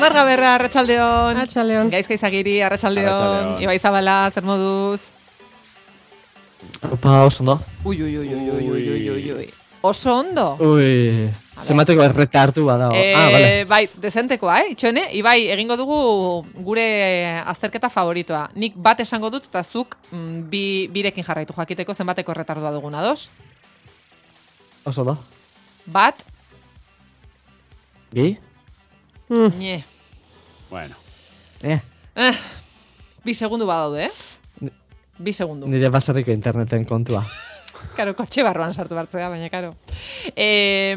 Marga 0.00 0.22
berra, 0.24 0.54
arratsaldeon. 0.56 1.36
Arratsaldeon. 1.36 1.90
Gaizka 1.92 2.16
izagiri, 2.16 2.60
arratsaldeon. 2.64 3.58
Ibai 3.60 3.76
Zabala, 3.78 4.30
zer 4.32 4.46
moduz? 4.48 5.02
Opa, 6.88 7.24
oso 7.26 7.42
ondo. 7.44 7.58
Ui, 7.84 8.00
ui, 8.00 8.16
ui, 8.16 8.32
ui, 8.32 8.48
ui, 8.48 8.88
ui, 8.94 9.10
ui, 9.10 9.32
ui. 9.32 9.46
Oso 9.84 10.14
ondo? 10.14 10.46
Ui, 10.64 11.28
zemateko 11.56 12.04
erreka 12.04 12.46
hartu 12.46 12.64
bada. 12.64 12.88
E, 12.96 13.12
ah, 13.12 13.28
eh, 13.28 13.32
bale. 13.32 13.52
Bai, 13.68 13.82
dezentekoa, 14.00 14.58
eh? 14.62 14.72
Itxone, 14.72 15.06
Ibai, 15.20 15.38
egingo 15.52 15.76
dugu 15.76 16.00
gure 16.64 16.84
eh, 17.04 17.38
azterketa 17.52 17.92
favoritoa. 17.92 18.46
Nik 18.56 18.76
bat 18.76 19.00
esango 19.04 19.28
dut 19.32 19.52
eta 19.52 19.62
zuk 19.64 19.96
mm, 20.10 20.36
bi, 20.52 20.64
birekin 20.92 21.24
jarraitu 21.24 21.56
jakiteko 21.56 21.94
zenbateko 21.94 22.32
erretardua 22.32 22.72
duguna, 22.72 23.04
dos? 23.04 23.28
Oso 24.88 25.04
da. 25.04 25.20
Bat. 25.84 26.24
Bi. 28.16 28.32
Mm. 29.30 29.58
nie. 29.58 29.84
Bueno, 30.70 30.96
Eh, 31.62 31.80
Eh, 32.16 32.34
bi 33.24 33.34
segundu 33.34 33.66
badaude, 33.66 34.04
eh? 34.06 34.70
Bi 35.18 35.32
segundu. 35.32 35.66
nire 35.68 35.88
baserriko 35.88 36.32
interneten 36.32 36.84
kontua. 36.84 37.24
Karo, 37.96 38.12
kotxe 38.16 38.42
barruan 38.44 38.74
sartu 38.74 38.94
bartzea, 38.94 39.28
baina 39.30 39.48
karo. 39.48 39.70
E, 40.36 40.96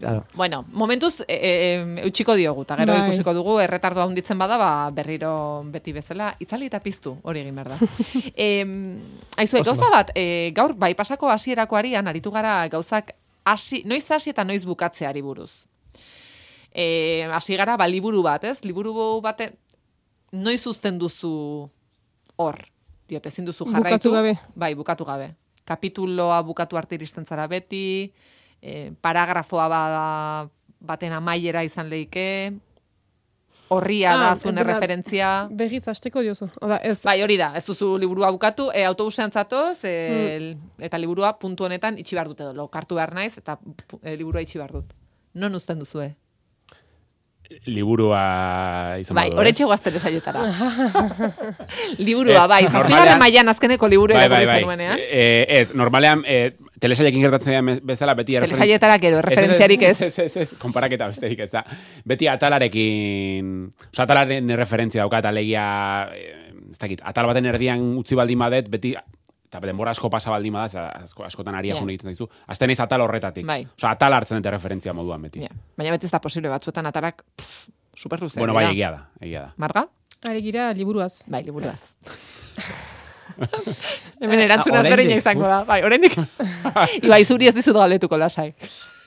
Claro. 0.00 0.24
bueno, 0.34 0.64
momentuz 0.72 1.20
e, 1.28 1.36
e, 1.36 2.00
eutxiko 2.02 2.34
diogu, 2.34 2.62
eta 2.62 2.76
gero 2.80 2.92
Bai. 2.96 3.04
ikusiko 3.08 3.32
dugu 3.34 3.60
erretardo 3.60 4.02
handitzen 4.02 4.38
bada, 4.38 4.56
ba, 4.58 4.90
berriro 4.90 5.62
beti 5.70 5.92
bezala, 5.92 6.34
itzali 6.40 6.66
eta 6.66 6.80
piztu, 6.80 7.16
hori 7.22 7.40
egin 7.44 7.54
behar 7.54 7.68
da. 7.74 7.78
e, 8.34 8.64
aizue, 9.36 9.62
gauza 9.62 9.90
bat, 9.92 10.10
e, 10.18 10.50
gaur, 10.56 10.74
bai 10.74 10.94
pasako 10.98 11.30
hasierako 11.30 11.76
arian, 11.76 12.08
aritu 12.08 12.30
gara 12.34 12.66
gauzak 12.68 13.14
hasi, 13.44 13.82
noiz 13.86 14.08
hasi 14.10 14.30
eta 14.30 14.42
noiz 14.44 14.64
bukatzeari 14.64 15.22
buruz. 15.22 15.66
E, 16.76 17.24
hasi 17.32 17.56
gara, 17.56 17.76
ba, 17.80 17.86
liburu 17.88 18.20
bat, 18.22 18.44
ez? 18.44 18.58
Liburu 18.62 18.92
bate, 19.24 19.54
noiz 20.36 20.60
uzten 20.68 20.98
duzu 21.00 21.70
hor? 22.36 22.58
Diot, 23.08 23.24
ezin 23.30 23.46
duzu 23.46 23.64
Bukatu 23.64 23.82
jarraitu. 23.82 24.12
gabe. 24.12 24.34
Bai, 24.54 24.74
bukatu 24.76 25.04
gabe. 25.08 25.30
Kapituloa 25.64 26.42
bukatu 26.44 26.76
arte 26.76 26.94
iristen 26.98 27.24
zara 27.24 27.46
beti, 27.48 28.12
e, 28.60 28.92
paragrafoa 29.00 29.68
bada 29.72 30.04
baten 30.80 31.12
amaiera 31.16 31.62
izan 31.64 31.88
leike, 31.88 32.52
horria 33.68 34.12
Ah, 34.14 34.18
da 34.18 34.36
zuen 34.36 34.60
referentzia. 34.62 35.48
Begitz 35.50 35.88
hasteko 35.88 36.20
diozu. 36.22 36.50
Oda, 36.60 36.76
ez. 36.86 37.00
Bai, 37.02 37.16
hori 37.24 37.36
da, 37.40 37.48
ez 37.58 37.64
duzu 37.66 37.96
liburua 37.98 38.30
bukatu, 38.30 38.68
e, 38.74 38.84
autobusean 38.84 39.32
zatoz, 39.32 39.78
e, 39.82 39.94
Hmm. 40.54 40.84
eta 40.84 40.98
liburua 40.98 41.38
puntu 41.38 41.64
honetan 41.64 41.98
itxi 41.98 42.14
behar 42.14 42.28
dut 42.28 42.40
edo, 42.40 42.52
lokartu 42.54 42.94
behar 42.94 43.14
naiz, 43.14 43.32
eta 43.38 43.58
e, 44.02 44.16
liburua 44.16 44.42
itxi 44.42 44.58
behar 44.58 44.72
dut. 44.72 44.92
Non 45.34 45.54
uzten 45.54 45.78
duzue? 45.78 46.14
Liburua 47.66 48.96
izan 49.00 49.14
Bai, 49.18 49.30
horretxe 49.34 49.64
guazten 49.64 49.96
esaietara. 49.98 50.42
liburua, 52.06 52.46
bai, 52.46 52.62
zazpigarren 52.64 52.90
normalean- 52.90 53.18
mailan 53.22 53.48
azkeneko 53.52 53.88
liburu 53.88 54.14
Bai, 54.14 54.28
bai, 54.28 54.44
bai. 54.46 54.56
zenuenean. 54.60 54.98
Eh, 55.00 55.46
ez, 55.60 55.74
normalean, 55.74 56.22
eh, 56.26 56.52
telesaiekin 56.80 57.22
gertatzen 57.22 57.52
den 57.56 57.80
bezala 57.86 58.14
beti. 58.14 58.38
Telesaietara 58.40 58.98
gero, 59.02 59.20
referentziarik 59.22 59.82
ez. 59.82 60.00
Ez, 60.02 60.18
ez, 60.18 60.36
ez, 60.36 60.48
konparaketa 60.58 61.08
besterik 61.08 61.40
ez 61.46 61.50
da. 61.50 61.64
Beti 62.04 62.28
atalarekin, 62.28 63.52
oza, 63.92 64.02
atalaren 64.04 64.50
referentzia 64.56 65.02
dauka, 65.04 65.18
atalegia, 65.22 65.66
eh, 66.14 66.34
ez 66.70 66.78
dakit, 66.78 67.00
atal 67.04 67.26
baten 67.30 67.46
erdian 67.46 67.82
utzi 68.00 68.14
baldin 68.18 68.38
badet, 68.42 68.68
beti, 68.70 68.94
eta 69.58 69.66
denbora 69.66 69.92
asko 69.96 70.10
pasa 70.12 70.30
baldin 70.30 70.52
bada, 70.56 70.88
ez, 70.98 71.10
asko, 71.10 71.24
askotan 71.26 71.54
aria 71.58 71.74
yeah. 71.74 71.84
egiten 71.84 72.12
zaizu, 72.12 72.28
azten 72.46 72.70
naiz 72.72 72.80
atal 72.80 73.04
horretatik. 73.06 73.46
Bai. 73.46 73.62
Oza, 73.76 73.90
atal 73.90 74.16
hartzen 74.16 74.40
dute 74.40 74.50
referentzia 74.54 74.94
moduan 74.96 75.22
beti. 75.28 75.44
Ja, 75.44 75.52
baina 75.76 75.94
beti 75.96 76.08
ez 76.08 76.12
da 76.12 76.20
posible 76.20 76.52
batzuetan 76.52 76.86
atalak 76.92 77.22
pff, 77.36 77.68
super 77.96 78.20
luze. 78.22 78.38
Bueno, 78.40 78.54
bai, 78.56 78.68
egia 78.72 78.90
da, 78.92 79.06
egia 79.20 79.46
da. 79.48 79.54
Marga? 79.56 79.86
Ari 80.26 80.42
gira 80.42 80.72
liburuaz. 80.74 81.24
Bai, 81.30 81.42
liburuaz. 81.46 81.80
Hemen 84.20 84.40
erantzuna 84.46 84.80
Ah, 84.80 84.92
oraindik, 84.92 85.18
izango 85.20 85.48
da. 85.48 85.62
Bai, 85.68 85.82
oraindik. 85.84 86.16
Ibai, 87.06 87.22
zuri 87.24 87.50
ez 87.50 87.54
dizut 87.56 87.76
galdetuko 87.76 88.16
lasai. 88.20 88.48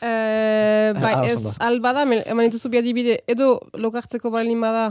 Eh, 0.01 0.93
bai, 0.95 1.13
Ah, 1.15 1.25
ez 1.27 1.55
albada, 1.65 2.05
eman 2.05 2.45
dituzu 2.47 2.69
bi 2.69 2.79
adibide, 2.79 3.19
edo 3.27 3.55
lokartzeko 3.73 4.31
balin 4.31 4.61
bada, 4.61 4.85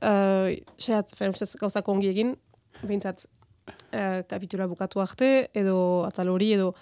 uh, 0.00 0.52
xeat, 0.80 1.14
feruzez 1.18 1.50
gauzak 1.60 1.88
ongi 1.88 2.08
egin, 2.12 2.36
behintzat, 2.82 3.26
uh, 3.94 4.22
kapitula 4.28 4.66
bukatu 4.66 5.00
arte, 5.00 5.48
edo 5.54 6.04
atal 6.08 6.28
hori, 6.32 6.52
edo 6.56 6.74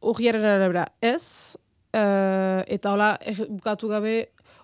horiaren 0.00 0.44
arabera 0.44 0.86
ez, 1.00 1.56
uh, 1.96 2.62
eta 2.66 2.92
hola, 2.92 3.16
eh, 3.24 3.36
bukatu 3.48 3.88
gabe, 3.88 4.16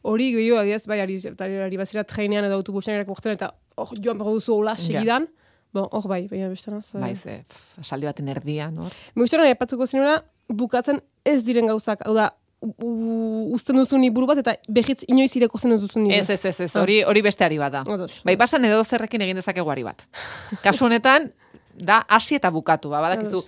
hori 0.03 0.33
gehiago 0.35 0.59
adiaz, 0.61 0.85
bai, 0.91 1.01
ari, 1.01 1.17
ari, 1.39 1.61
ari 1.69 1.77
bazira 1.81 2.05
trainean 2.05 2.45
edo 2.49 2.59
autobusean 2.61 2.99
erakurtzen, 3.01 3.33
eta 3.39 3.53
oh, 3.77 3.89
joan 3.97 4.19
behar 4.19 4.35
duzu 4.35 4.55
hola 4.59 4.77
segidan, 4.77 5.29
bon, 5.73 5.87
hor 5.91 6.07
bai, 6.11 6.27
baina 6.29 6.49
bestanaz. 6.53 6.95
eh, 6.95 7.01
Bai, 7.01 7.15
ze, 7.17 7.39
pff, 7.49 7.81
esaldi 7.81 8.07
baten 8.11 8.29
erdian, 8.29 8.77
hor. 8.79 8.93
Mugitxoran 9.15 9.47
aipatzuko 9.47 9.87
zinura, 9.87 10.19
bukatzen 10.49 11.01
ez 11.25 11.41
diren 11.47 11.67
gauzak, 11.71 12.03
hau 12.07 12.15
da, 12.19 12.33
uzten 12.62 13.79
duzun 13.81 14.03
liburu 14.05 14.27
bat, 14.31 14.39
eta 14.43 14.55
behitz 14.69 15.03
inoiz 15.11 15.33
irakurtzen 15.39 15.73
ez 15.75 15.81
duzun 15.83 16.05
liburu. 16.07 16.19
Ez, 16.21 16.31
ez, 16.31 16.45
ez, 16.51 16.61
ez, 16.67 16.75
hori, 16.79 17.01
hori 17.09 17.23
beste 17.25 17.45
ari 17.47 17.59
bada. 17.59 17.83
Ados. 17.91 18.21
Bai, 18.27 18.37
pasan 18.39 18.65
edo 18.69 18.83
zerrekin 18.85 19.25
egin 19.25 19.41
dezakegu 19.41 19.71
ari 19.73 19.83
bat. 19.87 20.05
Kasu 20.67 20.87
honetan, 20.87 21.31
da 21.75 22.05
hasi 22.09 22.37
eta 22.37 22.50
bukatu, 22.50 22.91
ba, 22.91 23.00
badakizu, 23.00 23.44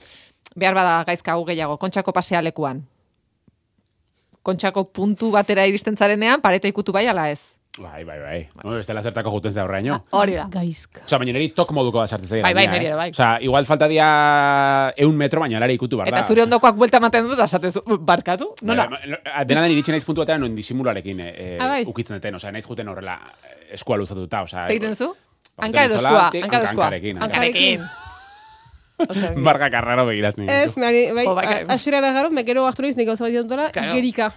behar 0.56 0.74
bada 0.74 1.04
gaizka 1.04 1.32
hau 1.32 1.44
gehiago, 1.44 1.76
kontxako 1.78 2.12
pasealekuan. 2.12 2.84
Kontxako 4.44 4.84
puntu 4.92 5.30
batera 5.32 5.64
iristen 5.66 5.96
zarenean, 5.96 6.40
pareta 6.44 6.68
ikutu 6.68 6.92
bai 6.92 7.06
ala 7.08 7.30
ez. 7.32 7.40
Bai, 7.74 8.04
bai, 8.06 8.20
bai. 8.22 8.36
No, 8.62 8.76
bestela 8.76 9.00
zertako 9.02 9.32
juten 9.34 9.50
ze 9.52 9.58
horreaino. 9.58 9.96
Hori 10.14 10.36
da. 10.36 10.44
Gaizka. 10.52 11.00
Osa, 11.08 11.18
baina 11.18 11.32
niri 11.34 11.48
tok 11.56 11.72
moduko 11.74 11.98
bat 11.98 12.12
sartzen 12.12 12.28
zaila. 12.28 12.44
Bai, 12.46 12.54
bai, 12.54 12.66
niri 12.70 12.86
ere, 12.86 12.94
bai. 13.00 13.08
Osa, 13.10 13.32
igual 13.42 13.66
falta 13.66 13.88
dia 13.90 14.06
eun 14.96 15.16
metro, 15.18 15.40
baina 15.42 15.56
alare 15.58 15.74
ikutu, 15.74 15.96
barda. 15.98 16.12
Eta 16.12 16.28
zure 16.28 16.44
ondokoak 16.44 16.76
buelta 16.78 17.00
ematen 17.02 17.26
dut, 17.26 17.40
esatezu, 17.42 17.82
barkatu? 17.98 18.52
Nola? 18.62 18.86
Dena 19.48 19.64
den 19.64 19.74
iritsi 19.74 19.90
naiz 19.90 20.04
puntu 20.06 20.22
batean, 20.22 20.44
non 20.44 20.54
disimularekin 20.54 21.20
eh, 21.24 21.58
Ah, 21.58 21.66
bai. 21.72 21.82
ukitzen 21.90 22.20
duten. 22.20 22.38
Osa, 22.38 22.52
naiz 22.54 22.62
juten 22.68 22.88
horrela 22.92 23.16
eh, 23.42 23.74
eskua 23.74 23.96
luzatuta. 23.98 24.44
Osa, 24.46 24.68
Zeiten 24.68 24.94
zu? 24.94 25.10
Hanka 25.58 25.84
edo 25.88 25.96
eskua, 25.98 26.28
hanka 26.30 26.56
edo 26.60 26.64
eskua. 26.70 26.92
hankarekin, 27.24 27.82
Barka 29.44 29.68
karraro 29.70 30.06
begiratzen. 30.06 30.48
Ez, 30.50 30.76
mehari, 30.76 31.12
bai, 31.12 31.24
Jo, 31.26 31.34
bai, 31.34 31.46
asirara 31.74 32.12
garo, 32.12 32.30
me 32.30 32.44
gero 32.44 32.66
hartu 32.66 32.82
naiz, 32.82 32.96
nik 32.96 33.06
gauza 33.08 33.24
bat 33.24 33.32
dutela, 33.42 33.70
Claro. 33.70 33.92
igerika. 33.92 34.32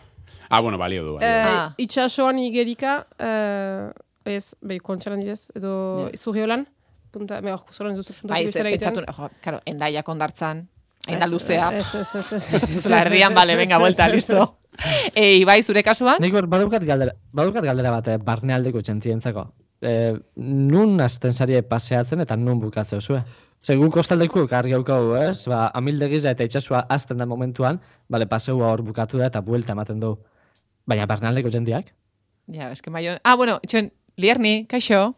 Ah, 0.49 0.61
bueno, 0.61 0.77
balio 0.77 1.03
du. 1.03 1.13
Balio. 1.15 1.27
Eh. 1.27 1.43
Ah. 1.45 1.73
Itxasoan 1.77 2.39
igerika, 2.39 3.07
eh, 3.19 3.89
ez, 4.37 4.55
bai, 4.61 4.79
kontxaran 4.79 5.19
dibez, 5.19 5.49
edo 5.55 6.07
Ja. 6.07 6.13
izurriolan, 6.13 6.67
punta, 7.11 7.41
me 7.41 7.53
hor, 7.53 7.63
ez 7.67 7.97
duzu 7.97 8.13
punta 8.21 8.33
Bai, 8.33 8.43
egiten. 8.43 8.63
pentsatu, 8.63 9.03
claro, 9.41 9.61
endaiak 9.65 10.07
ondartzan, 10.07 10.67
hain 11.07 11.19
da 11.19 11.25
Ez, 11.25 11.31
luzea. 11.31 11.69
Ez, 11.77 11.95
ez, 11.95 12.15
ez, 12.15 12.31
ez, 12.33 12.53
ez, 12.53 12.63
ez, 12.69 12.83
Zula 12.83 13.01
erdian, 13.01 13.33
bale, 13.33 13.55
venga, 13.55 13.77
vuelta, 13.79 14.07
listo. 14.07 14.57
E, 15.15 15.37
Ibai, 15.37 15.63
zure 15.63 15.81
kasuan? 15.83 16.17
Nik 16.21 16.33
badukat 16.47 16.83
galdera, 16.85 17.13
badukat 17.33 17.63
galdera 17.65 17.91
bat, 17.91 18.07
eh, 18.07 18.17
barnealdeko 18.17 18.81
txentzientzako. 18.81 19.47
Eh, 19.81 20.13
nun 20.35 21.01
azten 21.01 21.31
paseatzen 21.69 22.21
eta 22.21 22.35
nun 22.35 22.59
bukatzeu 22.59 22.99
zue? 23.01 23.23
Ze 23.63 23.75
guk 23.75 23.91
kostaldeko 23.93 24.45
argi 24.51 24.73
haukagu, 24.77 25.15
ez? 25.19 25.47
Ba, 25.49 25.67
amildegiza 25.73 26.31
eta 26.31 26.45
itxasua 26.47 26.85
azten 26.89 27.17
da 27.17 27.25
momentuan, 27.25 27.79
bale, 28.09 28.27
paseua 28.27 28.71
hor 28.71 28.83
bukatu 28.85 29.17
da 29.17 29.27
eta 29.27 29.41
buelta 29.41 29.73
ematen 29.73 29.99
du. 29.99 30.15
Baina 30.87 31.05
barnealdeko 31.05 31.49
jentiak? 31.51 31.91
Ja, 32.53 32.71
eske 32.71 32.89
maio... 32.89 33.17
Ah, 33.23 33.35
bueno, 33.35 33.59
itxoen, 33.63 33.91
Lierni, 34.17 34.65
kaixo, 34.71 35.15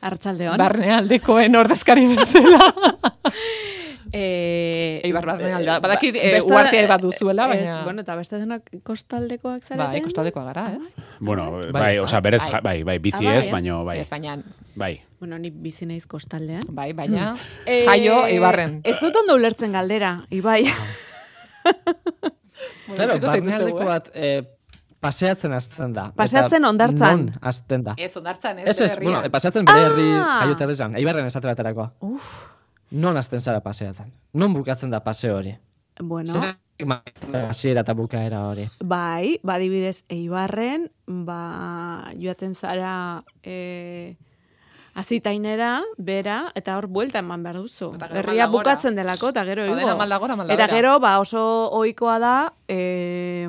Arratxaldeon. 0.00 0.56
barnealdekoen 0.58 1.56
ordezkari 1.56 2.06
bezala. 2.16 2.70
Eh, 4.16 5.00
Eibar 5.02 5.26
barnealdea. 5.26 5.72
ba- 5.72 5.80
Badakit, 5.88 6.14
eh, 6.14 6.32
beste- 6.36 6.52
uhartea 6.52 6.86
bat 6.86 7.00
duzuela, 7.02 7.48
ez, 7.52 7.64
baina- 7.66 7.82
bueno, 7.82 8.00
eta 8.02 8.14
beste 8.14 8.38
denak 8.38 8.70
kostaldekoak 8.84 9.64
zareten. 9.64 9.90
Bai, 9.90 10.02
kostaldekoa 10.02 10.44
gara, 10.44 10.66
ez? 10.76 10.82
Bueno, 11.18 11.50
Bai, 11.50 11.72
bai, 11.72 11.90
ez 11.90 11.96
da. 11.96 12.02
osa, 12.04 12.20
berez, 12.20 12.42
Bai. 12.52 12.60
bai, 12.62 12.82
bai, 12.84 12.98
bizi 12.98 13.26
Ah, 13.26 13.30
bai, 13.30 13.38
ez, 13.38 13.48
eh? 13.48 13.50
baino, 13.50 13.84
bai, 13.84 13.98
Ez, 13.98 14.10
baina, 14.10 14.36
bai. 14.76 15.00
Bueno, 15.18 15.38
ni 15.38 15.50
bizi 15.50 15.84
naiz 15.86 16.06
kostaldean. 16.06 16.62
bai, 16.68 16.92
baina, 16.92 17.34
Eh, 17.66 17.84
jaio, 17.86 18.24
Eibarren. 18.26 18.80
Ez 18.84 19.00
dut 19.00 19.16
ondo 19.16 19.34
ulertzen 19.34 19.72
galdera, 19.72 20.24
Ibai. 20.30 20.64
Claro, 22.94 23.14
utziko 23.16 23.26
zaituztegu, 23.26 23.26
barnealdeko 23.26 23.80
eh? 23.82 23.84
bat 23.88 24.10
eh, 24.14 24.42
paseatzen 25.00 25.52
azten 25.56 25.92
da. 25.96 26.12
Paseatzen 26.16 26.60
Eta 26.62 26.68
hondartzan. 26.70 27.24
Non 27.26 27.38
azten 27.42 27.82
da. 27.84 27.94
Ez, 27.98 28.12
ondartzan, 28.16 28.58
ez, 28.60 28.68
Ez 28.68 28.80
ez, 28.80 28.98
bueno, 29.02 29.22
paseatzen 29.32 29.64
bere 29.64 29.86
herri 29.88 30.06
Ah! 30.20 30.40
jaioterrezan, 30.44 30.94
eibarren 31.00 31.26
esate 31.26 31.48
baterako. 31.50 31.90
Uf, 32.00 32.22
Non 32.94 33.16
azten 33.18 33.40
zara 33.42 33.60
paseatzen? 33.60 34.12
Non 34.38 34.52
bukatzen 34.54 34.90
da 34.94 35.00
paseo 35.02 35.36
hori? 35.40 35.56
bueno, 36.00 36.32
Zer 36.32 37.44
hasiera 37.48 37.82
eta 37.82 37.94
bukaera 37.94 38.40
hori? 38.48 38.68
bai, 38.82 39.38
badibidez 39.42 40.04
Eibarren, 40.10 40.88
ba, 41.06 42.10
joaten 42.18 42.54
zara 42.54 43.22
e, 43.42 44.16
azitainera, 44.94 45.82
bera, 45.98 46.52
eta 46.54 46.76
hor 46.78 46.86
buelta 46.86 47.18
eman 47.22 47.42
behar 47.46 47.60
duzu. 47.62 47.92
Herria 48.10 48.46
bukatzen 48.50 48.94
delako, 48.98 49.30
eta 49.34 49.44
gero 49.46 49.62
Eta 49.64 49.70
igo. 49.72 49.80
dena 49.80 49.96
maldagora, 49.96 50.36
maldagora. 50.36 50.64
Eta 50.64 50.74
gero, 50.74 50.98
ba, 51.00 51.16
oso 51.22 51.42
ohikoa 51.78 52.18
da, 52.22 52.34
e, 52.68 53.48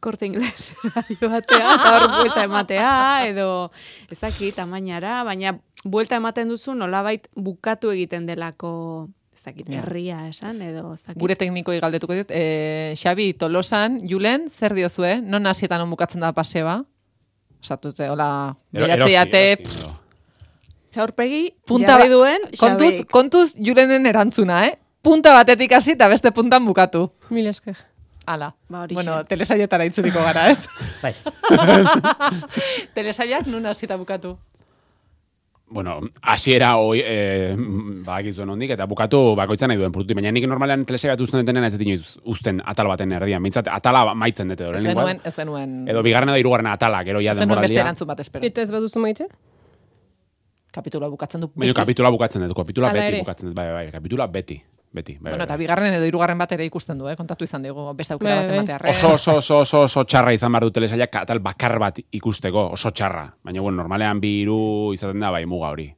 korte 0.00 0.26
inglesera 0.26 1.04
joatea, 1.20 1.74
eta 1.74 1.92
hor 1.96 2.08
buelta 2.18 2.44
ematea, 2.44 2.92
edo 3.28 3.70
ezakit, 4.10 4.54
tamainara, 4.56 5.22
baina 5.24 5.58
buelta 5.84 6.16
ematen 6.16 6.48
duzu 6.48 6.74
nolabait 6.74 7.28
bukatu 7.34 7.90
egiten 7.90 8.26
delako 8.26 9.08
ez 9.34 9.42
dakit, 9.44 9.68
Ja. 9.72 9.80
herria 9.80 10.28
esan, 10.28 10.60
edo 10.62 10.92
ez 10.94 11.00
dakit. 11.02 11.16
Gure 11.20 11.34
teknikoi 11.36 11.78
galdetuko 11.80 12.12
dit. 12.12 12.28
E, 12.30 12.92
Xabi, 13.00 13.32
Tolosan, 13.34 14.00
Julen, 14.06 14.50
zer 14.50 14.74
diozue? 14.74 15.20
Non 15.22 15.46
hasietan 15.46 15.80
non 15.80 15.88
bukatzen 15.90 16.20
da 16.20 16.32
paseba? 16.36 16.82
Osatute, 17.62 18.08
hola, 18.12 18.54
beratzeate. 18.72 19.62
Txaurpegi, 20.90 21.42
punta 21.66 21.94
jarri 21.94 22.08
ba- 22.08 22.14
duen, 22.14 22.40
kontuz, 22.58 22.94
kontuz 23.10 23.54
Julenen 23.54 24.06
erantzuna, 24.10 24.64
eh? 24.66 24.74
Punta 25.02 25.32
batetik 25.32 25.72
hasi 25.72 25.92
eta 25.94 26.08
beste 26.10 26.32
puntan 26.34 26.64
bukatu. 26.66 27.06
Mil 27.30 27.46
esker. 27.46 27.76
Hala. 28.30 28.52
Ba, 28.68 28.84
horixe. 28.84 28.94
bueno, 29.02 29.18
telesailetara 29.26 29.86
itzuliko 29.88 30.22
gara, 30.22 30.46
ez? 30.52 30.60
Bai. 31.02 31.14
Telesaiak 32.96 33.48
nun 33.50 33.66
hasieta 33.66 33.96
bukatu. 33.98 34.36
Bueno, 35.70 36.00
hasiera 36.22 36.72
hoi, 36.82 36.98
e, 36.98 37.54
badakizuen 38.06 38.50
hondik, 38.50 38.72
eta 38.74 38.86
bukatu 38.90 39.20
bakoitzan 39.38 39.70
nahi 39.70 39.78
duen 39.78 39.92
produktu. 39.94 40.16
Baina 40.18 40.32
nik 40.34 40.46
normalean 40.50 40.82
telesaia 40.86 41.14
bat 41.14 41.22
uzten 41.22 41.44
detenen 41.44 41.66
ez 41.68 41.72
dut 41.76 41.84
inoiz 41.86 42.16
uzten 42.32 42.58
atal 42.72 42.90
baten 42.90 43.12
erdian. 43.14 43.42
Mintzat, 43.44 43.70
atala 43.70 44.14
maitzen 44.18 44.50
dute. 44.50 44.66
Ez 44.66 44.72
lehenengoa. 44.74 45.04
denuen, 45.06 45.20
ez 45.30 45.34
denuen, 45.36 45.76
Edo 45.94 46.02
bigarren 46.02 46.32
edo 46.34 46.42
hirugarren 46.42 46.70
atala, 46.72 47.04
gero 47.06 47.22
ja 47.22 47.36
ez 47.36 47.38
denuen 47.38 47.60
beste 47.62 47.70
denboraldia. 47.70 47.84
erantzun 47.86 48.10
bat 48.10 48.24
espero. 48.26 48.46
Eta 48.50 48.66
ez 48.66 48.70
baduzu 48.74 48.98
maite? 49.04 49.28
Kapituloa 50.74 51.10
bukatzen 51.14 51.46
du. 51.46 51.52
Baina 51.54 51.74
kapitula 51.74 52.10
bukatzen 52.14 52.42
dut, 52.48 52.56
kapitula 52.58 52.90
beti 52.94 53.06
ere. 53.14 53.22
bukatzen 53.22 53.50
dut, 53.50 53.56
bai, 53.56 53.70
bai, 53.74 53.86
kapitula 53.94 54.26
beti, 54.26 54.58
beti. 54.92 55.18
Bai, 55.20 55.32
Bueno, 55.32 55.44
eta 55.44 55.54
bai. 55.54 55.64
bigarren 55.64 55.94
edo 55.94 56.06
hirugarren 56.06 56.38
bat 56.38 56.52
ere 56.52 56.64
ikusten 56.64 56.98
du, 56.98 57.08
eh? 57.08 57.16
kontatu 57.16 57.44
izan 57.44 57.62
digu, 57.62 57.92
beste 57.94 58.14
aukera 58.14 58.34
Bai, 58.34 58.40
bat 58.42 58.48
bai. 58.48 58.56
ematearren. 58.58 58.90
Oso, 58.90 59.14
oso, 59.14 59.36
oso, 59.36 59.60
oso, 59.60 59.82
oso 59.82 60.04
txarra 60.04 60.32
izan 60.34 60.52
behar 60.52 60.64
du 60.64 60.70
telesaiak 60.70 61.22
atal 61.22 61.38
bakar 61.38 61.78
bat 61.78 62.00
ikusteko, 62.10 62.70
oso 62.72 62.90
txarra. 62.90 63.28
Baina, 63.42 63.60
bueno, 63.60 63.82
normalean 63.82 64.20
bi 64.20 64.40
hiru 64.42 64.92
izaten 64.94 65.20
da, 65.20 65.30
bai, 65.30 65.46
muga 65.46 65.70
hori. 65.70 65.90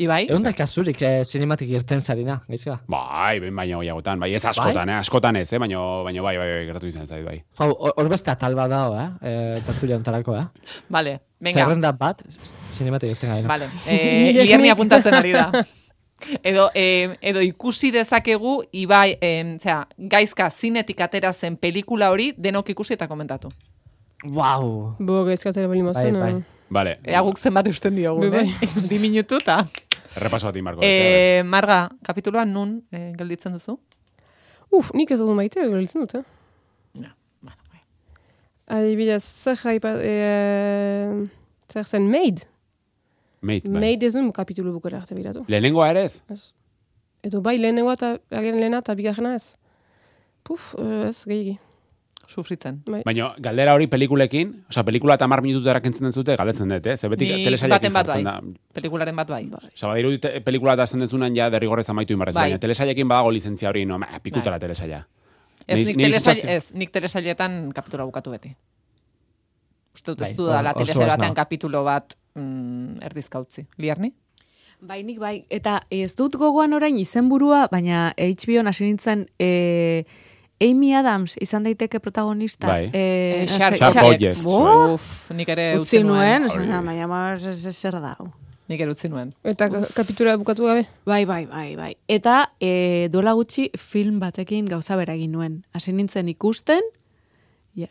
Ibai? 0.00 0.22
Egun 0.24 0.44
da 0.46 0.54
kasurik 0.56 1.02
eh, 1.04 1.20
sinematik 1.28 1.68
irten 1.68 2.00
zarina, 2.00 2.38
gaizka. 2.48 2.78
Bai, 2.88 3.40
behin 3.42 3.56
baina 3.56 3.80
gehiagotan, 3.82 4.22
bai, 4.22 4.30
ez 4.32 4.44
askotan, 4.48 4.88
eh, 4.88 4.96
askotan 5.02 5.36
ez, 5.36 5.50
eh, 5.52 5.60
baina, 5.60 5.82
baina 6.06 6.24
bai, 6.24 6.36
bai, 6.40 6.46
bai, 6.48 6.62
gertatu 6.70 6.88
izan 6.88 7.06
zait, 7.06 7.24
bai. 7.26 7.36
Jau, 7.58 7.68
hor 7.90 8.08
beste 8.08 8.32
atal 8.32 8.56
bat 8.56 8.72
dago, 8.72 8.96
eh? 8.96 9.10
eh 9.28 9.60
tertulia 9.66 10.00
ontarako, 10.00 10.38
eh? 10.38 10.46
Vale, 10.88 11.18
venga. 11.38 11.60
Zerrenda 11.60 11.92
bat, 11.92 12.24
sinematik 12.70 13.18
irten 13.18 13.34
gara. 13.34 13.46
Vale, 13.52 13.68
eh, 13.86 14.72
apuntatzen 14.72 15.20
ari 15.20 15.36
da. 15.36 15.50
Edo, 16.42 16.70
eh, 16.74 17.16
edo 17.20 17.42
ikusi 17.42 17.90
dezakegu, 17.94 18.62
Ibai, 18.72 19.18
eh, 19.20 19.58
zera, 19.60 19.88
gaizka 19.98 20.50
zinetik 20.50 21.00
atera 21.00 21.32
zen 21.32 21.56
pelikula 21.56 22.10
hori, 22.10 22.32
denok 22.36 22.70
ikusi 22.74 22.94
eta 22.94 23.08
komentatu. 23.08 23.50
Wow! 24.24 24.96
Bo, 25.00 25.24
gaizkatera 25.26 25.68
bali 25.68 25.82
Bai, 25.82 26.10
bai. 26.12 26.34
Vale, 26.72 26.98
Ea 27.04 27.20
guk 27.20 27.38
zenbat 27.38 27.66
eusten 27.68 27.96
diogun, 27.96 28.30
Bai, 28.30 28.46
eh? 28.48 28.68
Bi 28.90 28.98
minutu 29.02 29.40
eta... 29.42 29.58
errepaso 30.16 30.46
bat 30.48 30.56
inbarko. 30.56 30.84
Eh, 30.84 31.42
Marga, 31.44 31.88
kapituloan 32.04 32.52
nun 32.52 32.78
eh, 32.92 33.10
gelditzen 33.18 33.52
duzu? 33.58 33.78
Uf, 34.72 34.92
nik 34.96 35.10
ez 35.12 35.18
dut 35.20 35.34
maite, 35.36 35.66
galitzen 35.68 36.06
dut, 36.06 36.14
eh? 36.16 36.22
Ja, 37.02 37.12
bueno, 37.42 37.58
bai. 37.68 37.82
Adibidez, 38.78 39.24
zer 39.24 39.58
jaipa... 39.60 39.98
E, 40.00 40.14
zer 41.72 41.84
zen 41.84 42.08
maid. 42.08 42.46
Mate, 43.42 43.68
bai. 43.68 43.80
Maid 43.82 44.02
ez 44.06 44.12
duen 44.14 44.30
kapitulu 44.32 44.72
bukera 44.76 45.00
arte 45.02 45.14
biratu. 45.18 45.44
Lehenengoa 45.50 45.90
ere 45.90 46.04
ez? 46.06 46.20
Ez. 46.30 46.52
Edo 47.26 47.40
bai 47.42 47.56
lehenengoa 47.58 47.94
eta 47.98 48.12
agen 48.30 48.58
lehena 48.60 48.78
eta 48.84 48.94
bigarrena 48.98 49.34
ez. 49.34 49.54
Puf, 50.46 50.72
eh, 50.78 51.08
ez, 51.10 51.24
gehiagi. 51.26 51.58
Sufritzen. 52.32 52.78
Baina, 53.04 53.32
galdera 53.44 53.74
hori 53.74 53.88
pelikulekin, 53.90 54.52
osea, 54.70 54.84
pelikula 54.86 55.16
eta 55.18 55.26
mar 55.28 55.42
minututara 55.44 55.80
kentzen 55.84 56.08
dut, 56.14 56.30
galdetzen 56.38 56.68
dut, 56.70 56.86
eh? 56.86 56.96
Ze 56.96 57.08
beti 57.12 57.26
Nik 57.28 57.44
telesailekin 57.44 57.92
bat 57.92 58.06
bai. 58.06 58.22
da. 58.24 58.40
Pelikularen 58.72 59.16
bat 59.16 59.28
bai. 59.28 59.42
Osa, 59.52 59.88
badiru 59.90 60.14
te- 60.18 60.40
pelikula 60.40 60.72
eta 60.78 60.84
esan 60.84 61.00
dezunan 61.00 61.34
ja 61.36 61.50
derrigorrez 61.50 61.88
amaitu 61.90 62.14
inbarrez, 62.14 62.34
Bai. 62.34 62.44
baina 62.52 62.58
telesailekin 62.62 63.08
badago 63.08 63.30
lizentzia 63.30 63.68
hori, 63.68 63.84
no, 63.84 63.98
ma, 63.98 64.06
pikutara 64.22 64.56
Bai. 64.56 64.60
telesaila. 64.60 65.06
Ez, 65.66 65.86
nik, 65.88 65.96
telesail, 65.98 66.48
ez, 66.48 66.72
nik 66.72 66.90
telesailetan 66.90 67.70
kapitula 67.72 68.04
bukatu 68.04 68.30
beti. 68.30 68.54
Uste 69.94 70.10
dut 70.12 70.20
ez 70.22 70.28
Bai, 70.28 70.36
du 70.36 70.44
oso 70.48 70.74
telesail 70.78 71.08
batean 71.08 71.34
kapitulo 71.34 71.84
bat 71.84 72.16
mm, 72.34 73.02
erdizka 73.02 73.40
utzi. 73.40 73.66
Liarni? 73.78 74.12
Bai, 74.82 75.02
nik 75.06 75.18
bai, 75.22 75.44
eta 75.50 75.82
ez 75.90 76.14
dut 76.18 76.34
gogoan 76.36 76.72
orain 76.74 76.96
izenburua, 76.98 77.68
baina 77.70 78.12
HBO 78.18 78.64
hasi 78.66 78.84
nintzen 78.88 79.26
e, 79.38 80.04
Amy 80.62 80.92
Adams 80.94 81.36
izan 81.40 81.62
daiteke 81.62 82.00
protagonista. 82.00 82.66
Bai. 82.66 82.90
E, 82.92 83.02
Eh, 83.42 83.46
Sharp, 83.48 83.76
Sharp 83.76 83.94
Sharp 83.94 84.06
Objects. 84.10 84.44
Uf, 84.44 85.30
nik 85.34 85.48
ere 85.48 85.78
utzi 85.78 86.02
nuen, 86.02 86.44
Hori. 86.48 86.64
esan, 86.66 86.84
baina 86.86 87.34
ez- 87.34 87.76
zer 87.76 87.92
da. 88.00 88.16
Nik 88.68 88.80
ere 88.80 88.90
utzi 88.90 89.08
nuen. 89.08 89.32
Eta 89.44 89.68
ka- 89.70 89.86
kapitula 89.94 90.36
bukatu 90.36 90.64
gabe. 90.64 90.86
Bai, 91.06 91.24
bai, 91.26 91.46
bai, 91.46 91.76
bai. 91.76 91.96
Eta 92.08 92.52
e, 92.60 93.08
dola 93.10 93.32
gutxi 93.34 93.70
film 93.76 94.18
batekin 94.20 94.66
gauza 94.66 94.96
bera 94.96 95.14
egin 95.14 95.32
nuen. 95.32 95.64
Hasi 95.74 95.92
nintzen 95.92 96.28
ikusten, 96.28 96.80
ja. 97.74 97.88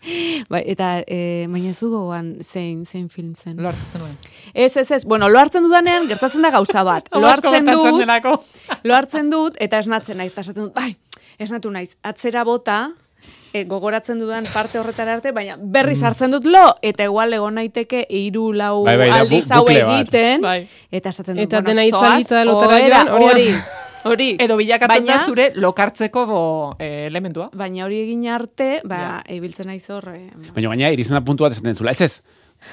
bai, 0.52 0.62
eta 0.72 1.00
e, 1.06 1.46
baina 1.50 1.72
ez 1.72 1.80
gogoan 1.80 2.32
zein, 2.44 2.84
zein 2.86 3.08
film 3.12 3.34
zen. 3.34 3.58
Lo 3.60 3.68
hartu 3.68 3.84
zenuen. 3.92 4.16
Ez, 4.54 4.76
ez, 4.76 4.90
ez. 4.90 5.04
Bueno, 5.04 5.28
lo 5.28 5.38
hartzen 5.40 5.66
dudanean 5.66 6.08
gertatzen 6.08 6.42
da 6.42 6.50
gauza 6.54 6.84
bat. 6.86 7.08
Lo 7.20 7.28
hartzen 7.28 7.66
dut, 7.66 8.02
lo 8.86 8.96
hartzen 8.96 9.30
dut, 9.30 9.60
eta 9.60 9.78
esnatzen 9.78 10.20
naiz, 10.20 10.32
eta 10.32 10.44
esaten 10.46 10.68
dut, 10.68 10.74
bai, 10.74 10.96
esnatu 11.38 11.70
naiz, 11.70 11.96
atzera 12.02 12.44
bota, 12.44 12.80
e, 13.52 13.64
gogoratzen 13.64 14.18
dudan 14.20 14.46
parte 14.52 14.78
horretara 14.78 15.18
arte, 15.18 15.32
baina 15.36 15.56
berriz 15.58 16.02
hartzen 16.06 16.32
dut 16.34 16.46
lo, 16.48 16.64
eta 16.82 17.04
igual 17.08 17.34
egon 17.36 17.58
naiteke 17.58 18.06
hiru 18.08 18.50
lau 18.56 18.84
Bai, 18.86 18.96
bai, 19.00 19.10
aldiz 19.18 19.46
hau 19.50 19.64
egiten, 19.68 20.44
Bai. 20.46 20.62
eta 20.90 21.12
esaten 21.12 21.36
dut, 21.36 21.44
Eta 21.48 21.60
bueno, 21.60 21.86
zoaz, 21.90 22.30
hori. 23.18 23.48
Hori. 24.04 24.36
Edo 24.38 24.56
bilakatzen 24.56 25.04
Baina- 25.06 25.18
da 25.20 25.26
zure 25.26 25.52
lokartzeko 25.54 26.26
bo, 26.26 26.76
eh, 26.78 27.06
elementua. 27.06 27.48
Baina 27.52 27.84
hori 27.84 28.00
egin 28.00 28.28
arte, 28.28 28.80
ba, 28.84 29.22
ibiltzen 29.28 29.66
naiz 29.66 29.88
hor, 29.90 30.08
eh, 30.14 30.30
Baina 30.54 30.68
gaina 30.68 30.90
irizten 30.92 31.14
da 31.14 31.20
puntu 31.24 31.44
bat 31.44 31.52
esaten 31.52 31.74
zula, 31.74 31.90
ez 31.92 32.00
ez, 32.00 32.20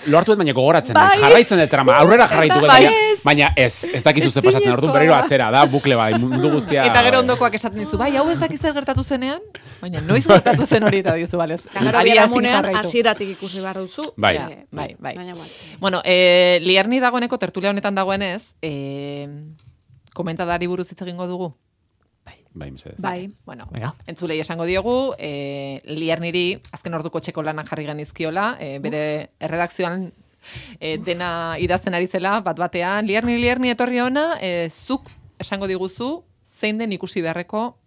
lortu 0.07 0.31
dut 0.33 0.37
baina 0.39 0.51
gogoratzen 0.53 0.93
Bai. 0.93 1.17
jarraitzen 1.19 1.59
dut 1.59 1.69
trama, 1.69 1.93
aurrera 1.95 2.27
jarraitu 2.27 2.59
Bai. 2.59 2.67
baina, 2.67 2.91
baina 3.23 3.53
ez, 3.55 3.85
ez 3.93 4.03
dakizu 4.03 4.31
ze 4.31 4.41
pasatzen, 4.41 4.71
orduan 4.73 4.91
berriro 4.93 5.15
atzera, 5.15 5.49
da 5.51 5.65
bukle 5.65 5.95
bai, 5.95 6.13
mundu 6.19 6.49
guztia. 6.51 6.85
Eta 6.85 7.01
gero 7.03 7.17
bai. 7.17 7.21
ondokoak 7.21 7.53
esaten 7.55 7.79
dizu, 7.79 7.97
bai, 7.97 8.15
hau 8.17 8.29
ez 8.29 8.37
dakiz 8.39 8.59
zer 8.61 8.73
gertatu 8.73 9.03
zenean, 9.03 9.39
baina 9.81 10.01
noiz 10.01 10.25
gertatu 10.27 10.65
zen 10.65 10.83
hori 10.83 10.99
eta 10.99 11.13
dizu, 11.13 11.37
balez. 11.37 11.61
Eta 11.65 12.03
gero 12.03 12.77
hasieratik 12.77 13.29
ikusi 13.29 13.59
behar 13.61 13.77
duzu. 13.77 14.11
Bai. 14.17 14.35
Ja, 14.35 14.49
Eh, 14.49 14.65
bai, 14.71 14.95
bai. 14.99 15.15
Baina, 15.15 15.33
bueno. 15.33 15.49
Bueno, 15.79 16.01
eh, 16.03 16.59
liarni 16.63 16.99
dagoeneko, 16.99 17.37
tertulia 17.37 17.69
honetan 17.69 17.95
dagoenez, 17.95 18.43
eh, 18.61 19.27
komentadari 20.17 20.67
buruz 20.67 20.89
hitz 20.91 21.01
egingo 21.05 21.27
dugu. 21.29 21.53
Bai, 22.57 22.71
mesedez. 22.71 22.97
Bai. 22.97 23.29
Bueno, 23.45 23.67
Venga. 23.71 23.93
entzulei 24.09 24.39
esango 24.41 24.65
diogu, 24.65 25.13
eh, 25.17 25.81
liarniri 25.85 26.59
azken 26.73 26.93
orduko 26.97 27.21
txeko 27.21 27.43
lanak 27.45 27.69
jarri 27.69 27.85
genizkiola, 27.85 28.57
eh, 28.59 28.79
bere 28.81 29.29
erredakzioan 29.39 30.11
eh, 30.79 30.97
dena 30.97 31.57
idazten 31.59 31.93
ari 31.93 32.07
zela, 32.07 32.39
bat 32.41 32.57
batean, 32.57 33.05
liarni, 33.05 33.37
liarni 33.37 33.69
etorri 33.69 34.01
ona, 34.01 34.37
eh, 34.41 34.69
zuk 34.71 35.11
esango 35.39 35.67
diguzu, 35.67 36.23
zein 36.59 36.79
den 36.79 36.95
ikusi 36.95 37.21
beharreko 37.21 37.77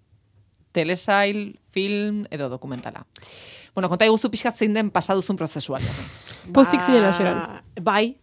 telesail, 0.73 1.59
film 1.73 2.27
edo 2.31 2.49
dokumentala. 2.49 3.07
Bueno, 3.75 3.89
konta 3.89 4.07
iguzu 4.07 4.31
pixkat 4.31 4.57
zein 4.59 4.75
den 4.75 4.91
pasaduzun 4.91 5.37
prozesua. 5.37 5.81
Liarni. 5.83 6.53
Pozik 6.55 6.81
zinen 6.81 7.05
hasieran. 7.05 7.63
Bai, 7.83 8.20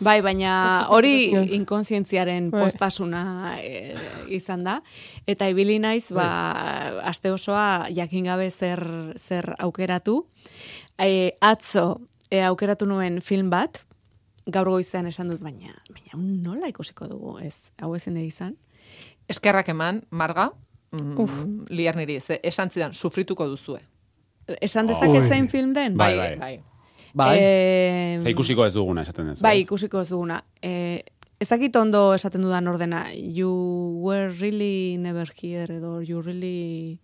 bai, 0.00 0.20
baina 0.22 0.86
hori 0.92 1.30
zinen. 1.30 1.48
inkontzientziaren 1.60 2.50
Bai. 2.50 2.62
postasuna 2.64 3.22
e, 3.60 3.94
izan 4.34 4.64
da. 4.66 4.80
Eta 5.26 5.48
ibili 5.52 5.78
naiz, 5.82 6.10
ba, 6.14 6.28
aste 7.08 7.32
osoa 7.32 7.86
jakin 7.94 8.28
gabe 8.30 8.50
zer, 8.50 8.82
zer 9.16 9.54
aukeratu. 9.58 10.22
E, 10.98 11.32
atzo 11.40 12.02
e, 12.30 12.42
aukeratu 12.44 12.86
nuen 12.86 13.20
film 13.24 13.50
bat, 13.50 13.82
gaur 14.46 14.70
goizean 14.70 15.06
esan 15.10 15.32
dut, 15.32 15.42
baina, 15.42 15.74
baina 15.90 16.20
nola 16.20 16.70
ikusiko 16.70 17.08
dugu, 17.10 17.38
ez, 17.42 17.66
hau 17.82 17.94
ezin 17.96 18.14
da 18.14 18.22
izan. 18.22 18.54
Eskerrak 19.28 19.68
eman, 19.72 20.04
marga, 20.10 20.50
mm, 20.94 21.66
liarniri, 21.70 22.20
ze 22.20 22.40
esan 22.42 22.70
zidan, 22.70 22.94
sufrituko 22.94 23.48
duzue. 23.50 23.80
Esan 24.62 24.86
dezake 24.86 25.22
zein 25.26 25.48
film 25.48 25.72
den? 25.74 25.96
Bai, 25.98 26.14
bai. 26.16 26.32
bai. 26.38 26.54
Bai, 27.16 27.38
Eh, 27.40 28.20
ikusiko 28.28 28.66
ez 28.66 28.74
duguna 28.74 29.02
esaten 29.06 29.30
ez. 29.32 29.38
Bai, 29.40 29.60
ikusiko 29.62 30.02
ez 30.02 30.08
duguna. 30.12 30.42
E, 30.60 31.00
ez 31.40 31.48
dakit 31.48 31.74
ondo 31.80 32.10
esaten 32.14 32.42
dudan 32.44 32.68
ordena. 32.68 33.06
You 33.14 33.48
were 34.04 34.28
really 34.40 34.96
never 35.00 35.24
here, 35.40 35.78
edo 35.78 36.00
you 36.02 36.20
really... 36.20 36.98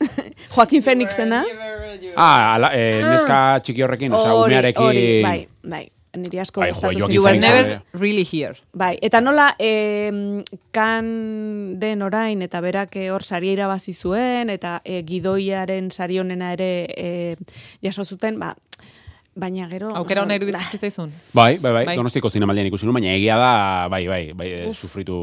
Joaquin 0.54 0.82
Phoenixena. 0.82 1.42
Ah, 2.16 2.54
ala, 2.54 2.70
eh, 2.72 3.02
neska 3.04 3.60
txiki 3.66 3.82
horrekin, 3.84 4.12
osea, 4.14 4.32
Hori, 4.32 4.52
umearekin. 4.54 4.84
hori, 4.86 5.06
bai, 5.22 5.38
bai. 5.62 5.84
niri 6.18 6.40
asko 6.42 6.60
Bai, 6.62 6.70
gustatu 6.72 7.10
You 7.12 7.22
were 7.22 7.38
never 7.38 7.64
ere. 7.66 7.80
really 7.94 8.24
here. 8.24 8.56
Bai, 8.74 8.96
eta 9.02 9.20
nola 9.20 9.52
eh, 9.60 10.10
kan 10.74 11.10
den 11.78 12.02
orain 12.02 12.40
eta 12.42 12.60
berak 12.64 12.96
eh, 12.96 13.10
hor 13.12 13.22
saria 13.22 13.52
irabazi 13.52 13.92
zuen 13.94 14.50
eta 14.50 14.80
eh, 14.84 15.02
gidoiaren 15.06 15.90
sari 15.94 16.18
honena 16.18 16.52
ere 16.56 16.70
eh, 16.96 17.36
jaso 17.84 18.04
zuten, 18.04 18.38
ba, 18.40 18.54
baina 19.38 19.68
gero... 19.70 19.92
Aukera 19.96 20.24
hona 20.24 20.34
ba, 20.34 20.40
iruditzen 20.40 20.72
zitzaizun. 20.74 21.12
Bai, 21.32 21.58
bai, 21.62 21.72
bai, 21.72 21.84
Bai. 21.92 21.96
donostiko 21.96 22.30
zinemaldian 22.30 22.66
ikusi 22.68 22.88
nuen, 22.88 22.98
baina 22.98 23.14
egia 23.14 23.38
da, 23.38 23.52
bai, 23.92 24.02
bai, 24.10 24.22
bai, 24.36 24.48
eh, 24.60 24.72
sufritu... 24.74 25.16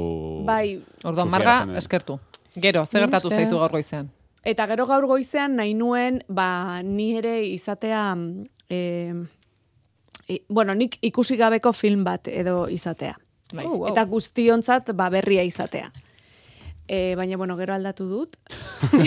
Bai, 0.47 0.79
Orduan, 1.03 1.29
Marga, 1.29 1.59
eskertu. 1.81 2.17
Gero, 2.55 2.85
ze 2.85 3.03
gertatu 3.03 3.29
zaizu 3.29 3.59
gaur 3.59 3.75
goizean? 3.75 4.09
Eta 4.45 4.67
gero 4.69 4.85
gaur 4.87 5.07
goizean 5.09 5.57
nahi 5.59 5.73
nuen, 5.75 6.21
ba, 6.29 6.81
ni 6.83 7.11
ere 7.17 7.41
izatea, 7.49 8.07
e, 8.69 8.79
e, 10.29 10.39
bueno, 10.47 10.73
nik 10.77 10.97
ikusi 11.01 11.37
gabeko 11.37 11.73
film 11.73 12.05
bat 12.07 12.29
edo 12.31 12.65
izatea. 12.71 13.17
Bai. 13.53 13.65
Oh, 13.65 13.83
wow. 13.83 13.91
Eta 13.91 14.05
guztiontzat, 14.09 14.93
ba, 14.95 15.09
berria 15.13 15.43
izatea. 15.43 15.91
E, 16.87 17.15
baina, 17.17 17.37
bueno, 17.37 17.57
gero 17.57 17.73
aldatu 17.73 18.05
dut. 18.07 18.37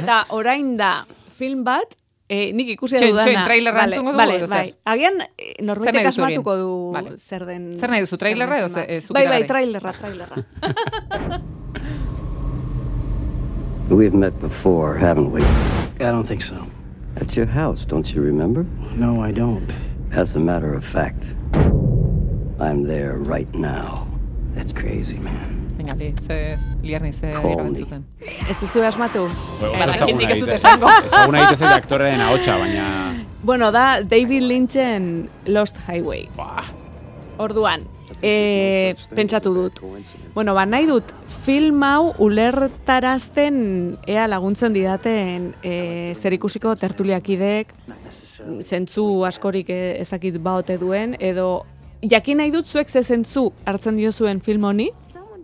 Eta 0.00 0.24
orain 0.32 0.76
da 0.80 1.04
film 1.36 1.64
bat, 1.66 1.92
e, 2.34 2.52
nik 2.58 2.68
ikusi 2.74 2.96
Txoin, 2.98 3.10
dudana. 3.12 3.26
txoin, 3.30 3.44
trailerra 3.48 3.78
Vale, 3.80 3.92
entzungo 3.92 4.10
dugu 4.12 4.20
vale, 4.22 4.36
edo 4.40 4.48
bai. 4.50 4.66
Agian, 4.94 5.20
eh, 5.22 5.26
Zer 5.28 5.62
nahi 5.62 5.66
norbaitek 5.68 5.94
duzu 5.94 6.08
egin? 6.08 6.12
asmatuko 6.24 6.56
du 6.62 6.70
Vale. 6.98 7.16
zer 7.18 7.46
den... 7.46 7.64
Zer 7.78 7.90
nahi 7.94 8.00
duzu, 8.06 8.16
trailerra 8.24 8.58
edo 8.62 8.68
ze- 8.68 8.74
filma. 8.74 8.90
eh, 8.98 9.02
Bai, 9.18 9.26
bai, 9.32 9.42
trailerra, 9.52 9.92
trailerra. 10.00 10.36
We've 13.90 14.14
met 14.14 14.38
before, 14.40 14.96
haven't 14.98 15.30
we? 15.30 15.42
I 16.00 16.10
don't 16.10 16.26
think 16.26 16.42
so. 16.42 16.66
At 17.16 17.36
your 17.36 17.46
house, 17.46 17.84
don't 17.84 18.12
you 18.14 18.22
remember? 18.22 18.64
No, 18.96 19.20
I 19.22 19.30
don't. 19.30 19.70
As 20.10 20.34
a 20.34 20.40
matter 20.40 20.74
of 20.74 20.84
fact, 20.84 21.22
I'm 22.58 22.84
there 22.84 23.18
right 23.18 23.52
now. 23.54 24.06
That's 24.54 24.72
crazy, 24.72 25.18
man. 25.18 25.63
Venga, 25.84 25.96
li, 26.00 26.14
ze, 26.26 26.56
liarni 26.82 27.12
ze 27.12 27.28
entzuten. 27.28 28.04
Ez 28.48 28.56
duzu 28.56 28.80
asmatu? 28.88 29.26
Oso 29.28 29.68
Bara, 29.74 29.92
ezaguna 29.92 30.06
jendik 30.08 30.30
ez 30.32 30.38
dut 30.40 30.52
esango. 30.54 30.88
Ezaguna 30.88 31.42
egite 31.42 31.58
zait 31.58 31.74
aktoreen 31.76 32.22
ahotsa, 32.24 32.54
baina... 32.62 32.86
Bueno, 33.44 33.68
da 33.72 34.00
David 34.00 34.46
Lynchen 34.48 35.28
Lost 35.44 35.82
Highway. 35.84 36.24
Bah, 36.38 36.64
Orduan, 37.36 37.84
e, 38.22 38.94
pentsatu 39.12 39.52
dut. 39.52 39.82
Bueno, 40.32 40.54
ba, 40.56 40.64
nahi 40.64 40.88
dut 40.88 41.12
film 41.44 41.84
hau 41.84 42.14
ulertarazten 42.24 43.60
ea 44.08 44.24
laguntzen 44.30 44.72
didaten 44.72 45.52
e, 45.60 45.76
zer 46.16 46.38
ikusiko 46.38 46.72
tertuliakidek, 46.80 47.76
zentzu 48.64 49.26
askorik 49.28 49.68
ezakit 49.68 50.40
baote 50.40 50.80
duen, 50.80 51.18
edo 51.20 51.66
jakin 52.00 52.40
nahi 52.40 52.56
dut 52.56 52.72
zuek 52.72 52.88
ze 52.88 53.04
zentzu 53.04 53.50
hartzen 53.68 54.00
diozuen 54.00 54.40
film 54.40 54.64
honi, 54.64 54.92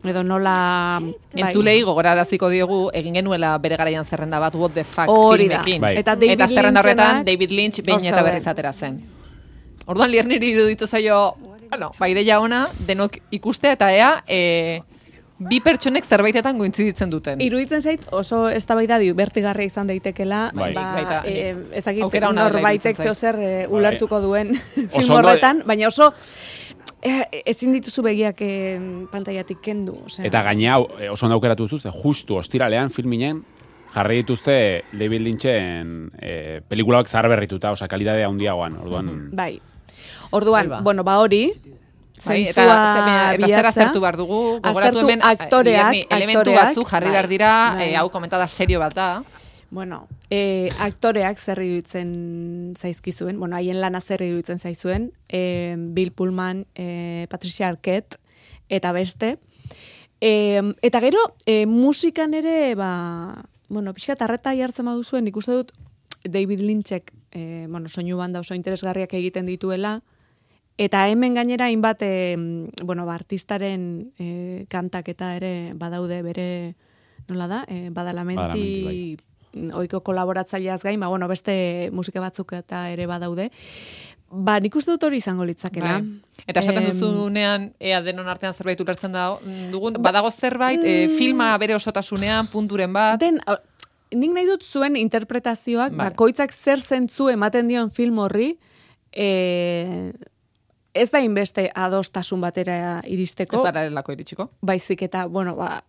edo 0.04 0.22
nola... 0.24 0.98
bai. 1.00 1.42
Entzulei 1.44 1.82
gogoraraziko 1.82 2.48
diogu 2.48 2.90
egin 2.96 3.14
genuela 3.20 3.56
bere 3.58 3.76
garaian 3.76 4.04
zerrenda 4.04 4.38
bat 4.40 4.54
What 4.54 4.72
the 4.72 4.84
fuck 4.84 5.08
Hori 5.08 5.48
da. 5.48 5.62
filmekin. 5.62 5.80
Bai. 5.82 5.96
Eta 5.98 6.14
David 6.16 6.38
Eta 6.38 6.48
zerrenda 6.48 6.80
horretan 6.80 7.24
David 7.24 7.50
Lynch 7.52 7.82
behin 7.84 8.06
eta 8.12 8.22
berriz 8.22 8.46
atera 8.46 8.72
zen. 8.72 9.00
Orduan 9.86 10.10
lierniri 10.10 10.52
iruditu 10.54 10.86
zaio, 10.86 11.34
bueno, 11.70 11.90
ba 11.98 12.08
ideia 12.08 12.40
ona, 12.40 12.66
denok 12.86 13.18
ikustea 13.30 13.72
eta 13.72 13.88
ea, 13.92 14.10
e, 14.28 14.80
bi 15.40 15.58
pertsonek 15.64 16.04
zerbaitetan 16.04 16.58
gointziditzen 16.58 17.10
duten. 17.10 17.40
Iruditzen 17.40 17.80
zait 17.82 18.04
oso 18.12 18.48
eztabaida 18.52 18.98
divertigarria 19.00 19.66
izan 19.66 19.88
daitekela, 19.88 20.50
Bai. 20.54 20.72
ba, 20.76 20.84
Baita, 20.94 21.22
e, 21.26 21.54
ezakit 21.80 22.04
ona 22.04 22.12
dela 22.12 22.32
norbaitek 22.42 22.96
zeo 23.00 23.14
zer 23.14 23.38
e, 23.40 23.66
ulertuko 23.68 24.20
duen 24.20 24.54
film 24.74 24.88
Oso 24.92 25.14
ondo- 25.16 25.28
horretan, 25.28 25.62
baina 25.66 25.88
oso 25.88 26.12
e, 27.02 27.42
ezin 27.46 27.72
dituzu 27.76 28.04
begiak 28.04 28.42
e, 28.44 28.50
pantaiatik 29.12 29.60
kendu. 29.64 29.96
Osea, 30.06 30.26
Eta 30.28 30.42
gaina 30.46 30.76
hau, 30.76 30.84
eh, 30.98 31.10
oso 31.10 31.26
ondo 31.26 31.38
aukeratu 31.38 31.66
duzu, 31.68 31.80
ze 31.80 31.90
justu 32.02 32.36
ostiralean 32.36 32.90
filminen 32.90 33.42
jarri 33.94 34.20
dituzte 34.22 34.84
David 34.92 35.24
Lynchen 35.26 36.10
eh, 36.20 36.60
pelikulak 36.68 37.08
zahar 37.08 37.28
berrituta, 37.32 37.72
osa 37.72 37.88
kalidade 37.88 38.24
handiagoan, 38.24 38.76
orduan... 38.84 39.12
Bai. 39.32 39.60
Orduan, 40.30 40.68
Bai, 40.68 40.76
ba. 40.76 40.80
bueno, 40.86 41.02
ba 41.02 41.18
hori, 41.18 41.50
Bai, 42.20 42.42
eta, 42.50 42.64
eta 43.34 43.48
zer 43.48 43.66
aztertu 43.66 44.00
behar 44.02 44.16
dugu, 44.20 44.60
gogoratu 44.60 45.00
Aztertu 45.00 45.00
hemen 45.00 45.22
aktoreak, 45.24 45.94
elementu 46.12 46.40
aktoreak, 46.42 46.66
batzuk 46.68 46.90
jarri 46.90 47.08
bai, 47.08 47.14
behar 47.16 47.28
dira, 47.30 47.52
bai. 47.74 47.88
e, 47.88 47.96
hau 47.96 48.10
komentada 48.12 48.46
serio 48.46 48.78
bat 48.82 48.94
da. 48.94 49.08
Bueno, 49.70 50.08
e, 50.30 50.68
aktoreak 50.82 51.38
zer 51.38 51.60
iruditzen 51.62 52.74
zaizkizuen, 52.74 53.38
bueno, 53.38 53.54
haien 53.54 53.80
lana 53.80 54.00
zer 54.00 54.22
iruditzen 54.26 54.58
zaizuen, 54.58 55.12
e, 55.28 55.76
Bill 55.78 56.10
Pullman, 56.10 56.64
e, 56.74 57.26
Patricia 57.30 57.68
Arquette, 57.68 58.18
eta 58.68 58.90
beste. 58.92 59.38
E, 60.20 60.60
eta 60.82 61.00
gero, 61.00 61.22
e, 61.46 61.66
musikan 61.70 62.34
ere, 62.34 62.74
ba, 62.74 63.44
bueno, 63.68 63.94
pixka 63.94 64.18
tarreta 64.18 64.56
jartzen 64.58 64.90
baduzuen, 64.90 65.30
ikuste 65.30 65.54
dut 65.54 65.72
David 66.24 66.66
Lynchek, 66.66 67.14
e, 67.30 67.66
bueno, 67.70 67.88
soinu 67.88 68.18
banda 68.18 68.42
oso 68.42 68.58
interesgarriak 68.58 69.14
egiten 69.14 69.46
dituela, 69.46 70.00
Eta 70.80 71.02
hemen 71.12 71.34
gainera 71.36 71.66
hainbat 71.68 72.00
e, 72.00 72.36
bueno, 72.88 73.04
ba, 73.04 73.18
artistaren 73.18 73.82
e, 74.16 74.64
kantak 74.72 75.10
eta 75.12 75.34
ere 75.36 75.74
badaude 75.76 76.22
bere 76.24 76.46
nola 77.28 77.48
da? 77.50 77.58
E, 77.68 77.90
badalamenti 77.92 78.40
Badalamenti, 78.40 79.29
oiko 79.74 80.00
kolaboratzaileaz 80.00 80.82
gain, 80.82 81.00
ba, 81.00 81.08
bueno, 81.08 81.28
beste 81.28 81.90
musika 81.92 82.20
batzuk 82.20 82.52
eta 82.52 82.88
ere 82.90 83.06
badaude. 83.06 83.50
Ba, 84.30 84.60
nik 84.62 84.76
uste 84.78 84.92
dut 84.92 85.02
hori 85.02 85.16
izango 85.18 85.44
litzakela. 85.44 85.96
Bai. 85.98 86.44
Eta 86.46 86.60
esaten 86.60 86.84
Em, 86.84 86.90
duzunean, 87.00 87.72
ea 87.80 88.00
denon 88.00 88.28
artean 88.28 88.54
zerbait 88.54 88.80
ulertzen 88.80 89.12
da, 89.12 89.24
dugun, 89.72 89.96
badago 89.98 90.30
zerbait, 90.30 90.78
e, 90.84 91.08
Mm. 91.08 91.16
filma 91.18 91.58
bere 91.58 91.74
osotasunean, 91.74 92.46
punturen 92.46 92.92
bat, 92.92 93.18
Den, 93.20 93.40
nik 94.12 94.30
nahi 94.32 94.46
dut 94.46 94.62
zuen 94.62 94.94
interpretazioak, 94.96 95.92
Vale. 95.96 96.10
bakoitzak 96.10 96.52
zer 96.52 96.78
zentzu 96.80 97.28
ematen 97.28 97.66
dion 97.68 97.90
film 97.90 98.18
horri, 98.18 98.56
e, 99.12 100.12
ez 100.94 101.10
da 101.10 101.20
inbeste 101.20 101.70
adostasun 101.74 102.40
batera 102.40 103.00
iristeko. 103.06 103.66
ez 103.66 103.92
lako 103.92 104.12
iritsiko. 104.12 104.50
baizik 104.62 105.02
eta, 105.02 105.26
bueno, 105.26 105.56
ba, 105.56 105.82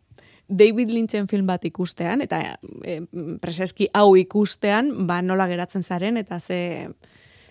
David 0.51 0.91
Lynchen 0.91 1.29
film 1.31 1.47
bat 1.47 1.63
ikustean, 1.65 2.21
eta 2.25 2.41
e, 2.83 2.99
preseski 3.41 3.87
hau 3.95 4.11
ikustean, 4.19 4.91
ba, 5.07 5.21
nola 5.23 5.47
geratzen 5.47 5.83
zaren, 5.83 6.19
eta 6.19 6.39
ze, 6.39 6.89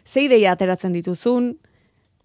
ze 0.04 0.26
ideia 0.28 0.52
ateratzen 0.52 0.92
dituzun. 0.92 1.54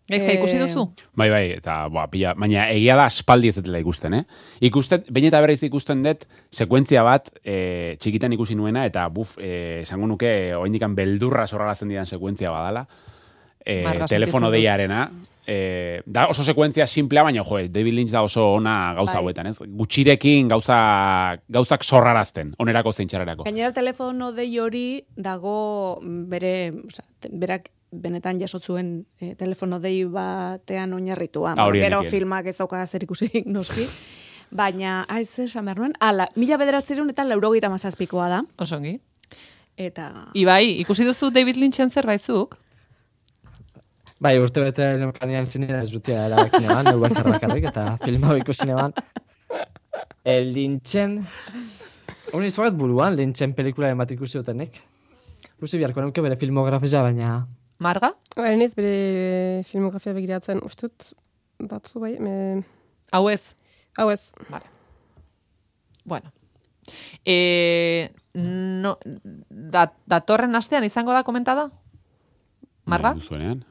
Gaizka, 0.05 0.29
Eh, 0.29 0.35
ikusi 0.37 0.59
duzu? 0.61 0.83
Bai, 1.17 1.31
bai, 1.33 1.45
eta 1.55 1.87
boa, 1.89 2.03
pila, 2.11 2.35
baina 2.37 2.67
egia 2.69 2.93
da 2.99 3.07
aspaldi 3.09 3.49
ez 3.49 3.55
dutela 3.55 3.79
ikusten, 3.81 4.13
eh? 4.13 4.23
Ikusten, 4.67 5.07
behin 5.09 5.31
eta 5.31 5.39
berriz 5.41 5.63
ikusten 5.65 6.03
dut, 6.05 6.27
sekuentzia 6.53 7.01
bat, 7.07 7.31
e, 7.41 7.95
txikitan 7.97 8.35
ikusi 8.37 8.53
nuena, 8.59 8.83
eta 8.85 9.07
buf, 9.09 9.33
esango 9.41 10.11
nuke, 10.11 10.29
oindikan 10.59 10.93
beldurra 10.93 11.47
sorrarazten 11.47 11.89
didan 11.89 12.05
sekuentzia 12.05 12.51
badala. 12.53 12.85
E, 13.65 13.79
telefono 14.05 14.51
deiarena. 14.53 15.07
E, 15.47 16.01
da 16.05 16.25
oso 16.27 16.43
sekuentzia 16.43 16.87
simplea, 16.87 17.23
baina 17.23 17.43
jo, 17.43 17.57
David 17.69 17.93
Lynch 17.93 18.11
da 18.11 18.23
oso 18.25 18.53
ona 18.55 18.93
gauza 18.97 19.13
Bai. 19.13 19.21
hauetan, 19.21 19.47
ez? 19.47 19.59
Gutxirekin 19.61 20.47
gauza, 20.49 21.37
gauzak 21.47 21.83
sorrarazten, 21.83 22.55
onerako 22.57 22.91
zein 22.91 23.07
txarrerako. 23.07 23.43
Gainera 23.45 23.71
telefono 23.73 24.31
dei 24.33 24.49
hori 24.59 25.03
dago 25.15 25.99
bere, 26.03 26.73
te- 27.19 27.29
berak 27.31 27.69
benetan 27.91 28.39
jasotzuen 28.41 29.05
e, 29.21 29.35
telefono 29.35 29.79
dei 29.79 30.03
batean 30.03 30.93
oinarritua. 30.97 31.53
Ah, 31.57 31.69
Gero 31.71 32.01
filmak 32.03 32.47
ez 32.47 32.57
dauka 32.57 32.81
zer 32.87 33.03
ikusirik 33.05 33.45
noski. 33.55 33.85
Baina, 34.51 35.05
ez 35.19 35.39
esan 35.39 35.65
behar 35.65 35.79
nuen, 35.79 35.93
ala, 35.99 36.27
mila 36.35 36.57
bederatzerun 36.57 37.09
eta 37.09 37.23
laurogeita 37.23 37.69
mazazpikoa 37.69 38.27
da. 38.29 38.41
Osongi. 38.61 38.99
Eta, 39.77 40.29
Ibai, 40.33 40.79
ikusi 40.79 41.03
duzu 41.03 41.29
David 41.35 41.57
Lynchen 41.59 41.89
zerbaitzuk? 41.91 42.57
Bai, 44.23 44.37
urte 44.39 44.63
bete 44.63 44.85
neukanean 45.01 45.45
zinera 45.45 45.81
ez 45.83 45.89
dutia 45.91 46.21
erabakine 46.29 46.69
ban, 46.71 46.87
neu 46.87 47.01
bakar 47.01 47.27
bakarrik, 47.33 47.67
eta 47.71 47.97
film 48.03 48.23
hau 48.23 48.37
ikusi 48.39 48.69
neban. 48.69 48.95
E, 50.23 50.39
Lynchen... 50.39 51.19
Honi 52.31 52.47
izugat 52.49 52.77
buruan, 52.79 53.15
Lynchen 53.19 53.53
pelikularen 53.57 53.99
bat 53.99 54.11
ikusi 54.15 54.39
dutenek. 54.39 54.79
Ikusi 55.57 55.81
biharko 55.81 56.05
nuke 56.05 56.23
bere 56.23 56.39
filmografia, 56.39 57.03
baina... 57.03 57.33
Marga? 57.83 58.13
Haren 58.39 58.63
ez 58.63 58.71
bere 58.77 58.95
filmografia 59.67 60.15
begiratzen 60.15 60.63
ustut 60.63 61.11
batzu 61.59 61.99
bai, 61.99 62.15
me... 62.23 62.63
Hau 63.11 63.27
ez? 63.29 63.43
hau 63.97 64.09
ez. 64.11 64.31
Vale. 64.49 64.65
Bueno. 66.03 66.31
E, 67.25 68.11
no, 68.33 68.97
da, 69.49 69.87
datorren 70.07 70.55
astean 70.55 70.87
izango 70.87 71.15
da 71.15 71.23
komentada? 71.27 71.69
Marga? 72.85 73.15
Nahi 73.19 73.63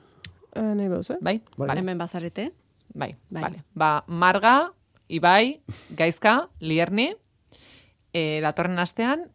Uh, 0.56 0.74
nahi 0.78 0.88
bauz, 0.88 1.10
eh? 1.10 1.18
Bai? 1.20 1.40
Bai. 1.56 1.68
Vale. 1.68 1.80
hemen 1.80 1.98
bazarete. 1.98 2.52
Bai, 2.94 3.16
Bai. 3.30 3.42
vale. 3.42 3.64
Ba, 3.74 4.04
Marga, 4.06 4.72
Ibai, 5.08 5.60
Gaizka, 5.98 6.48
Lierni, 6.60 7.14
e, 8.12 8.40
datorren 8.40 8.78
astean, 8.78 9.26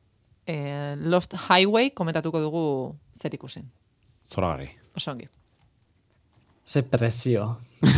e, 0.47 0.95
Lost 0.97 1.33
Highway 1.49 1.91
komentatuko 1.91 2.39
dugu 2.41 2.95
zer 3.21 3.33
ikusin. 3.35 3.71
Zoragarri. 4.33 4.69
Oso 4.95 5.11
ongi. 5.11 5.27
Ze 6.65 6.83
presio. 6.83 7.57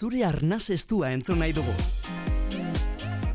Zure 0.00 0.24
arnaz 0.24 0.70
estua 0.70 1.10
entzun 1.12 1.38
nahi 1.42 1.52
dugu. 1.52 1.72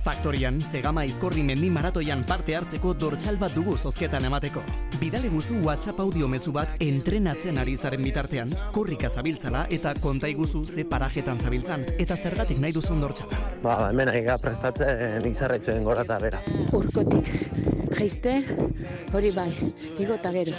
Faktorian, 0.05 0.59
Zegama 0.61 1.01
Izkorri 1.01 1.41
Mendi 1.41 1.65
Maratoian 1.73 2.19
parte 2.29 2.53
hartzeko 2.53 2.91
dortxal 2.93 3.39
bat 3.41 3.55
dugu 3.57 3.73
zozketan 3.73 4.27
emateko. 4.27 4.61
Bidale 5.01 5.31
guzu 5.33 5.55
WhatsApp 5.65 6.03
audio 6.03 6.27
mezu 6.29 6.51
bat 6.53 6.75
entrenatzen 6.85 7.57
ari 7.57 7.73
zaren 7.73 8.05
bitartean, 8.05 8.53
korrika 8.75 9.09
zabiltzala 9.09 9.63
eta 9.73 9.95
konta 10.03 10.29
iguzu 10.29 10.61
ze 10.65 10.85
parajetan 10.85 11.41
zabiltzan, 11.41 11.87
eta 11.97 12.15
zergatik 12.15 12.61
nahi 12.61 12.75
duzun 12.77 13.01
dortxala. 13.01 13.39
Ba, 13.63 13.79
hemen 13.89 14.13
aiga 14.13 14.37
prestatzen 14.37 15.25
izarretzen 15.25 15.81
gora 15.83 16.05
eta 16.05 16.19
bera. 16.21 16.43
Urkotik, 16.69 17.31
jaiste, 17.97 18.43
hori 19.11 19.33
bai, 19.33 19.49
igo 19.97 20.21
eta 20.21 20.35
gero. 20.37 20.53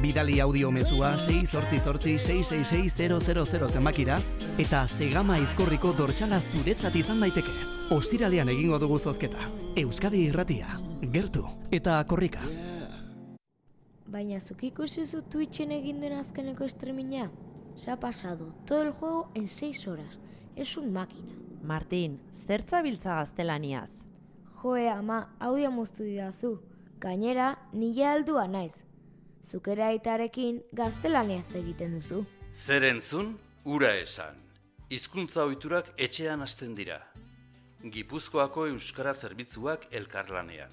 Bidali 0.00 0.40
audio 0.40 0.70
mezua 0.70 1.18
6 1.18 1.44
sortzi 1.44 1.78
sortzi 1.78 2.18
666 2.18 3.68
zenbakira 3.68 4.16
eta 4.56 4.86
Zegama 4.88 5.36
Izkorriko 5.36 5.92
dortxala 5.92 6.38
zuretzat 6.40 6.96
izan 6.96 7.20
daiteke. 7.20 7.52
Ostiralean 7.92 8.48
egingo 8.48 8.78
dugu 8.80 8.96
zozketa. 8.98 9.44
Euskadi 9.76 10.22
irratia, 10.30 10.78
gertu 11.12 11.44
eta 11.70 11.98
korrika. 12.08 12.40
Baina 14.08 14.40
zuk 14.40 14.64
ikusi 14.64 15.04
zu 15.04 15.20
Twitchen 15.20 15.70
egin 15.70 16.00
duen 16.00 16.16
azkeneko 16.16 16.68
streaminga? 16.68 17.28
Se 17.76 17.90
ha 17.90 18.00
pasado 18.00 18.54
todo 18.64 18.82
el 18.82 18.92
juego 18.92 19.30
en 19.34 19.48
6 19.48 19.86
horas. 19.86 20.18
Es 20.56 20.78
un 20.78 20.94
máquina. 20.94 21.36
Martin, 21.62 22.18
zertza 22.46 22.80
biltza 22.80 23.16
gaztelaniaz? 23.16 23.90
Joe, 24.62 24.88
ama, 24.88 25.36
audio 25.38 25.70
moztu 25.70 26.04
didazu. 26.04 26.58
Gainera, 27.00 27.58
nila 27.72 28.12
aldua 28.12 28.48
naiz. 28.48 28.89
Zukera 29.48 29.86
aitarekin 29.94 30.60
gaztelaniaz 30.72 31.54
egiten 31.54 31.96
duzu. 31.98 32.24
Zer 32.52 32.82
entzun, 32.88 33.38
ura 33.64 33.94
esan. 34.02 34.36
Hizkuntza 34.90 35.44
ohiturak 35.46 35.92
etxean 35.96 36.42
hasten 36.42 36.76
dira. 36.76 36.98
Gipuzkoako 37.94 38.66
euskara 38.74 39.14
zerbitzuak 39.14 39.86
elkarlanean. 39.92 40.70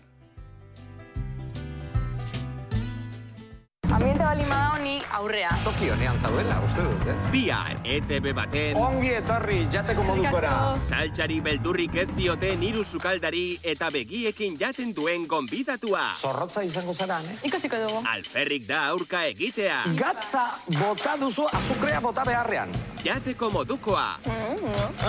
Ambiente 3.97 4.21
balima 4.21 4.73
honi 4.75 5.01
aurrea. 5.09 5.49
Toki 5.63 5.87
honean 5.89 6.19
zaudela, 6.21 6.59
uste 6.61 6.83
dut, 6.85 7.05
eh? 7.09 7.13
Bihar, 7.33 7.79
ETV 7.81 8.27
baten... 8.37 8.75
Ongi 8.77 9.09
etorri, 9.17 9.55
jateko 9.73 10.03
modukora. 10.05 10.51
Saltxari 10.85 11.39
beldurrik 11.41 11.97
ez 12.03 12.05
dioten 12.13 12.61
hiru 12.61 12.83
sukaldari 12.85 13.57
eta 13.65 13.89
begiekin 13.89 14.53
jaten 14.59 14.93
duen 14.93 15.25
gonbidatua. 15.25 16.03
Zorrotza 16.21 16.61
izango 16.67 16.93
zara, 16.93 17.17
eh? 17.25 17.39
Ikasiko 17.49 17.79
dugu. 17.87 18.03
Alferrik 18.11 18.67
da 18.69 18.83
aurka 18.91 19.23
egitea. 19.31 19.79
Gatza 19.97 20.45
bota 20.77 21.17
duzu 21.17 21.49
azukrea 21.49 21.97
bota 22.05 22.27
beharrean. 22.29 22.77
Jateko 23.01 23.49
modukoa. 23.49 24.05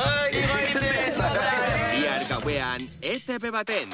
Ai, 0.01 0.41
Bihar 1.93 2.25
gauean, 2.33 2.89
ETV 3.03 3.53
baten. 3.53 3.93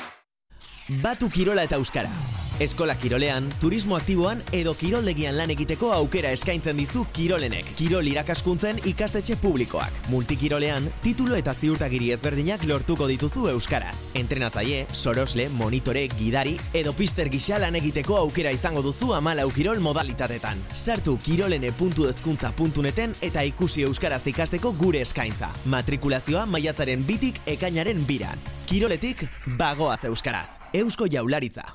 Batu 1.02 1.26
Kirola 1.34 1.66
eta 1.66 1.82
Euskara. 1.82 2.43
Eskola 2.61 2.94
Kirolean, 2.94 3.49
turismo 3.61 3.96
aktiboan 3.96 4.38
edo 4.54 4.76
kiroldegian 4.78 5.34
lan 5.34 5.50
egiteko 5.50 5.88
aukera 5.92 6.30
eskaintzen 6.30 6.78
dizu 6.78 7.02
Kirolenek. 7.12 7.67
Kirol 7.75 8.06
irakaskuntzen 8.06 8.78
ikastetxe 8.86 9.36
publikoak. 9.43 9.90
Multikirolean, 10.12 10.86
titulo 11.02 11.34
eta 11.34 11.54
ziurtagiri 11.54 12.12
ezberdinak 12.14 12.62
lortuko 12.71 13.10
dituzu 13.10 13.49
Euskaraz. 13.50 13.97
Entrenatzaile, 14.14 14.86
sorosle, 14.95 15.49
monitore, 15.58 16.06
gidari 16.14 16.54
edo 16.73 16.95
pister 16.95 17.28
gisa 17.28 17.58
lan 17.58 17.75
egiteko 17.75 18.21
aukera 18.23 18.54
izango 18.54 18.86
duzu 18.86 19.10
amalau 19.19 19.50
kirol 19.50 19.82
modalitatetan. 19.82 20.62
Sartu 20.75 21.19
kirolene.ezkuntza.neten 21.26 23.19
eta 23.21 23.43
ikusi 23.43 23.82
Euskaraz 23.82 24.23
ikasteko 24.30 24.76
gure 24.78 25.02
eskaintza. 25.02 25.50
Matrikulazioa 25.67 26.47
maiatzaren 26.47 27.02
bitik 27.02 27.43
ekainaren 27.50 28.06
biran. 28.06 28.50
Kiroletik, 28.71 29.26
bagoaz 29.58 30.04
Euskaraz. 30.06 30.52
Eusko 30.73 31.10
Jaularitza. 31.10 31.75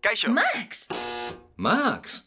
Kaixo. 0.00 0.30
Max! 0.30 0.86
Max! 1.56 2.24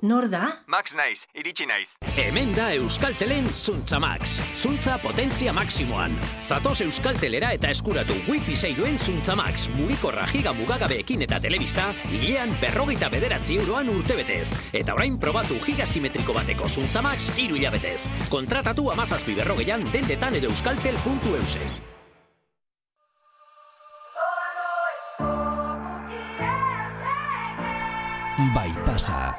Nor 0.00 0.28
da? 0.30 0.62
Max 0.66 0.94
naiz, 0.96 1.26
iritsi 1.34 1.66
naiz. 1.66 1.92
Hemen 2.16 2.54
da 2.56 2.72
Euskaltelen 2.74 3.46
Zuntza 3.52 4.00
Max. 4.00 4.40
Zuntza 4.56 4.96
potentzia 4.98 5.52
maksimoan. 5.52 6.16
Zatoz 6.40 6.80
Euskaltelera 6.86 7.52
eta 7.54 7.70
eskuratu 7.70 8.16
wifi 8.26 8.56
zeiruen 8.56 8.98
Zuntza 8.98 9.36
Max. 9.36 9.68
Mugikorra 9.76 10.26
giga 10.32 10.56
mugagabeekin 10.56 11.22
eta 11.28 11.38
telebista, 11.44 11.92
hilean 12.10 12.56
berrogeita 12.60 13.12
bederatzi 13.12 13.60
euroan 13.60 13.92
urtebetez. 13.92 14.56
Eta 14.72 14.96
orain 14.96 15.20
probatu 15.20 15.60
giga 15.66 15.86
simetriko 15.86 16.34
bateko 16.34 16.68
Zuntza 16.68 17.02
Max 17.04 17.30
iru 17.36 17.60
hilabetez. 17.60 18.08
Kontratatu 18.32 18.90
amazazpi 18.96 19.38
berrogeian 19.38 19.86
dendetan 19.92 20.40
edo 20.40 20.50
euskaltel.eusen. 20.50 21.91
pasa. 28.92 29.32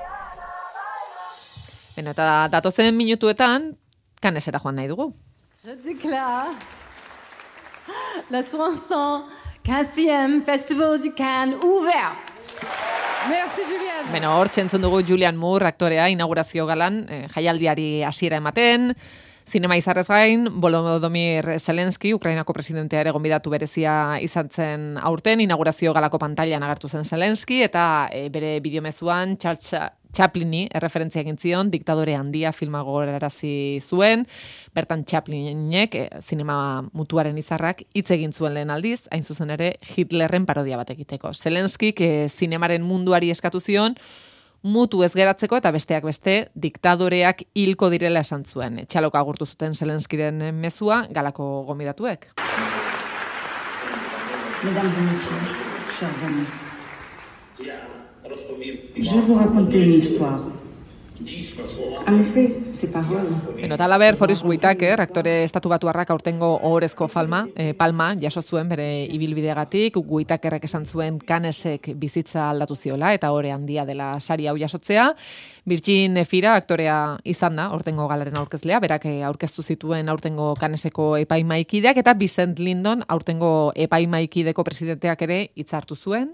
Beno, 1.93 2.11
eta 2.15 2.47
datozen 2.49 2.95
minutuetan, 2.97 3.73
kanesera 4.21 4.59
joan 4.63 4.79
nahi 4.79 4.89
dugu. 4.89 5.11
Je 5.63 5.75
déclare 5.85 6.55
la 8.31 8.41
Soissons 8.43 9.29
15e 9.63 10.41
Festival 10.43 10.97
du 10.99 11.13
Cannes 11.13 11.55
ouvert. 11.61 12.17
Merci, 13.29 13.61
Julian. 13.69 14.09
Beno, 14.11 14.33
hor 14.39 14.49
txentzun 14.49 14.81
dugu 14.81 15.03
Julian 15.07 15.37
Moore 15.37 15.69
aktorea 15.69 16.09
inaugurazio 16.09 16.65
galan, 16.65 17.05
eh, 17.07 17.27
jaialdiari 17.35 18.03
hasiera 18.03 18.41
ematen, 18.41 18.95
Zinema 19.49 19.75
izarrez 19.77 20.07
gain, 20.07 20.47
Volodymyr 20.61 21.59
Zelensky, 21.59 22.13
Ukrainako 22.13 22.53
presidentea 22.53 23.01
ere 23.03 23.11
gonbidatu 23.11 23.51
berezia 23.51 24.19
izan 24.23 24.49
zen 24.49 24.85
aurten, 25.01 25.41
inaugurazio 25.43 25.93
galako 25.93 26.19
pantailan 26.21 26.63
agertu 26.63 26.89
zen 26.89 27.05
Zelensky, 27.05 27.61
eta 27.63 28.07
e, 28.11 28.29
bere 28.33 28.59
bideomezuan 28.63 29.37
Charles 29.37 29.73
Chaplini 30.13 30.67
erreferentzia 30.71 31.23
egin 31.23 31.39
zion, 31.41 31.71
diktadore 31.73 32.15
handia 32.15 32.51
filma 32.53 32.83
gogorarazi 32.85 33.81
zuen, 33.81 34.27
bertan 34.75 35.03
Chaplinek, 35.09 35.95
e, 35.95 36.09
zinema 36.21 36.57
mutuaren 36.93 37.37
izarrak, 37.37 37.83
hitz 37.93 38.09
egin 38.13 38.31
zuen 38.31 38.53
lehen 38.53 38.71
aldiz, 38.71 39.01
hain 39.11 39.23
zuzen 39.23 39.51
ere 39.57 39.73
Hitlerren 39.95 40.45
parodia 40.45 40.77
bat 40.77 40.93
egiteko. 40.93 41.33
Zelensky, 41.33 41.93
e, 41.97 42.29
zinemaren 42.29 42.85
munduari 42.85 43.33
eskatu 43.33 43.59
zion, 43.59 43.97
mutu 44.63 45.03
ez 45.03 45.11
geratzeko 45.13 45.59
eta 45.59 45.71
besteak 45.75 46.05
beste 46.07 46.35
diktadoreak 46.55 47.43
hilko 47.55 47.89
direla 47.93 48.23
esan 48.23 48.45
zuen. 48.45 48.85
Txaloka 48.87 49.19
agurtu 49.19 49.45
zuten 49.45 49.75
Zelenskiren 49.75 50.49
mezua 50.55 51.03
galako 51.11 51.63
gomidatuek. 51.67 52.31
Mesdames 54.63 54.93
et 54.97 55.01
messieurs, 55.01 55.43
chers 55.99 56.23
amis, 56.23 56.47
je 58.95 59.19
vous 59.19 59.35
raconter 59.35 59.83
une 59.83 59.93
histoire. 59.93 60.62
En 62.05 62.19
effet, 62.19 62.49
ces 62.71 62.89
paroles... 62.89 63.55
Beno, 63.55 63.77
talaber, 63.77 64.17
Whitaker, 64.43 64.99
aktore 64.99 65.43
estatu 65.43 65.69
batuarrak 65.69 66.09
aurtengo 66.09 66.57
ohorezko 66.61 67.07
falma, 67.07 67.47
eh, 67.55 67.73
palma, 67.73 68.13
jaso 68.19 68.41
zuen 68.41 68.67
bere 68.67 69.05
ibilbidegatik, 69.05 69.95
Whitakerrek 69.95 70.65
esan 70.65 70.85
zuen 70.85 71.19
kanesek 71.19 71.91
bizitza 71.95 72.49
aldatu 72.49 72.75
ziola, 72.75 73.13
eta 73.13 73.31
hore 73.31 73.51
handia 73.51 73.85
dela 73.85 74.19
sari 74.19 74.47
hau 74.47 74.57
jasotzea. 74.57 75.13
Virgin 75.65 76.17
Efira, 76.17 76.55
aktorea 76.55 77.19
izan 77.23 77.55
da, 77.55 77.69
aurtengo 77.71 78.07
galaren 78.07 78.35
aurkezlea, 78.35 78.81
berak 78.83 79.05
eh, 79.05 79.21
aurkeztu 79.23 79.63
zituen 79.63 80.09
aurtengo 80.09 80.55
kaneseko 80.59 81.15
epaimaikideak, 81.21 82.01
eta 82.01 82.17
Vicent 82.17 82.59
Lindon, 82.59 83.05
aurtengo 83.07 83.71
epaimaikideko 83.75 84.63
presidenteak 84.63 85.21
ere 85.29 85.39
hitzartu 85.55 85.95
zuen. 85.95 86.33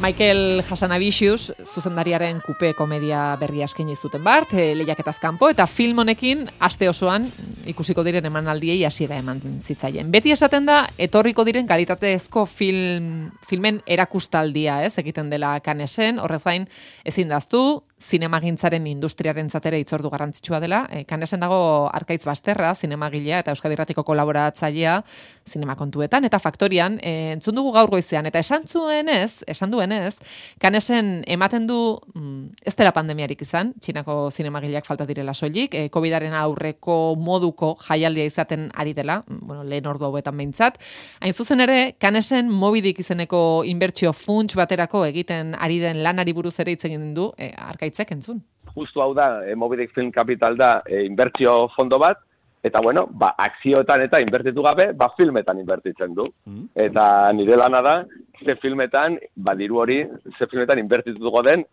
Michael 0.00 0.62
Hasanavicius, 0.62 1.52
zuzendariaren 1.74 2.38
kupe 2.46 2.70
komedia 2.78 3.32
berria 3.40 3.66
eskaini 3.66 3.96
zuten 3.98 4.22
bart, 4.22 4.52
e, 4.54 4.70
lehiaketaz 4.78 5.16
kanpo, 5.18 5.48
eta 5.50 5.66
film 5.66 5.98
honekin 5.98 6.44
aste 6.62 6.86
osoan 6.88 7.26
ikusiko 7.66 8.04
diren 8.06 8.28
emanaldiei 8.30 8.84
hasiera 8.86 9.18
eman 9.18 9.42
zitzaien. 9.58 10.12
Beti 10.14 10.30
esaten 10.30 10.70
da, 10.70 10.84
etorriko 10.98 11.42
diren 11.44 11.66
kalitatezko 11.66 12.46
film 12.46 13.10
filmen 13.48 13.82
erakustaldia, 13.86 14.82
ez, 14.84 14.94
egiten 15.00 15.30
dela 15.32 15.56
kanesen, 15.64 16.20
horrez 16.22 16.42
gain, 16.44 16.68
ezin 17.08 17.32
daztu, 17.32 17.62
zinemagintzaren 17.98 18.86
industriaren 18.86 19.48
zatera 19.50 19.78
itzordu 19.80 20.10
garrantzitsua 20.12 20.60
dela. 20.62 20.84
E, 20.90 21.02
kanesen 21.08 21.42
dago 21.42 21.88
Arkaitz 21.92 22.22
Basterra, 22.26 22.70
zinemagilea 22.74 23.40
eta 23.42 23.54
Euskadi 23.54 23.76
Ratiko 23.76 24.04
kolaboratzailea 24.06 25.00
zinema 25.48 25.74
kontuetan, 25.76 26.24
eta 26.28 26.38
faktorian, 26.38 26.98
e, 27.02 27.32
entzun 27.34 27.58
dugu 27.58 27.72
gaur 27.74 27.90
goizean, 27.90 28.28
eta 28.30 28.38
esan 28.38 28.68
zuenez, 28.68 29.42
esan 29.50 29.72
duenez, 29.72 30.14
kanesen 30.62 31.24
ematen 31.26 31.66
du, 31.66 31.98
mm, 32.14 32.62
ez 32.68 32.74
dela 32.78 32.92
pandemiarik 32.94 33.42
izan, 33.42 33.72
txinako 33.80 34.30
zinemagileak 34.30 34.86
falta 34.86 35.06
direla 35.08 35.34
soilik, 35.34 35.74
e, 35.74 35.88
COVID-aren 35.90 36.36
aurreko 36.38 37.16
moduko 37.16 37.74
jaialdia 37.88 38.28
izaten 38.28 38.68
ari 38.74 38.94
dela, 38.94 39.22
mm, 39.26 39.40
bueno, 39.42 39.64
lehen 39.64 39.86
ordu 39.90 40.06
hauetan 40.06 40.36
behintzat. 40.36 40.78
Hain 41.20 41.34
zuzen 41.34 41.64
ere, 41.64 41.96
kanesen 41.98 42.52
mobidik 42.52 43.00
izeneko 43.00 43.37
inbertsio 43.66 44.12
funts 44.12 44.56
baterako 44.58 45.04
egiten 45.08 45.54
ari 45.58 45.78
den 45.82 46.02
lanari 46.04 46.34
buruz 46.36 46.54
ere 46.60 46.74
hitz 46.74 46.84
egin 46.88 47.12
du, 47.14 47.30
e, 47.38 47.50
arkaitzek 47.70 48.12
entzun. 48.16 48.40
Justu 48.74 49.02
hau 49.02 49.12
da, 49.14 49.28
e, 49.46 49.54
Mobidik 49.54 49.94
Film 49.94 50.10
Capital 50.12 50.56
da 50.56 50.78
e, 50.86 51.04
inbertsio 51.06 51.68
fondo 51.76 51.98
bat, 51.98 52.20
eta 52.62 52.80
bueno, 52.80 53.06
ba, 53.10 53.32
akzioetan 53.38 54.02
eta 54.04 54.20
inbertitu 54.20 54.62
gabe, 54.62 54.90
ba, 54.92 55.12
filmetan 55.16 55.60
inbertitzen 55.62 56.14
du. 56.14 56.26
Eta 56.74 57.04
nire 57.32 57.56
lana 57.56 57.82
da, 57.84 57.96
ze 58.44 58.56
filmetan, 58.62 59.18
ba, 59.36 59.54
diru 59.54 59.82
hori, 59.84 60.02
ze 60.38 60.46
filmetan 60.46 60.80
inbertituko 60.82 61.42
den, 61.46 61.64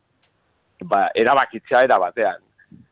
ba, 0.84 1.08
erabakitza 1.16 1.84
era 1.88 2.00
batean. 2.02 2.42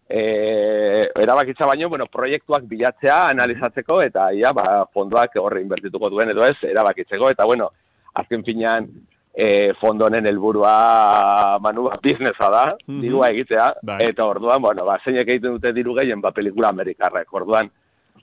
E, 0.09 1.09
erabakitza 1.21 1.65
baino, 1.69 1.89
bueno, 1.89 2.05
proiektuak 2.11 2.65
bilatzea, 2.69 3.29
analizatzeko, 3.31 4.01
eta 4.03 4.31
ia, 4.33 4.51
ba, 4.53 4.85
fondoak 4.93 5.37
horre 5.41 5.61
inbertituko 5.63 6.09
duen, 6.13 6.33
edo 6.33 6.45
ez, 6.45 6.57
erabakitzeko, 6.69 7.31
eta 7.33 7.47
bueno, 7.49 7.71
azken 8.13 8.43
finean, 8.43 8.87
e, 9.35 9.73
fondo 9.81 10.05
honen 10.05 10.27
helburua 10.29 11.57
manu 11.61 11.83
ba, 11.89 11.97
biznesa 12.01 12.49
da, 12.49 12.75
Mhm. 12.87 13.01
dirua 13.01 13.29
egitea, 13.31 13.73
Bai. 13.81 13.97
eta 14.09 14.25
orduan, 14.25 14.61
bueno, 14.61 14.85
ba, 14.85 14.99
zeinek 15.03 15.27
egiten 15.27 15.53
dute 15.53 15.73
diru 15.73 15.95
gehien, 15.95 16.21
ba, 16.21 16.31
pelikula 16.31 16.69
amerikarrek, 16.69 17.33
orduan, 17.33 17.69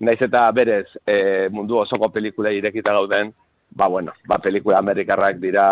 naiz 0.01 0.21
eta 0.23 0.51
berez 0.53 0.87
e, 1.07 1.49
mundu 1.51 1.79
osoko 1.79 2.09
pelikula 2.11 2.51
irekita 2.53 2.93
gauden, 2.95 3.33
ba, 3.71 3.87
bueno, 3.89 4.13
ba, 4.27 4.39
pelikula 4.39 4.79
amerikarrak 4.79 5.37
dira, 5.41 5.67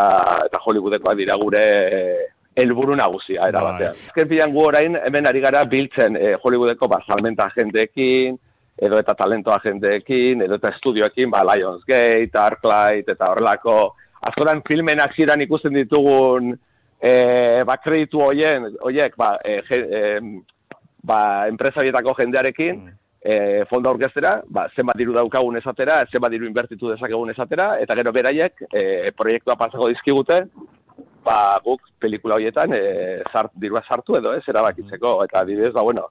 eta 0.46 0.58
Hollywoodekoak 0.58 1.16
dira 1.16 1.36
gure 1.36 1.62
e, 1.62 2.18
helburu 2.56 2.96
nagusia, 2.96 3.46
era 3.48 3.60
Bai. 3.62 3.72
batean. 3.72 3.94
Azken 4.08 4.28
finean 4.28 4.52
gu 4.52 4.60
orain, 4.66 4.96
hemen 5.06 5.26
ari 5.26 5.40
gara 5.40 5.64
biltzen 5.64 6.16
e, 6.16 6.34
Hollywoodeko, 6.42 6.88
ba, 6.88 6.98
salmenta 7.06 7.44
agenteekin, 7.46 8.38
edo 8.76 8.98
eta 8.98 9.14
talento 9.14 9.50
agenteekin, 9.52 10.42
edo 10.42 10.54
eta 10.58 10.68
estudioekin, 10.74 11.30
ba, 11.30 11.44
Lionsgate, 11.44 12.30
Arclight, 12.38 13.08
eta 13.08 13.30
horrelako, 13.30 13.94
askotan 14.20 14.62
filmen 14.66 15.00
hasieran 15.00 15.42
ikusten 15.44 15.76
ditugun 15.76 16.54
e, 17.00 17.64
ba, 17.66 17.76
kreditu 17.82 18.22
hoien, 18.22 18.72
hoiek, 18.82 19.16
ba, 19.18 19.36
e, 19.44 19.60
e, 19.62 20.00
ba, 21.04 21.20
enpresa 21.50 21.82
horietako 21.82 22.16
jendearekin, 22.18 22.88
e, 23.22 23.64
fondo 23.70 23.90
aurkeztera, 23.90 24.38
ba, 24.46 24.68
zenbat 24.76 24.98
diru 24.98 25.14
daukagun 25.16 25.58
esatera, 25.60 26.00
zenbat 26.12 26.34
diru 26.34 26.48
inbertitu 26.48 26.92
dezakegun 26.92 27.32
esatera, 27.34 27.70
eta 27.82 27.96
gero 27.98 28.12
beraiek 28.14 28.66
e, 28.72 28.82
proiektua 29.16 29.58
pasako 29.60 29.90
dizkigute, 29.92 30.42
ba, 31.24 31.58
guk 31.64 31.82
pelikula 32.00 32.38
horietan 32.38 32.74
e, 32.74 32.82
zart, 33.32 33.52
dirua 33.54 33.84
sartu 33.86 34.18
edo 34.18 34.34
ez, 34.36 34.44
erabakitzeko, 34.48 35.18
eta 35.26 35.42
adibidez, 35.42 35.72
ba, 35.76 35.86
bueno, 35.86 36.08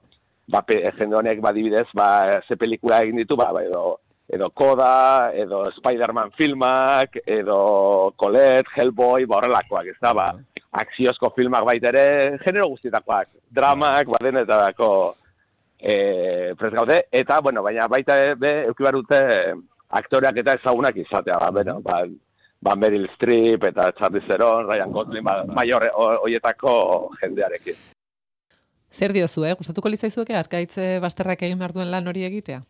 ba, 0.48 0.64
pe, 0.64 0.80
jende 0.98 1.20
honek, 1.20 1.42
ba, 1.44 1.52
adibidez, 1.52 1.88
ba, 1.96 2.08
ze 2.46 2.56
pelikula 2.56 3.02
egin 3.04 3.20
ditu, 3.20 3.36
ba, 3.36 3.52
ba, 3.52 3.64
edo, 3.66 3.98
edo 4.28 4.50
Koda, 4.50 5.32
edo 5.32 5.70
Spider-Man 5.70 6.32
filmak, 6.36 7.16
edo 7.24 8.12
Colette, 8.16 8.68
Hellboy, 8.76 9.24
ba, 9.24 9.38
horrelakoak, 9.38 9.88
ez 9.88 9.96
da, 10.02 10.12
ba, 10.12 10.28
akziozko 10.82 11.32
filmak 11.36 11.64
baita 11.64 11.88
ere, 11.88 12.36
genero 12.44 12.68
guztietakoak, 12.74 13.32
dramak, 13.48 14.12
ba, 14.12 14.20
denetarako 14.28 14.90
e, 15.80 16.52
prest 16.60 16.76
gaude, 16.76 17.00
eta, 17.10 17.40
bueno, 17.40 17.64
baina 17.64 17.88
baita 17.88 18.20
be, 18.36 18.54
euki 18.68 18.84
behar 18.84 19.00
dute 19.00 19.24
aktoreak 19.96 20.44
eta 20.44 20.58
ezagunak 20.60 21.00
izatea, 21.00 21.40
ba, 21.40 21.50
beno, 21.62 21.80
ba, 21.80 22.02
ba 22.60 22.76
Meryl 22.76 23.08
Streep 23.16 23.64
eta 23.70 23.92
Charlize 23.96 24.28
Theron, 24.28 24.68
Ryan 24.68 24.92
Gosling, 24.92 25.24
ba, 25.24 25.40
maior 25.48 25.88
hoietako 25.96 27.14
jendearekin. 27.22 27.80
Zer 28.92 29.12
diozu, 29.12 29.44
eh? 29.44 29.54
Gustatuko 29.56 29.88
litzaizueke 29.88 30.36
arkaitze 30.36 30.98
basterrak 31.00 31.42
egin 31.44 31.60
behar 31.60 31.72
duen 31.76 31.90
lan 31.92 32.08
hori 32.08 32.24
egitea? 32.28 32.62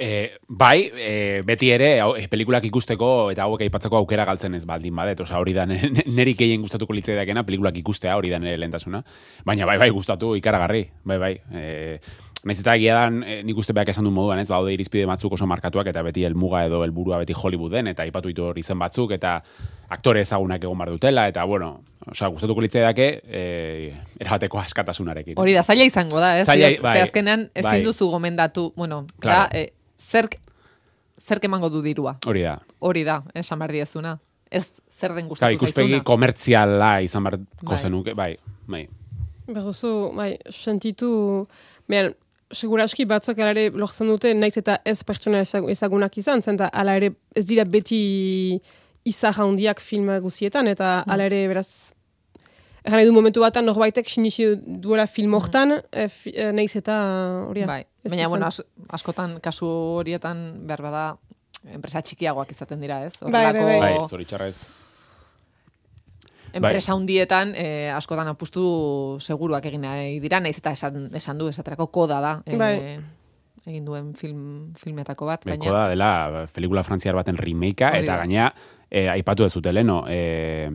E, 0.00 0.30
bai, 0.48 0.86
e, 0.96 1.42
beti 1.44 1.68
ere, 1.74 1.90
hau, 2.00 2.14
e, 2.16 2.24
pelikulak 2.32 2.64
ikusteko 2.64 3.08
eta 3.34 3.44
hauek 3.44 3.66
aipatzeko 3.66 3.98
aukera 4.00 4.24
galtzen 4.24 4.54
ez 4.56 4.64
baldin 4.64 4.96
badet. 4.96 5.20
Osa, 5.20 5.36
hori 5.38 5.52
da, 5.52 5.66
ne- 5.68 5.90
neri 6.06 6.32
gehien 6.38 6.62
gustatuko 6.64 6.96
litzaidakena, 6.96 7.44
pelikulak 7.44 7.76
ikustea 7.82 8.16
hori 8.16 8.30
da 8.32 8.38
nire 8.40 8.56
lehentasuna. 8.56 9.02
Baina 9.44 9.66
bai, 9.68 9.76
bai, 9.82 9.90
gustatu, 9.92 10.32
ikaragarri. 10.40 10.86
Bai, 11.04 11.18
bai. 11.18 11.34
E, 11.52 11.98
Naiz 12.40 12.56
eta 12.62 12.72
egia 12.72 12.94
dan, 12.96 13.18
e, 13.20 13.42
nik 13.44 13.58
uste 13.60 13.74
beak 13.76 13.90
esan 13.92 14.06
du 14.08 14.10
moduan, 14.16 14.38
ez, 14.40 14.46
baude 14.48 14.72
irizpide 14.72 15.04
batzuk 15.04 15.34
oso 15.36 15.44
markatuak, 15.44 15.90
eta 15.92 16.00
beti 16.06 16.22
helmuga 16.24 16.62
edo 16.64 16.78
helburua 16.86 17.18
beti 17.20 17.34
Hollywooden, 17.36 17.90
eta 17.92 18.06
aipatu 18.06 18.30
ditu 18.32 18.46
hor 18.46 18.56
izen 18.56 18.78
batzuk, 18.80 19.12
eta 19.12 19.34
aktore 19.92 20.22
ezagunak 20.24 20.64
egon 20.64 20.78
bar 20.80 20.88
dutela, 20.88 21.26
eta 21.28 21.44
bueno, 21.44 21.82
osea, 22.08 22.30
gustatuko 22.32 22.64
litzaidake, 22.64 23.10
e, 23.28 23.42
erabateko 24.24 24.56
askatasunarekin. 24.62 25.36
Hori 25.36 25.52
da, 25.52 25.62
zaila 25.68 25.84
izango 25.84 26.16
da, 26.24 26.30
ez? 26.40 26.46
Zaila, 26.48 26.70
bai, 26.80 26.94
Ze 26.96 27.02
azkenean 27.10 27.44
ezin 27.52 27.68
bai. 27.68 27.82
duzu 27.84 28.08
gomendatu, 28.08 28.72
bueno, 28.74 29.02
Claro. 29.20 29.42
da, 29.52 29.58
e, 29.60 29.74
zerk, 30.10 30.38
zerk 31.20 31.44
emango 31.44 31.68
du 31.70 31.82
dirua. 31.84 32.16
Hori 32.26 32.42
da. 32.42 32.58
Hori 32.80 33.04
da, 33.04 33.22
esan 33.34 33.58
behar 33.60 33.72
diezuna. 33.72 34.16
Ez 34.50 34.64
zer 35.00 35.14
den 35.14 35.28
gustatu 35.30 35.54
ikuspegi 35.54 35.92
zaizuna. 35.94 36.04
komertziala 36.04 37.00
izan 37.06 37.24
beharko 37.24 37.46
Bai. 37.70 37.78
zenuke, 37.78 38.14
bai, 38.18 38.32
bai. 38.66 38.88
Berduzu, 39.50 40.12
bai, 40.16 40.32
sentitu, 40.50 41.46
behar, 41.88 42.12
seguraski 42.50 43.04
batzuk 43.06 43.38
ala 43.38 43.50
ere 43.54 43.68
lortzen 43.70 44.08
dute, 44.10 44.32
naiz 44.34 44.56
eta 44.58 44.80
ez 44.84 45.02
pertsona 45.06 45.40
ezag- 45.44 45.68
ezagunak 45.70 46.16
izan, 46.18 46.42
zen, 46.42 46.54
eta 46.58 46.66
ala 46.72 46.96
ere 46.98 47.12
ez 47.36 47.46
dira 47.46 47.64
beti 47.64 48.60
izar 49.04 49.34
handiak 49.38 49.80
film 49.80 50.10
guzietan, 50.22 50.66
eta 50.68 51.00
ala 51.06 51.24
ere, 51.30 51.44
beraz, 51.48 51.92
Egan 52.84 53.00
edu 53.02 53.12
momentu 53.12 53.42
batan 53.42 53.66
norbaitek 53.68 54.08
sinisi 54.08 54.46
duela 54.80 55.06
film 55.06 55.34
hortan, 55.36 55.74
eh, 55.92 56.08
fi- 56.08 56.32
eh, 56.34 56.50
naiz 56.52 56.74
eta 56.76 56.94
hori. 57.48 57.64
Bai, 57.68 57.84
baina, 58.08 58.28
bueno, 58.28 58.46
as, 58.46 58.62
askotan 58.88 59.38
kasu 59.40 59.66
horietan 60.00 60.66
behar 60.66 60.82
bada 60.82 61.04
enpresa 61.74 62.00
txikiagoak 62.00 62.50
izaten 62.52 62.80
dira, 62.80 63.02
ez? 63.04 63.12
Bai, 63.20 63.30
bai, 63.52 63.52
bai. 63.52 63.80
Bai, 63.80 64.08
zoritxarrez. 64.08 64.56
enpresa 66.52 66.94
hundietan 66.96 67.52
eh, 67.54 67.92
askotan 67.94 68.26
apustu 68.32 69.18
seguruak 69.22 69.64
egin 69.70 69.84
nahi 69.86 70.18
dira, 70.18 70.40
naiz 70.40 70.56
eta 70.58 70.72
esan, 70.74 71.04
esan 71.14 71.38
du, 71.38 71.46
esaterako 71.48 71.86
koda 71.94 72.18
da. 72.20 72.32
eh, 72.46 72.56
Bai. 72.58 72.74
egin 73.66 73.84
duen 73.84 74.14
film, 74.16 74.72
filmetako 74.80 75.26
bat, 75.28 75.44
baina... 75.44 75.60
Beko 75.62 75.74
da, 75.76 75.84
dela, 75.92 76.46
pelikula 76.52 76.82
frantziar 76.82 77.14
baten 77.14 77.36
remakea, 77.36 77.92
eta 78.00 78.16
gaina, 78.24 78.48
e, 78.90 79.04
aipatu 79.12 79.44
ez 79.44 79.52
zute, 79.52 79.70
leno, 79.72 80.00
e, 80.08 80.70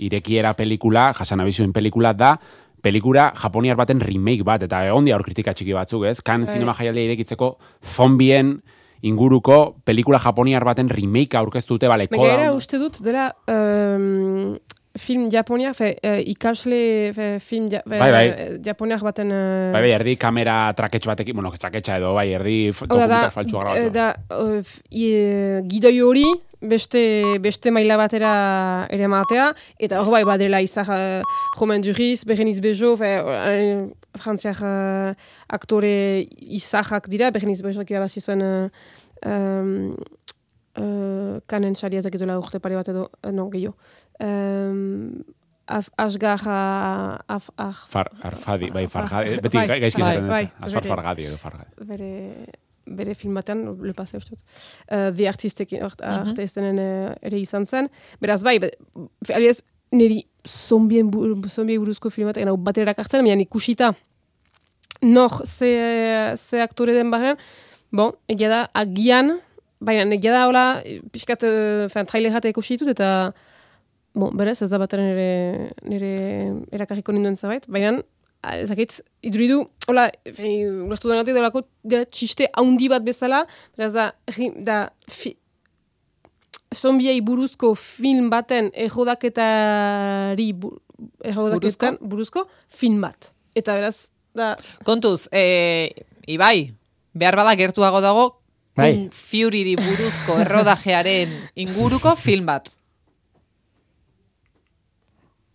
irekiera 0.00 0.54
pelikula, 0.58 1.10
jasanabizioen 1.18 1.72
pelikula 1.76 2.12
da, 2.16 2.34
pelikula 2.82 3.30
japoniar 3.36 3.76
baten 3.76 4.00
remake 4.00 4.44
bat, 4.46 4.64
eta 4.64 4.82
egon 4.88 5.08
dia 5.08 5.16
hor 5.18 5.24
kritika 5.26 5.54
txiki 5.56 5.76
batzuk, 5.76 6.06
ez? 6.08 6.18
Kan 6.24 6.46
Bai. 6.46 6.54
zinema 6.54 6.74
jaialdia 6.78 7.10
irekitzeko 7.10 7.52
zombien 7.96 8.58
inguruko 9.06 9.60
pelikula 9.84 10.20
japoniar 10.20 10.64
baten 10.64 10.90
remake 10.92 11.38
aurkeztu 11.38 11.76
dute, 11.76 11.88
bale, 11.88 12.08
koda. 12.12 12.52
Uste 12.56 12.80
dut 12.80 13.00
dela 13.04 13.30
um, 13.48 14.56
film 15.00 15.28
japoniak, 15.32 15.74
fe, 15.78 15.88
eh, 16.04 16.20
ikasle 16.32 16.80
fe, 17.16 17.26
film 17.40 17.70
ja, 17.72 17.80
fe, 17.86 17.98
Bai, 17.98 18.10
bai. 18.14 18.24
eh, 18.28 18.58
japoniak 18.64 19.02
baten... 19.06 19.32
eh, 19.32 19.70
Bai, 19.74 19.80
bai, 19.86 19.90
erdi 19.96 20.14
kamera 20.20 20.58
traketx 20.76 21.08
batekin, 21.10 21.34
bueno, 21.40 21.50
traketxa 21.58 21.96
edo, 21.98 22.12
bai, 22.16 22.28
erdi 22.36 22.58
da, 22.70 22.86
dokumental 22.86 23.32
faltsua 23.34 23.64
eh, 23.64 23.88
grabatu. 23.88 23.94
da 23.96 24.60
f- 24.60 24.80
i, 24.90 25.06
eh, 25.16 25.60
gidoi 25.70 25.96
hori 26.04 26.26
beste, 26.60 27.00
beste 27.40 27.70
maila 27.72 27.96
batera 27.96 28.30
ere 28.92 29.06
matea, 29.08 29.46
eta 29.80 30.02
hor 30.02 30.10
bai 30.12 30.20
badela 30.28 30.58
izar 30.60 30.90
uh, 30.92 31.22
Romain 31.58 31.80
Duriz, 31.80 32.26
Bereniz 32.28 32.58
Bejo, 32.60 32.90
fe, 33.00 33.14
uh, 33.24 33.86
frantziak 34.20 34.60
aktore 35.48 36.26
izahak 36.60 37.08
dira, 37.08 37.30
Bereniz 37.32 37.62
Bejo 37.64 37.80
irabazi 37.88 38.20
zuen 38.20 38.42
uh, 38.44 38.68
um, 39.24 39.94
uh, 40.78 41.38
kanen 41.46 41.74
sari 41.74 41.96
ezakituela 41.96 42.38
urte 42.38 42.58
pare 42.60 42.74
bat 42.76 42.88
edo, 42.88 43.08
uh, 43.24 43.30
no, 43.32 43.48
gehiago. 43.50 43.74
Um, 44.20 45.24
af, 45.66 45.88
asgar, 45.98 46.40
uh, 46.46 47.18
af, 47.28 47.48
af, 47.58 47.86
Far, 47.90 48.08
arfadi, 48.22 48.70
bai, 48.70 48.86
Far- 48.88 49.06
fargadi, 49.08 49.40
beti 49.40 49.56
bai, 49.56 49.66
gai- 49.68 49.80
gaizki 49.80 50.02
bai, 50.02 50.20
bai. 50.20 50.48
Asfar 50.60 50.84
fargadi 50.84 51.24
edo 51.26 51.36
fargadi. 51.36 51.70
bere, 51.86 52.46
bere 52.86 53.14
film 53.14 53.34
batean, 53.34 53.76
le 53.82 53.92
pase 53.94 54.16
uste 54.16 54.30
dut, 54.34 54.42
uh, 54.90 55.10
The 55.16 55.28
Artistekin 55.28 55.82
ort, 55.84 56.00
Mhm. 56.00 56.28
artistenen 56.28 56.78
uh, 56.78 57.14
ere 57.22 57.38
izan 57.40 57.66
zen. 57.66 57.88
Beraz, 58.20 58.42
bai, 58.42 58.58
be- 58.58 58.74
aliaz, 59.34 59.62
niri 59.92 60.24
zombien, 60.46 61.10
bu, 61.10 61.36
zombien 61.48 61.78
buruzko 61.80 62.10
film 62.10 62.26
bat, 62.26 62.36
egin 62.38 62.56
batera 62.64 62.94
hartzen, 62.96 63.24
baina 63.24 63.42
ikusita 63.42 63.94
nor 65.02 65.30
ze, 65.46 66.32
ze 66.36 66.60
aktore 66.62 66.92
den 66.92 67.10
barren, 67.10 67.36
bon, 67.90 68.12
egia 68.28 68.48
da, 68.48 68.70
agian, 68.74 69.38
baina 69.80 70.04
egia 70.14 70.34
da, 70.34 70.46
hola, 70.48 70.64
pixkat, 71.12 71.44
uh, 71.48 72.04
trailer 72.08 72.34
jate 72.36 72.52
ikusi 72.52 72.76
ditut, 72.76 72.92
eta 72.92 73.32
bon, 74.14 74.32
berez, 74.36 74.60
ez 74.62 74.70
da 74.70 74.80
bat 74.80 74.94
nire, 74.98 75.70
nire 75.88 76.14
erakarriko 76.74 77.14
ninduen 77.16 77.36
zabait, 77.36 77.66
baina, 77.70 77.96
ah, 78.42 78.56
ezakit, 78.60 79.00
iduridu, 79.26 79.62
hola, 79.88 80.08
ulertu 80.26 81.12
denatik 81.12 81.36
dolako, 81.36 81.64
da, 81.84 82.04
txiste 82.04 82.50
haundi 82.60 82.90
bat 82.92 83.06
bezala, 83.06 83.44
beraz 83.78 83.92
da, 83.96 84.10
da, 84.66 84.80
fi, 85.08 85.34
zombiei 86.74 87.20
buruzko 87.24 87.74
film 87.74 88.30
baten 88.30 88.70
erodaketari 88.74 90.52
bu, 90.54 90.74
erodaketan 91.24 91.98
buruzko 92.00 92.46
film 92.68 93.00
bat. 93.02 93.32
Eta 93.56 93.74
beraz, 93.78 94.10
da... 94.36 94.54
Kontuz, 94.86 95.26
e, 95.32 95.90
Ibai, 96.30 96.70
behar 97.14 97.36
bada 97.40 97.56
gertuago 97.58 98.02
dago. 98.04 98.28
Kung 98.80 99.10
Furyri 99.30 99.76
buruzko 99.78 100.38
errodajearen 100.44 101.36
inguruko 101.54 102.14
film 102.16 102.46
bat. 102.46 102.70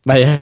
Bai, 0.06 0.22
eh? 0.22 0.40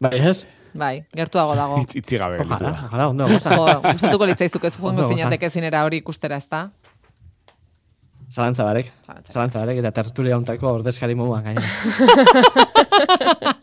Bai, 0.00 0.18
ez? 0.18 0.46
Bai, 0.72 1.04
gertuago 1.12 1.54
dago. 1.54 1.80
Itz, 1.84 1.96
itzi 2.00 2.16
gabe. 2.16 2.38
Ojalá, 2.40 2.88
ojalá, 2.88 3.08
ondo, 3.12 3.26
goza. 3.28 3.52
Jo, 3.56 3.66
gustatuko 3.84 4.28
litzaizuke 4.30 4.70
ez 4.70 4.76
joango 4.78 5.08
zinateke 5.10 5.50
zinera 5.52 5.84
hori 5.84 6.00
ikustera, 6.00 6.38
ezta? 6.40 6.70
Zalantza 8.32 8.64
barek. 8.64 8.86
Zalantza 9.28 9.60
barek, 9.60 9.78
eta 9.82 9.90
tertulia 9.92 10.36
hontako 10.38 10.70
ordezkari 10.78 11.14
moduan 11.14 11.44
gaina. 11.44 11.62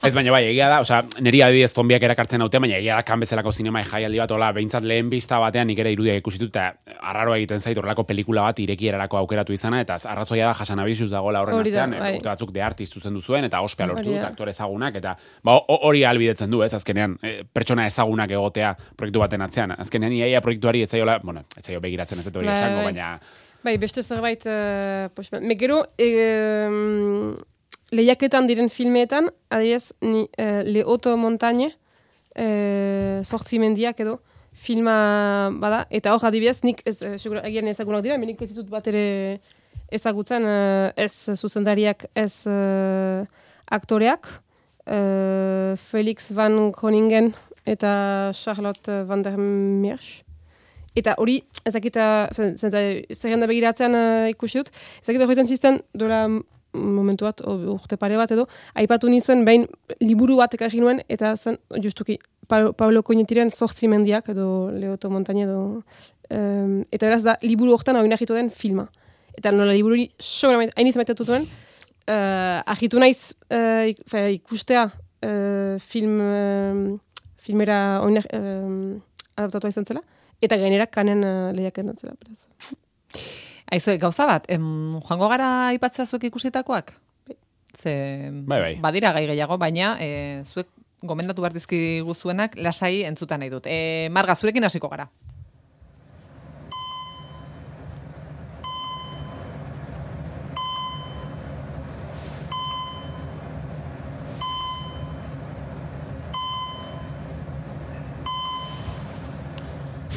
Ez 0.05 0.13
baina 0.15 0.31
bai, 0.31 0.43
egia 0.51 0.67
da, 0.71 0.77
osea, 0.83 0.99
niri 1.25 1.41
adibidez 1.43 1.71
zombiak 1.75 2.03
erakartzen 2.05 2.41
haute, 2.41 2.59
baina 2.61 2.77
egia 2.77 2.95
da 2.99 3.03
kan 3.07 3.19
bezalako 3.21 3.51
zinema 3.51 3.81
jaialdi 3.85 4.19
bat, 4.21 4.31
hola, 4.35 4.51
behintzat 4.55 4.85
lehen 4.87 5.09
bista 5.11 5.39
batean 5.41 5.67
nik 5.69 5.79
ere 5.83 5.91
irudiak 5.95 6.21
ikusi 6.21 6.39
dut, 6.41 6.51
eta 6.53 6.95
arraroa 7.11 7.37
egiten 7.39 7.59
zait 7.61 7.77
horrelako 7.77 8.05
pelikula 8.09 8.45
bat 8.47 8.61
irekierarako 8.63 9.17
aukeratu 9.23 9.53
izana, 9.57 9.81
eta 9.85 9.97
arrazoia 10.13 10.47
da 10.49 10.53
jasan 10.61 10.79
abizuz 10.85 11.09
dagoela 11.11 11.41
horren 11.43 11.59
Hori 11.59 11.73
da, 11.73 11.83
atzean, 11.87 11.97
bai. 12.05 12.13
urte 12.19 12.29
batzuk 12.31 12.53
de 12.55 12.63
artist 12.65 12.93
zuzendu 12.99 13.21
zuen, 13.21 13.49
eta 13.49 13.61
ospea 13.65 13.89
lortu 13.91 14.09
dut, 14.13 14.23
aktore 14.29 14.53
ezagunak, 14.55 14.95
eta 15.01 15.15
ba, 15.43 15.57
ho- 15.59 15.79
hori 15.89 16.03
albidetzen 16.09 16.49
du, 16.53 16.61
ez, 16.65 16.71
azkenean, 16.77 17.17
eh, 17.23 17.41
pertsona 17.53 17.85
ezagunak 17.89 18.31
egotea 18.37 18.73
proiektu 18.97 19.19
baten 19.25 19.41
atzean. 19.45 19.75
Azkenean, 19.77 20.13
iaia 20.21 20.41
proiektuari 20.45 20.85
etzaiola, 20.87 21.19
bueno, 21.23 21.45
etzaio 21.57 21.81
begiratzen 21.83 22.19
ez 22.21 22.25
dut 22.29 22.37
hori 22.41 22.47
Bai, 22.53 22.57
esango, 22.57 22.83
bai. 22.83 22.91
baina... 22.93 23.11
Bai, 23.63 23.77
beste 23.77 24.01
zerbait, 24.01 24.45
uh, 24.47 25.39
me 25.41 25.55
gero, 25.59 25.83
e, 25.97 26.07
um, 26.67 27.35
lehiaketan 27.91 28.47
diren 28.47 28.69
filmeetan, 28.71 29.27
adibidez, 29.51 29.91
ni 29.99 30.29
uh, 30.39 30.61
Le 30.63 30.85
Oto 30.85 31.17
Montagne, 31.17 31.73
uh, 32.39 33.19
sortzi 33.23 33.59
mendiak 33.59 33.99
edo, 33.99 34.21
filma 34.53 35.49
bada, 35.59 35.85
eta 35.91 36.13
hor 36.15 36.23
adibidez, 36.29 36.61
nik 36.63 36.81
ez, 36.87 37.01
eh, 37.03 37.17
segura, 37.17 37.43
agian 37.47 37.67
ezagunak 37.67 38.03
dira, 38.03 38.17
menik 38.19 38.41
ez 38.41 38.49
ditut 38.51 38.69
bat 38.71 38.87
ere 38.91 39.39
ezagutzen, 39.91 40.45
eh, 40.45 41.05
ez 41.05 41.35
zuzendariak, 41.35 42.07
ez 42.13 42.45
eh, 42.47 43.25
aktoreak, 43.65 44.27
eh, 44.85 45.75
Felix 45.89 46.31
van 46.31 46.71
Groningen 46.71 47.33
eta 47.65 48.31
Charlotte 48.33 49.03
van 49.05 49.21
der 49.21 49.37
Meersch. 49.37 50.28
Eta 50.97 51.15
hori, 51.17 51.41
ezakita, 51.69 52.29
zerrenda 52.33 53.47
begiratzen 53.47 53.93
uh, 53.93 54.29
ikusi 54.31 54.63
dut, 54.63 54.71
ezakita 55.03 55.27
hori 55.29 55.45
zisten, 55.45 55.81
dola 55.93 56.23
momentu 56.73 57.25
bat, 57.25 57.41
urte 57.45 57.97
pare 57.97 58.17
bat 58.17 58.31
edo, 58.31 58.45
aipatu 58.77 59.09
nizuen 59.09 59.43
behin 59.45 59.65
liburu 60.01 60.37
bat 60.37 60.53
ekarri 60.53 60.81
nuen, 60.81 61.01
eta 61.09 61.35
zen, 61.35 61.57
justuki, 61.81 62.19
Pa- 62.49 62.71
Paulo 62.73 63.03
Koinetiren 63.05 63.51
sortzi 63.53 63.87
mendiak, 63.87 64.29
edo 64.33 64.69
Leoto 64.73 65.09
Montaña 65.09 65.45
edo, 65.45 65.83
um, 66.33 66.71
eta 66.89 67.05
beraz 67.05 67.21
da, 67.25 67.35
liburu 67.45 67.75
hortan 67.75 67.99
hau 67.99 68.05
inahitu 68.05 68.33
den 68.33 68.49
filma. 68.49 68.87
Eta 69.37 69.51
nola 69.53 69.75
liburu 69.77 69.93
hori 69.93 70.07
sobra 70.17 70.63
hainiz 70.75 70.95
maitatu 70.97 71.27
duen, 71.27 71.45
uh, 72.09 72.61
ahitu 72.65 73.01
naiz 73.01 73.35
uh, 73.53 73.85
ik, 73.91 74.01
fe, 74.09 74.25
ikustea 74.39 74.87
uh, 74.89 75.77
film, 75.91 76.17
um, 76.25 76.81
filmera 77.37 77.99
oinak, 78.05 78.25
um, 78.33 78.97
adaptatua 79.37 79.69
izan 79.69 79.85
zela, 79.85 80.01
eta 80.41 80.57
gainera 80.57 80.87
kanen 80.87 81.23
uh, 81.23 81.51
lehiaken 81.55 81.93
zela. 81.97 82.13
beraz. 82.19 82.47
Aizue, 83.71 83.97
gauza 84.01 84.25
bat, 84.25 84.45
em, 84.49 84.99
joango 85.05 85.27
gara 85.29 85.67
aipatzea 85.69 86.05
zuek 86.05 86.23
ikusitakoak? 86.31 86.93
Ze, 87.79 87.91
Bai, 88.49 88.59
bai. 88.61 88.75
badira 88.81 89.11
gai 89.13 89.27
gehiago, 89.29 89.57
baina 89.61 89.91
e, 90.01 90.07
zuek 90.51 90.67
gomendatu 91.05 91.41
behar 91.41 91.53
dizkigu 91.53 92.15
zuenak 92.15 92.55
lasai 92.57 93.03
entzutan 93.07 93.39
nahi 93.39 93.49
dut. 93.53 93.67
E, 93.69 94.09
Marga, 94.11 94.35
zurekin 94.35 94.63
hasiko 94.67 94.89
gara. 94.89 95.05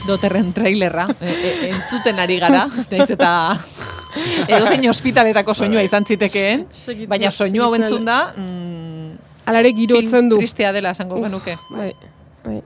Doterren 0.06 0.52
trailerra, 0.52 1.06
e, 1.20 1.30
e, 1.30 1.50
entzuten 1.70 2.18
ari 2.18 2.38
gara, 2.42 2.66
naiz 2.90 3.08
eta 3.14 3.32
edo 4.48 4.66
zein 4.66 4.88
ospitaletako 4.90 5.54
soinua 5.54 5.82
izan 5.86 6.06
zitekeen, 6.08 6.66
baina 7.08 7.30
soinu 7.30 7.62
hau 7.62 7.74
entzun 7.78 8.04
da, 8.08 8.18
mm, 8.36 8.92
Alare 9.46 9.72
girotzen 9.74 10.28
du. 10.30 10.38
tristea 10.38 10.72
dela 10.72 10.92
esango 10.94 11.20
genuke. 11.22 11.56
Bai, 11.70 11.92
bai. 12.44 12.60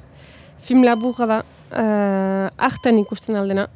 Film 0.66 0.85
laburra 0.85 1.27
da, 1.31 1.38
uh, 1.70 2.66
arten 2.68 2.99
ikusten 3.01 3.37
aldena, 3.37 3.68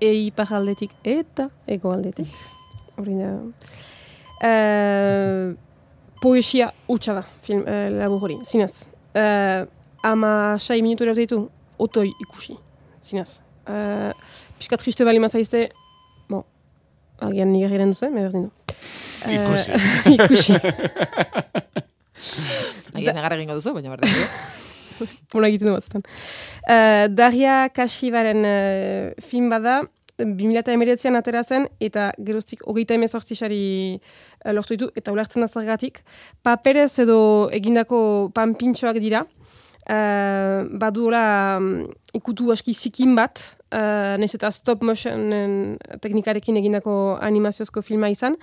ei 0.00 0.32
aldetik 0.36 0.90
eta 1.02 1.48
ego 1.66 1.92
aldetik. 1.92 2.28
Hori 2.96 3.14
da. 3.18 3.32
Uh, 4.44 5.54
poesia 6.20 6.70
utxa 6.88 7.14
da, 7.14 7.24
film 7.42 7.64
uh, 7.66 7.88
labur 7.98 8.22
hori, 8.22 8.38
zinez. 8.44 8.88
Uh, 9.14 9.66
ama 10.04 10.56
sai 10.58 10.82
minutu 10.82 11.04
eraute 11.04 11.24
ditu, 11.24 11.48
otoi 11.78 12.12
ikusi, 12.20 12.56
zinez. 13.04 13.40
Uh, 13.68 14.10
Piskat 14.58 14.82
triste 14.82 15.04
bali 15.06 15.20
mazaizte, 15.22 15.68
bon, 16.28 16.44
agian 17.20 17.52
nire 17.52 17.70
giren 17.72 17.94
duzu, 17.94 18.10
me 18.10 18.26
berdin 18.26 18.48
du. 18.48 18.50
Ikusi. 19.24 19.70
Eh, 19.70 20.12
ikusi. 20.16 20.58
Agian 22.94 23.16
negar 23.16 23.38
egingo 23.38 23.60
duzu, 23.60 23.76
baina 23.76 23.94
berdin 23.94 24.12
du. 24.18 24.28
Bona 25.34 25.48
egiten 25.50 25.70
du 25.70 25.74
batzutan. 25.74 26.04
Uh, 26.64 27.06
Daria 27.12 27.68
Kashibaren 27.74 28.44
uh, 28.48 29.26
film 29.28 29.50
bada, 29.52 29.82
2008an 30.20 31.18
atera 31.18 31.42
zen, 31.42 31.66
eta 31.82 32.10
geroztik 32.22 32.62
hogeita 32.70 32.94
emezortzisari 32.94 33.62
uh, 33.98 34.52
lortu 34.54 34.76
ditu, 34.76 34.90
eta 34.98 35.14
ulertzen 35.14 35.44
da 35.44 35.50
zergatik. 35.50 36.02
Paperez 36.46 36.92
edo 37.02 37.18
egindako 37.54 37.98
panpintxoak 38.36 39.00
dira, 39.02 39.24
uh, 39.90 40.64
baduela 40.80 41.24
um, 41.58 41.86
ikutu 42.14 42.52
aski 42.52 42.74
zikin 42.74 43.14
bat, 43.16 43.40
uh, 43.72 44.14
nez 44.20 44.32
eta 44.34 44.50
stop 44.54 44.82
motion 44.82 45.76
teknikarekin 46.00 46.56
egindako 46.60 47.18
animaziozko 47.20 47.82
filma 47.82 48.12
izan. 48.12 48.38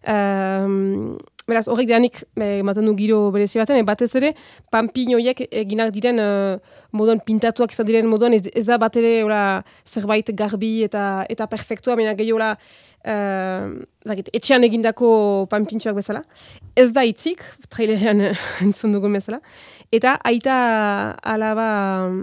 Um, 0.00 1.18
beraz, 1.50 1.66
horrek 1.68 1.88
deanik 1.90 2.22
eh, 2.40 2.60
ematen 2.62 2.86
du 2.88 2.94
giro 2.96 3.18
berezi 3.34 3.60
baten, 3.60 3.80
e, 3.80 3.84
batez 3.86 4.10
ere, 4.18 4.32
panpin 4.72 5.12
horiek 5.16 5.42
eginak 5.48 5.92
diren 5.94 6.22
uh, 6.22 6.76
modon 6.96 7.20
pintatuak 7.26 7.74
izan 7.74 7.88
diren 7.88 8.08
modon, 8.08 8.36
ez, 8.36 8.44
ez 8.56 8.64
da 8.68 8.78
bat 8.80 8.96
ere 9.00 9.18
ora, 9.26 9.40
zerbait 9.84 10.30
garbi 10.36 10.78
eta 10.86 11.26
eta 11.32 11.48
perfektua, 11.50 11.98
baina 11.98 12.14
gehiago 12.18 12.40
ora, 12.40 12.52
uh, 13.04 13.66
zakit, 14.06 14.30
etxean 14.36 14.64
egindako 14.66 15.10
panpintxoak 15.52 15.98
bezala. 16.00 16.22
Ez 16.78 16.90
da 16.96 17.04
itzik, 17.06 17.44
trailerean 17.72 18.24
eh, 18.30 18.46
entzun 18.64 18.94
dugun 18.96 19.16
bezala. 19.18 19.40
Eta 19.90 20.14
aita 20.22 20.56
alaba 21.26 21.70
um, 22.06 22.18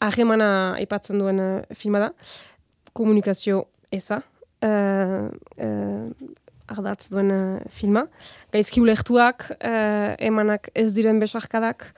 ahemana 0.00 0.48
aipatzen 0.78 1.20
duen 1.20 1.40
uh, 1.42 1.76
filma 1.76 2.00
da, 2.00 2.10
komunikazio 2.96 3.66
eza. 3.92 4.22
Uh, 4.64 5.28
uh, 5.60 6.08
ardatz 6.72 7.10
duen 7.12 7.30
filma. 7.70 8.06
Gaizki 8.54 8.80
ulertuak, 8.82 9.44
uh, 9.56 10.14
emanak 10.24 10.70
ez 10.74 10.88
diren 10.96 11.20
besarkadak, 11.22 11.90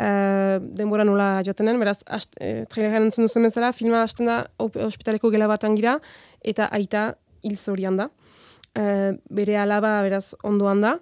uh, 0.00 0.56
denbora 0.78 1.04
nola 1.06 1.28
joatenen, 1.46 1.78
beraz, 1.82 2.00
ast, 2.08 2.32
uh, 2.40 2.64
traileran 2.72 3.06
entzun 3.06 3.28
duzen 3.28 3.46
bezala, 3.46 3.70
filma 3.76 4.02
hasten 4.02 4.26
da 4.30 4.40
ospitaleko 4.58 5.30
gela 5.34 5.50
batan 5.52 5.76
gira, 5.78 5.98
eta 6.42 6.70
aita 6.74 7.10
hil 7.44 7.60
zorian 7.60 8.00
da. 8.00 8.08
Uh, 8.72 9.14
bere 9.28 9.60
alaba, 9.60 10.00
beraz, 10.08 10.32
ondoan 10.48 10.82
da, 10.82 10.96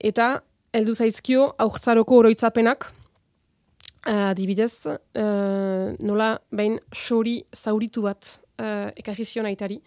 eta 0.00 0.32
heldu 0.74 0.94
zaizkio 0.98 1.48
aurtzaroko 1.62 2.18
oroitzapenak, 2.18 2.88
uh, 4.08 4.30
adibidez, 4.32 4.86
uh, 4.90 5.92
nola 6.02 6.34
behin 6.50 6.80
sori 6.90 7.38
zauritu 7.54 8.02
bat 8.06 8.38
uh, 8.58 8.90
ekarri 8.98 9.26
zion 9.28 9.46
aitari, 9.50 9.78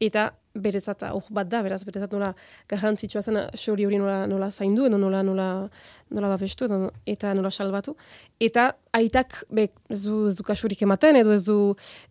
eta 0.00 0.30
beretzat 0.54 1.04
aur 1.06 1.26
bat 1.30 1.46
da, 1.46 1.60
beraz 1.62 1.84
beretzat 1.86 2.10
nola 2.10 2.32
garrantzitsua 2.70 3.20
zen 3.22 3.38
xori 3.54 3.84
hori 3.86 3.98
nola, 4.00 4.24
nola 4.26 4.48
zaindu, 4.50 4.86
edo 4.88 4.98
nola, 4.98 5.20
nola, 5.22 5.46
nola 6.10 6.30
babestu, 6.32 6.66
edo, 6.66 6.88
eta 7.06 7.30
nola 7.38 7.52
salbatu. 7.54 7.94
Eta 8.42 8.64
aitak 8.96 9.44
be, 9.54 9.68
ez, 9.92 10.00
du, 10.02 10.24
ez 10.26 10.34
du 10.38 10.46
kasurik 10.46 10.82
ematen, 10.82 11.20
edo 11.20 11.34
ez 11.36 11.44
du 11.46 11.58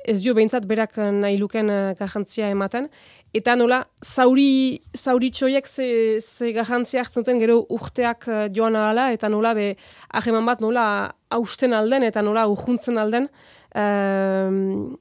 ez 0.07 0.17
dio 0.23 0.35
behintzat 0.37 0.67
berak 0.69 0.95
nahi 1.17 1.35
luken 1.41 1.73
eh, 1.73 1.81
garrantzia 1.99 2.47
ematen. 2.53 2.87
Eta 3.35 3.57
nola 3.59 3.81
zauri, 4.05 4.79
zauri 4.95 5.33
txoiek 5.35 5.67
ze, 5.67 5.89
ze 6.23 6.53
garrantzia 6.55 7.03
hartzen 7.03 7.25
duten 7.25 7.43
gero 7.43 7.59
urteak 7.75 8.29
eh, 8.29 8.47
joan 8.55 8.79
ahala, 8.79 9.09
eta 9.17 9.27
nola 9.27 9.53
be 9.57 9.73
aheman 10.15 10.47
bat 10.47 10.63
nola 10.63 10.87
hausten 11.35 11.75
alden, 11.75 12.07
eta 12.07 12.23
nola 12.23 12.47
urjuntzen 12.47 12.97
alden. 12.97 13.27
Um, 13.75 14.97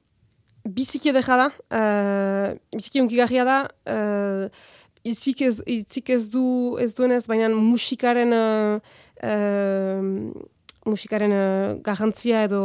biziki 0.75 1.13
edera 1.13 1.39
da, 1.43 1.49
uh, 1.73 2.59
biziki 2.75 3.03
unkigarria 3.03 3.45
da, 3.49 3.59
uh, 3.89 4.49
itzik, 5.09 5.43
ez, 5.47 5.59
itzik 5.67 6.11
ez 6.15 6.29
du 6.33 6.77
ez 6.83 6.93
duenez, 6.97 7.25
baina 7.31 7.49
musikaren 7.55 8.35
uh, 8.37 8.79
uh, 9.25 10.07
musikaren 10.89 11.35
uh, 11.35 11.75
garrantzia 11.85 12.45
edo 12.49 12.63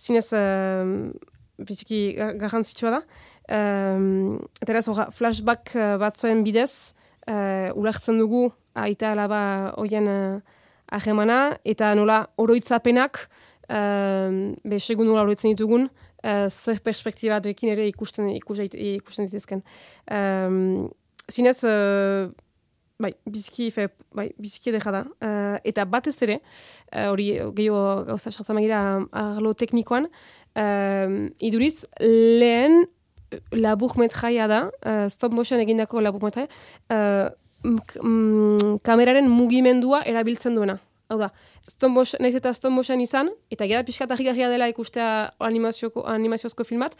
zinez 0.00 0.28
uh, 0.36 1.12
biziki 1.56 2.00
garrantzitsua 2.16 2.98
da. 2.98 3.00
Um, 3.46 4.40
eta 4.60 4.74
ez, 4.74 4.86
flashback 5.14 5.76
batzoen 6.00 6.42
bidez, 6.46 6.92
uh, 7.30 7.70
ulertzen 7.78 8.18
dugu 8.18 8.48
aita 8.76 9.12
alaba 9.14 9.72
hoien 9.78 10.08
uh, 10.10 10.56
ahemana, 10.92 11.56
eta 11.64 11.94
nola 11.98 12.24
oroitzapenak, 12.42 13.26
uh, 13.70 14.52
be, 14.64 14.80
segun 14.82 15.08
nola 15.08 15.24
oroitzen 15.24 15.54
ditugun, 15.54 15.88
uh, 16.26 16.48
zer 16.50 16.80
perspektiba 16.84 17.38
duekin 17.44 17.72
ere 17.74 17.86
ikusten, 17.90 18.28
ikusten, 18.34 18.74
ikusten 18.96 19.28
dituzken. 19.30 19.62
Um, 20.10 20.88
zinez, 21.30 21.58
uh, 21.64 22.26
bai, 23.02 23.12
biziki, 23.28 23.70
fe, 23.74 23.88
bai, 24.16 24.28
biziki 24.40 24.72
edera 24.72 24.94
da. 24.98 25.04
Uh, 25.20 25.56
eta 25.68 25.86
batez 25.88 26.16
ere, 26.26 26.40
hori 27.06 27.30
uh, 27.38 27.52
gehiago 27.56 28.04
gauza 28.10 28.32
sartzen 28.32 28.58
magira 28.58 28.82
arlo 29.12 29.54
teknikoan, 29.54 30.10
uh, 30.58 31.16
iduriz, 31.38 31.86
lehen 32.00 32.84
labur 33.52 33.96
metraia 34.00 34.46
da, 34.50 34.60
uh, 34.86 35.06
stop 35.12 35.34
motion 35.34 35.62
egindako 35.62 36.02
labur 36.04 36.26
metraia, 36.26 36.50
uh, 36.90 37.28
kameraren 38.86 39.28
mugimendua 39.32 40.04
erabiltzen 40.06 40.54
duena. 40.54 40.78
Hau 41.06 41.20
da, 41.20 41.28
naiz 42.18 42.34
eta 42.34 42.50
motion 42.70 43.00
izan, 43.00 43.28
eta 43.50 43.66
gara 43.70 43.84
pixkat 43.86 44.10
ahigarria 44.10 44.48
dela 44.50 44.66
ikustea 44.66 45.30
animaziozko 45.38 46.64
filmat, 46.66 46.96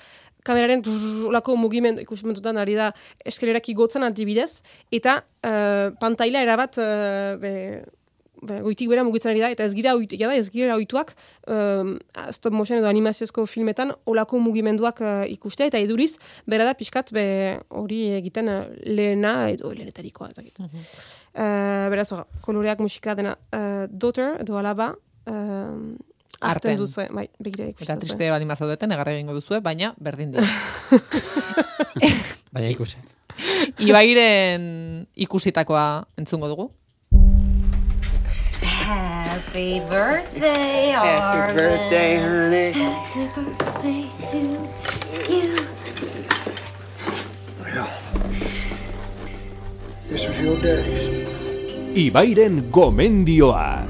kameraren 0.46 0.84
olako 1.26 1.56
mugimendu 1.58 2.04
ikusimentutan 2.04 2.56
ari 2.62 2.76
da 2.78 2.92
eskelerak 3.26 3.68
igotzen 3.68 4.06
antibidez, 4.06 4.62
eta 4.94 5.24
uh, 5.42 5.90
pantaila 5.98 6.44
erabat 6.46 6.78
uh, 6.78 7.34
Be, 7.42 7.82
goitik 8.46 8.88
bera 8.90 9.04
mugitzen 9.06 9.32
ari 9.32 9.42
da, 9.42 9.50
eta 9.54 9.66
ez 9.66 9.74
gira, 9.76 9.94
ja 10.10 10.30
da, 10.30 10.34
ez 10.36 10.48
gira 10.54 10.76
oituak 10.76 11.14
um, 11.46 11.96
stop 12.34 12.56
motion 12.56 12.80
edo 12.80 12.88
animaziozko 12.90 13.46
filmetan 13.50 13.92
olako 14.06 14.40
mugimenduak 14.42 15.02
uh, 15.04 15.12
ikustea, 15.30 15.70
eta 15.72 15.80
eduriz, 15.82 16.16
bera 16.46 16.66
da, 16.68 16.74
pixkat, 16.78 17.12
be, 17.16 17.26
hori 17.68 18.02
egiten 18.18 18.50
uh, 18.52 18.64
lehena 18.86 19.36
edo 19.52 19.72
lehenetarikoa. 19.74 20.30
Mm 20.36 20.66
-hmm. 20.66 20.90
uh, 21.34 21.86
beraz, 21.92 22.10
koloreak 22.40 22.78
musika 22.78 23.14
dena 23.14 23.36
uh, 23.52 23.86
daughter 23.90 24.40
edo 24.40 24.58
alaba, 24.58 24.94
uh, 25.26 25.96
Arten 26.40 26.76
duzue, 26.76 27.08
bai, 27.16 27.28
begira 27.40 27.70
ikusten. 27.70 27.86
Eta 27.86 27.96
triste 28.00 28.30
badi 28.30 28.44
mazaudeten, 28.44 28.92
egarra 28.92 29.14
egingo 29.16 29.32
duzue, 29.32 29.60
baina 29.64 29.94
berdin 29.96 30.34
dira. 30.34 30.44
baina 32.54 32.68
ikusi. 32.68 33.00
Ibairen 33.86 35.06
ikusitakoa 35.26 35.86
entzungo 36.20 36.50
dugu? 36.52 36.68
Happy 38.86 39.82
birthday, 39.90 40.94
Happy 40.94 41.54
birthday, 41.58 42.22
honey. 42.22 42.70
Happy 42.70 43.26
birthday 43.34 44.06
to 44.30 44.38
you. 45.26 45.58
Well, 47.58 47.90
this 50.06 50.22
was 50.28 50.38
your 50.38 50.54
days. 50.62 51.26
Ibairen 51.98 52.70
gomendioa. 52.70 53.82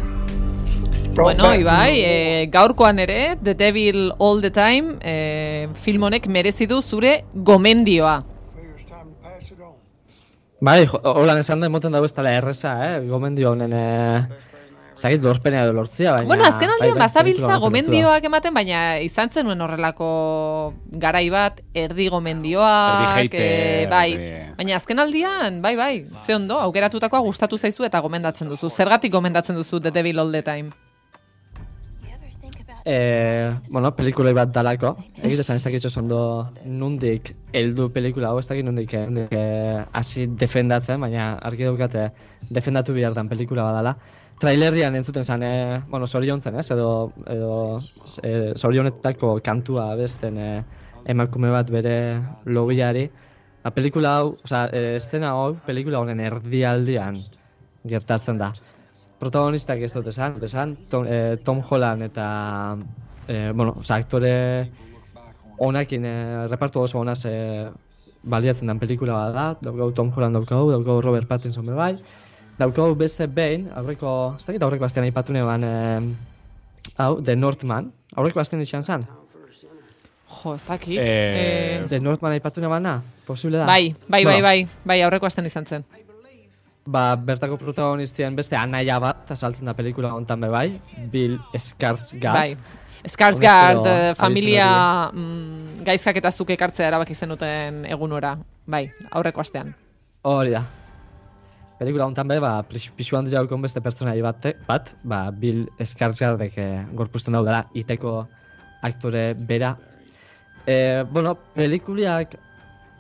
Bueno, 1.13 1.53
Ibai, 1.53 2.01
e, 2.01 2.47
gaurkoan 2.49 2.99
ere, 2.99 3.37
The 3.37 3.53
Devil 3.53 4.15
All 4.19 4.41
the 4.41 4.51
Time, 4.51 4.97
e, 5.05 5.69
film 5.85 6.09
honek 6.09 6.25
merezi 6.27 6.65
du 6.65 6.81
zure 6.81 7.27
gomendioa. 7.35 8.23
Bai, 10.65 10.87
holan 10.89 11.45
esan 11.45 11.61
da, 11.61 11.69
emoten 11.69 11.93
dago 11.93 12.09
ez 12.09 12.17
tala 12.17 12.33
erresa, 12.33 12.79
eh? 12.89 13.01
Gomendio 13.05 13.53
honen, 13.53 13.77
eh? 13.77 14.47
Zagit 14.97 15.21
lorpenea 15.21 15.67
edo 15.67 15.75
lortzia, 15.77 16.15
baina... 16.15 16.29
Bueno, 16.31 16.47
azken 16.47 16.71
aldean, 16.73 16.95
bai, 16.95 16.97
bai, 16.97 17.09
bazabiltza 17.11 17.59
gomendioak 17.61 18.25
ematen, 18.31 18.55
baina 18.57 18.81
izan 19.05 19.29
zenuen 19.29 19.61
horrelako 19.61 20.09
garai 21.05 21.27
bat, 21.33 21.61
erdi 21.77 22.09
gomendioak... 22.13 23.27
Erdi 23.27 23.43
eh, 23.43 23.85
bai, 23.93 24.09
baina 24.57 24.79
azken 24.81 25.05
aldian, 25.05 25.61
bai, 25.61 25.75
bai, 25.77 25.93
ze 26.25 26.39
ondo, 26.39 26.57
aukeratutakoa 26.65 27.21
gustatu 27.29 27.61
zaizu 27.61 27.85
eta 27.85 28.01
gomendatzen 28.01 28.49
duzu. 28.49 28.73
Zergatik 28.73 29.13
gomendatzen 29.13 29.61
duzu 29.61 29.85
The 29.85 29.93
Devil 29.93 30.25
All 30.25 30.33
the 30.33 30.43
Time? 30.49 30.73
Eh, 32.89 33.53
bueno, 33.69 33.91
pelikulei 33.99 34.31
bat 34.31 34.53
dalako. 34.55 34.93
Egiz 35.19 35.41
esan 35.43 35.59
ez 35.59 35.65
dakitxo 35.65 35.91
zondo 35.91 36.19
nundik 36.65 37.33
eldu 37.51 37.89
pelikula 37.91 38.31
hau, 38.31 38.39
ez 38.39 38.47
dakit 38.47 38.63
nundik, 38.65 38.93
nundik 39.09 39.33
eh, 39.35 39.81
hasi 39.91 40.29
defendatzen, 40.31 41.03
baina 41.03 41.33
argi 41.43 41.67
daukate 41.67 42.13
defendatu 42.49 42.95
behar 42.95 43.17
dan 43.17 43.29
pelikula 43.29 43.67
badala. 43.67 43.97
Trailerrian 44.41 44.95
entzuten 44.99 45.25
zen, 45.25 45.43
eh, 45.43 45.83
bueno, 45.89 46.07
zoriontzen, 46.07 46.59
ez, 46.61 46.71
edo, 46.71 47.13
edo 47.33 47.53
e, 48.23 48.53
zorionetako 48.57 49.39
kantua 49.45 49.95
besten 49.97 50.37
eh, 50.37 50.65
emakume 51.09 51.51
bat 51.55 51.71
bere 51.73 51.97
logiari. 52.45 53.07
A 53.63 53.71
ba, 53.71 53.75
pelikula 53.79 54.13
hau, 54.19 54.35
oza, 54.45 54.67
e, 54.69 54.97
estena 54.99 55.33
hau, 55.33 55.55
pelikula 55.67 56.03
honen 56.05 56.21
erdialdian 56.21 57.23
gertatzen 57.89 58.39
da. 58.43 58.53
Protagonistak 59.23 59.81
ez 59.81 59.93
dut 59.95 60.11
esan, 60.13 60.37
esan 60.45 60.77
Tom, 60.91 61.07
eh, 61.09 61.39
Tom 61.45 61.63
Holland 61.65 62.05
eta 62.05 62.27
eh, 63.29 63.53
bueno, 63.55 63.75
oza, 63.81 63.97
aktore 63.97 64.35
onakin 65.65 66.05
eh, 66.05 66.47
repartu 66.51 66.83
oso 66.85 67.01
onaz 67.01 67.23
eh, 67.25 67.71
baliatzen 68.23 68.69
den 68.69 68.83
pelikula 68.83 69.17
bat 69.17 69.35
da, 69.35 69.47
daukau 69.71 69.93
Tom 69.97 70.13
Holland 70.13 70.37
daukau, 70.37 70.69
daukau 70.75 71.01
Robert 71.01 71.29
Pattinson 71.31 71.73
bai, 71.73 71.95
daukau 72.59 72.95
beste 72.99 73.27
behin, 73.27 73.69
aurreko, 73.77 74.37
ez 74.39 74.47
dakit 74.47 74.63
aurreko 74.63 74.87
bastean 74.87 75.07
aipatu 75.09 75.37
neban, 75.37 75.65
eh, 75.65 76.95
hau, 76.97 77.21
The 77.21 77.37
Northman, 77.37 77.93
aurreko 78.15 78.41
bastean 78.41 78.63
izan 78.63 78.83
zen? 78.83 79.07
Jo, 80.37 80.55
ez 80.55 80.63
dakit. 80.67 80.99
Eh, 80.99 81.05
eh... 81.07 81.87
The 81.91 82.01
Northman 82.01 82.37
aipatu 82.39 82.65
neban 82.65 82.83
na, 82.83 82.99
posible 83.27 83.59
da? 83.59 83.67
Bai, 83.67 83.95
bai, 84.09 84.25
bai, 84.25 84.41
bai, 84.43 84.59
bai, 84.85 85.01
aurreko 85.03 85.29
bastean 85.29 85.47
izan 85.47 85.67
zen 85.67 85.87
ba, 86.87 87.17
bertako 87.19 87.59
protagonistien 87.61 88.37
beste 88.39 88.57
anaia 88.57 88.99
bat 89.03 89.31
azaltzen 89.35 89.67
da 89.67 89.75
pelikula 89.75 90.13
hontan 90.15 90.41
be 90.41 90.51
bai, 90.53 90.67
Bill 91.13 91.39
Skarsgård. 91.53 92.33
Bai. 92.33 92.57
Skarsgård 93.07 93.87
uh, 93.87 94.15
familia 94.19 94.69
mm, 95.13 95.85
gaizkak 95.87 96.19
eta 96.23 96.33
zuke 96.33 96.57
ekartzea 96.57 96.89
erabaki 96.89 97.15
zenuten 97.15 97.85
egunora. 97.87 98.35
Bai, 98.67 98.87
aurreko 99.11 99.45
astean. 99.45 99.75
Hori 100.27 100.57
da. 100.57 100.65
Pelikula 101.77 102.07
hontan 102.09 102.29
be, 102.29 102.39
ba, 102.41 102.63
pixu 102.69 103.19
handi 103.19 103.35
jaukon 103.35 103.63
beste 103.63 103.83
pertsonai 103.85 104.21
bat, 104.25 104.47
bat 104.69 104.93
ba, 105.05 105.31
Bill 105.31 105.67
Skarsgårdek 105.81 106.57
eh, 106.59 106.85
gorpusten 106.97 107.37
daudela, 107.37 107.67
iteko 107.77 108.23
aktore 108.87 109.35
bera. 109.37 109.75
Eh, 110.67 111.05
bueno, 111.11 111.35
pelikuliak 111.55 112.39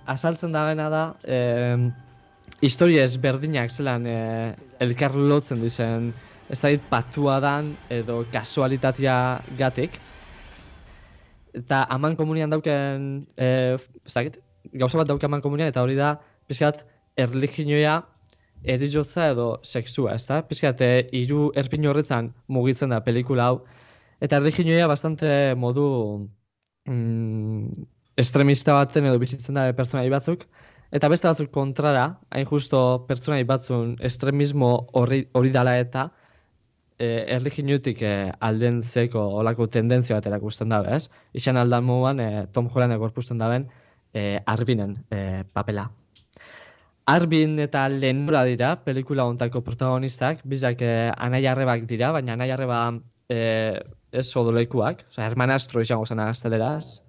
azaltzen 0.06 0.52
da 0.52 0.74
da, 0.74 1.06
eh, 1.24 1.88
historia 2.60 3.04
ezberdinak 3.04 3.70
zelan 3.70 4.06
e, 4.08 4.16
elkar 4.80 5.14
lotzen 5.14 5.60
dizen 5.60 6.12
ez 6.48 6.60
da 6.62 6.70
patua 6.90 7.40
dan 7.40 7.74
edo 7.90 8.22
kasualitatea 8.32 9.16
gatik 9.58 9.98
eta 11.56 11.84
aman 11.90 12.16
komunian 12.16 12.50
dauken 12.50 13.26
e, 13.36 13.76
ez 13.76 14.16
gauza 14.72 14.98
bat 14.98 15.08
dauken 15.08 15.28
aman 15.28 15.44
komunian 15.44 15.68
eta 15.68 15.82
hori 15.82 15.96
da 15.96 16.16
pizkat 16.48 16.84
erliginoia 17.16 18.02
erijotza 18.64 19.30
edo 19.32 19.48
sexua, 19.62 20.14
ez 20.14 20.26
da? 20.26 20.42
Pizkat, 20.48 20.80
e, 20.80 21.08
iru 21.12 21.50
erpin 21.54 21.86
horretzan 21.86 22.32
mugitzen 22.48 22.94
da 22.94 23.02
pelikula 23.04 23.50
hau. 23.50 23.60
Eta 24.20 24.40
erliginoia 24.40 24.86
bastante 24.88 25.28
modu 25.56 25.86
mm, 26.88 27.86
estremista 28.16 28.76
baten 28.78 29.06
edo 29.10 29.18
bizitzen 29.22 29.58
da 29.58 29.66
pertsonai 29.76 30.08
batzuk. 30.10 30.46
Eta 30.96 31.10
beste 31.12 31.28
batzuk 31.28 31.50
kontrara, 31.52 32.06
hain 32.30 32.46
justo 32.46 32.80
pertsonai 33.08 33.42
batzun 33.44 33.96
estremismo 34.10 34.70
hori, 35.00 35.26
hori 35.34 35.50
dala 35.54 35.76
eta 35.80 36.08
e, 36.98 37.08
erliginutik 37.36 38.02
e, 38.02 38.14
aldentzeko 38.48 39.26
olako 39.42 39.68
tendentzia 39.78 40.16
bat 40.16 40.30
erakusten 40.30 40.72
dabe, 40.72 40.96
ez? 40.96 41.10
Ixan 41.36 41.60
aldan 41.60 41.84
moan, 41.84 42.22
e, 42.22 42.46
Tom 42.52 42.70
Holland 42.72 42.96
egorpusten 42.96 43.42
daben, 43.42 43.68
e, 44.14 44.40
Arbinen 44.46 44.96
e, 45.10 45.44
papela. 45.52 45.90
Arbin 47.06 47.60
eta 47.62 47.84
Lenora 47.88 48.42
dira, 48.44 48.72
pelikula 48.82 49.24
hontako 49.30 49.60
protagonistak, 49.62 50.40
bizak 50.42 50.80
e, 50.82 50.92
anaiarrebak 51.14 51.84
dira, 51.86 52.10
baina 52.16 52.34
anaiarreba 52.34 52.78
e, 53.30 53.38
ez 54.10 54.26
odolekuak, 54.40 55.04
oza, 55.12 55.22
hermanastro 55.28 55.84
izango 55.84 56.06
zen 56.06 56.18
gazteleraz. 56.24 57.02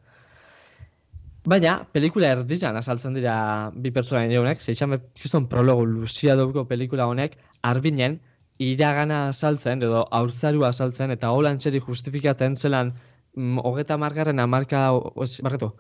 Baina, 1.50 1.80
pelikula 1.96 2.30
erdizan 2.36 2.78
azaltzen 2.78 3.18
dira 3.18 3.36
bi 3.74 3.90
pertsona 3.96 4.28
honek, 4.42 4.62
zeitxan 4.62 4.94
kriston 5.18 5.48
prologo 5.50 5.86
luzia 5.90 6.36
dugu 6.38 6.68
pelikula 6.70 7.08
honek, 7.10 7.38
Arbinen 7.66 8.20
iragana 8.62 9.30
azaltzen, 9.30 9.82
edo 9.82 10.04
aurtzarua 10.20 10.70
azaltzen, 10.74 11.14
eta 11.16 11.32
holan 11.34 11.58
txeri 11.58 11.82
justifikaten 11.88 12.56
zelan 12.56 12.94
mm, 13.34 13.64
hogeta 13.66 13.98
margarren 13.98 14.46
amarka, 14.46 14.92
oz, 14.94 15.40
barretu, 15.42 15.72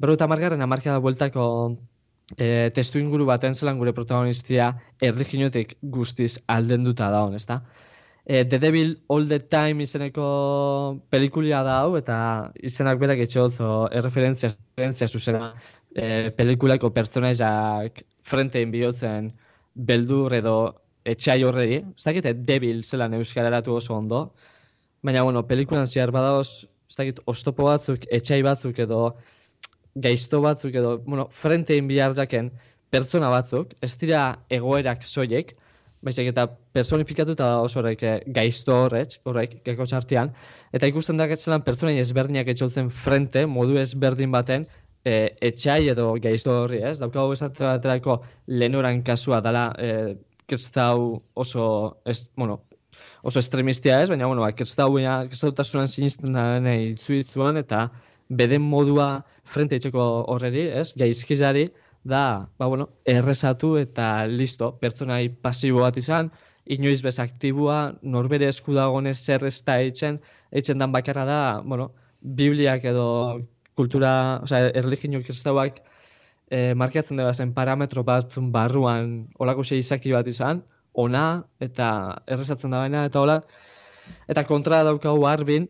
berrota 0.00 0.30
margarren 0.32 0.64
amarka 0.64 0.96
da 0.96 1.04
bueltako 1.04 1.44
e, 2.34 2.70
testu 2.74 2.98
inguru 2.98 3.26
baten 3.28 3.54
zelan 3.54 3.78
gure 3.78 3.92
protagonistia 3.94 4.72
erliginotik 5.02 5.76
guztiz 5.82 6.38
aldenduta 6.46 7.10
da 7.14 7.22
hon, 7.24 7.36
ezta? 7.38 7.60
E, 8.24 8.44
The 8.44 8.58
Devil 8.58 8.96
All 9.08 9.28
the 9.28 9.38
Time 9.38 9.84
izeneko 9.86 10.98
pelikulia 11.10 11.62
da 11.62 11.80
hau, 11.84 11.94
eta 12.00 12.16
izenak 12.58 12.98
berak 12.98 13.22
etxotzo 13.22 13.86
erreferentzia, 13.92 14.50
erreferentzia 14.50 15.06
zuzena 15.06 15.52
e, 15.94 16.32
pelikulako 16.36 16.90
pertsonaiak 16.96 18.02
frentein 18.26 18.74
bihotzen 18.74 19.30
beldur 19.76 20.34
edo 20.34 20.56
etxai 21.06 21.42
horrei, 21.46 21.84
ez 21.94 22.02
dakit 22.02 22.26
Devil 22.48 22.82
zelan 22.82 23.14
euskararatu 23.14 23.76
oso 23.76 23.94
ondo, 23.94 24.32
baina, 25.06 25.22
bueno, 25.22 25.44
pelikulan 25.46 25.86
zehar 25.86 26.10
badaoz, 26.10 26.66
ez 26.90 26.96
dakit, 26.98 27.20
ostopo 27.30 27.68
batzuk, 27.68 28.08
etxai 28.10 28.40
batzuk 28.42 28.78
edo 28.82 29.00
gaizto 29.96 30.40
batzuk 30.44 30.74
edo, 30.76 30.98
bueno, 31.06 31.28
frentein 31.32 31.88
bihar 31.88 32.14
jaken 32.16 32.50
pertsona 32.92 33.30
batzuk, 33.32 33.72
ez 33.82 33.94
dira 34.00 34.22
egoerak 34.52 35.04
soiek, 35.04 35.54
baizik 36.06 36.28
eta 36.30 36.46
personifikatuta 36.76 37.48
da 37.48 37.60
oso 37.64 37.80
horrek 37.80 38.02
eh, 38.06 38.16
gaizto 38.38 38.76
horrek, 38.84 39.18
horrek, 39.24 39.56
geko 39.66 39.86
txartian, 39.90 40.32
eta 40.76 40.90
ikusten 40.90 41.18
da 41.18 41.26
getzelan 41.30 41.64
pertsonain 41.66 41.98
ezberdinak 42.02 42.52
etxoltzen 42.52 42.90
frente, 43.04 43.46
modu 43.50 43.80
ezberdin 43.80 44.34
baten, 44.34 44.68
e, 45.06 45.16
etxai 45.50 45.88
edo 45.92 46.12
gaizto 46.22 46.54
horri, 46.62 46.82
ez? 46.90 46.96
Daukagu 47.02 47.34
esatzen 47.36 47.68
baterako 47.68 48.20
lehenoran 48.52 49.02
kasua 49.06 49.40
dela 49.44 49.68
e, 49.78 50.16
kertzau 50.50 51.22
oso, 51.34 51.66
ez, 52.04 52.26
bueno, 52.36 52.60
oso 53.26 53.42
estremistia 53.42 54.00
ez, 54.02 54.10
baina, 54.12 54.28
bueno, 54.30 54.44
ba, 54.44 54.52
kertzau, 54.56 54.92
kertzautasunan 55.30 55.90
sinisten 55.90 56.36
da 56.36 56.46
nahi 56.62 56.94
zuitzuan, 56.96 57.58
eta 57.62 57.88
beden 58.28 58.62
modua 58.62 59.24
frente 59.44 59.76
etxeko 59.78 60.04
horreri, 60.32 60.66
ez, 60.80 60.92
gaizkizari, 60.98 61.68
da, 62.06 62.48
ba, 62.58 62.66
bueno, 62.66 62.88
errezatu 63.04 63.76
eta 63.80 64.26
listo, 64.30 64.72
pertsonai 64.82 65.28
pasibo 65.42 65.82
bat 65.82 65.96
izan, 65.98 66.30
inoiz 66.66 67.00
bez 67.02 67.18
aktibua, 67.22 67.94
norbere 68.02 68.48
esku 68.50 68.74
dagonez 68.74 69.16
zer 69.18 69.44
ez 69.46 69.58
da 69.66 69.78
eitzen, 69.82 70.20
eitzen 70.50 70.78
dan 70.82 70.94
bakarra 70.94 71.24
da, 71.26 71.40
bueno, 71.64 71.92
bibliak 72.20 72.84
edo 72.84 73.06
kultura, 73.76 74.40
osea, 74.42 74.70
erligio 74.74 75.22
kristauak 75.22 75.82
e, 76.50 76.74
markatzen 76.74 77.20
dira 77.20 77.34
zen 77.34 77.52
parametro 77.54 78.02
batzun 78.06 78.50
barruan 78.52 79.26
olako 79.38 79.64
xe 79.66 79.78
izaki 79.82 80.14
bat 80.14 80.26
izan, 80.26 80.62
ona 80.94 81.44
eta 81.60 81.88
errezatzen 82.26 82.72
da 82.72 82.82
baina, 82.84 83.04
eta 83.10 83.20
hola, 83.20 83.40
eta 84.30 84.46
kontra 84.48 84.82
daukagu 84.86 85.26
harbin, 85.28 85.68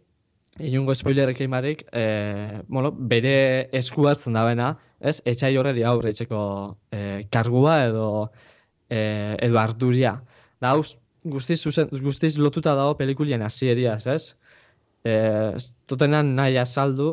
inungo 0.58 0.94
spoilerekin 0.94 1.50
barik, 1.50 1.86
e, 1.92 2.62
bueno, 2.68 2.92
bere 2.92 3.68
esku 3.76 4.06
hartzen 4.08 4.36
da 4.36 4.44
baina, 4.46 4.74
ez, 5.00 5.20
etxai 5.24 5.56
horreri 5.56 5.84
aurre 5.84 6.12
etxeko 6.14 6.40
e, 6.90 7.00
kargua 7.30 7.78
edo 7.88 8.06
e, 8.88 9.00
edo 9.42 9.60
arduria. 9.60 10.16
Da, 10.60 10.72
hauz, 10.72 10.96
guztiz, 11.24 11.60
zuzen, 11.60 11.90
guztiz 12.02 12.36
lotuta 12.38 12.74
dago 12.78 12.96
pelikulien 12.98 13.42
hasieriaz, 13.42 14.06
ez? 14.06 14.22
Eh, 15.06 15.54
totenan 15.86 16.32
nahi 16.34 16.56
azaldu, 16.58 17.12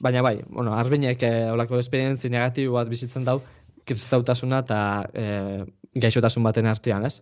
baina 0.00 0.22
bai, 0.24 0.38
bueno, 0.48 0.72
arbenek 0.72 1.24
eh, 1.26 1.50
olako 1.52 1.80
esperientzi 1.82 2.30
negatibo 2.32 2.78
bat 2.78 2.88
bizitzen 2.88 3.26
dau, 3.28 3.40
kristautasuna 3.88 4.62
eta 4.64 4.78
eh, 5.12 5.64
gaixotasun 6.06 6.46
baten 6.46 6.70
artean, 6.70 7.04
ez? 7.04 7.20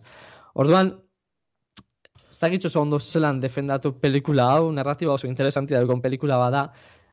Orduan, 0.55 0.93
ez 2.53 2.61
da 2.63 2.69
oso 2.69 2.81
ondo 2.81 2.99
zelan 2.99 3.41
defendatu 3.41 3.93
pelikula 4.01 4.51
hau, 4.57 4.73
narratiba 4.73 5.13
oso 5.13 5.27
interesantia 5.27 5.81
dukon 5.81 6.01
pelikula 6.01 6.39
bada, 6.39 6.69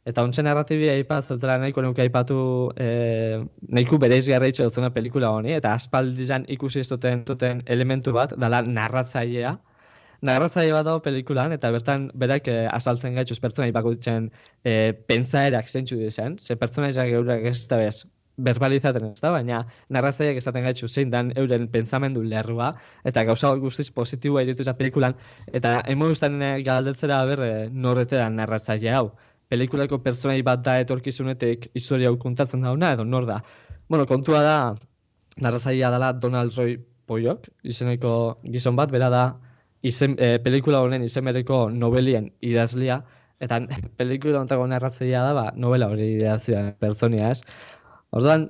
eta 0.05 0.23
ontsen 0.25 0.45
narratibia 0.45 0.93
aipaz, 0.97 1.25
zertela 1.27 1.57
nahiko 1.61 1.81
nuke 1.85 2.01
aipatu 2.01 2.37
eh, 2.77 3.41
nahiko 3.69 3.99
bereiz 4.01 4.23
garraitxo 4.27 4.65
dutzena 4.69 4.89
pelikula 4.93 5.29
honi, 5.29 5.53
eta 5.53 5.73
aspaldizan 5.77 6.45
ikusi 6.47 6.81
ez 6.81 6.89
duten, 6.89 7.25
duten 7.27 7.61
elementu 7.65 8.13
bat, 8.15 8.33
dala 8.37 8.63
narratzailea, 8.65 9.57
narratzaile 10.21 10.73
bat 10.73 10.87
dago 10.89 11.03
pelikulan, 11.05 11.53
eta 11.57 11.71
bertan 11.73 12.09
berak 12.23 12.47
eh, 12.47 12.65
azaltzen 12.71 13.17
gaituz 13.19 13.39
pertsona 13.43 13.69
ipakutzen 13.69 14.31
eh, 14.63 14.91
pentsaerak 15.07 15.69
zentsu 15.69 15.99
dizen, 16.01 16.39
ze 16.39 16.57
pertsona 16.57 16.89
izak 16.93 17.13
eurak 17.19 17.45
ez 17.53 17.59
da 17.69 17.77
bez, 17.81 18.01
verbalizaten 18.45 19.07
ez 19.11 19.19
da, 19.21 19.31
baina 19.35 19.61
narratzaileak 19.89 20.39
esaten 20.41 20.65
gaitzu 20.67 20.87
zein 20.87 21.11
dan 21.13 21.31
euren 21.37 21.67
pentsamendu 21.71 22.23
lerrua, 22.23 22.71
eta 23.05 23.23
gauza 23.27 23.53
guztiz 23.61 23.89
positiboa 23.95 24.43
iritu 24.45 24.63
pelikulan, 24.77 25.15
eta 25.47 25.79
emo 25.87 26.07
guztan 26.07 26.39
galdetzera 26.65 27.25
ber 27.25 27.43
eh, 27.47 27.69
norrete 27.71 28.17
da 28.17 28.29
narratzaile 28.29 28.91
hau. 28.91 29.11
Pelikulako 29.51 29.99
pertsonai 29.99 30.41
bat 30.47 30.63
da 30.63 30.79
etorkizunetik 30.79 31.71
historia 31.75 32.09
hau 32.09 32.17
kontatzen 32.17 32.61
dauna, 32.61 32.93
edo 32.93 33.03
nor 33.03 33.25
da. 33.27 33.41
Bueno, 33.89 34.05
kontua 34.07 34.41
da, 34.41 34.57
narratzailea 35.37 35.91
dela 35.91 36.13
Donald 36.13 36.55
Roy 36.57 36.77
Poyok, 37.05 37.49
izeneko 37.63 38.13
gizon 38.53 38.77
bat, 38.79 38.91
bera 38.91 39.09
da, 39.11 39.23
izen, 39.81 40.15
e, 40.19 40.37
pelikula 40.43 40.79
honen 40.85 41.03
izenbereko 41.03 41.65
nobelien 41.73 42.29
idazlia, 42.45 43.01
eta 43.41 43.59
pelikula 43.99 44.43
hontako 44.43 44.67
narratzeia 44.71 45.23
da, 45.25 45.33
ba, 45.37 45.45
novela 45.57 45.89
hori 45.91 46.13
idazia 46.19 46.63
pertsonia, 46.79 47.31
ez? 47.33 47.41
Orduan, 48.11 48.49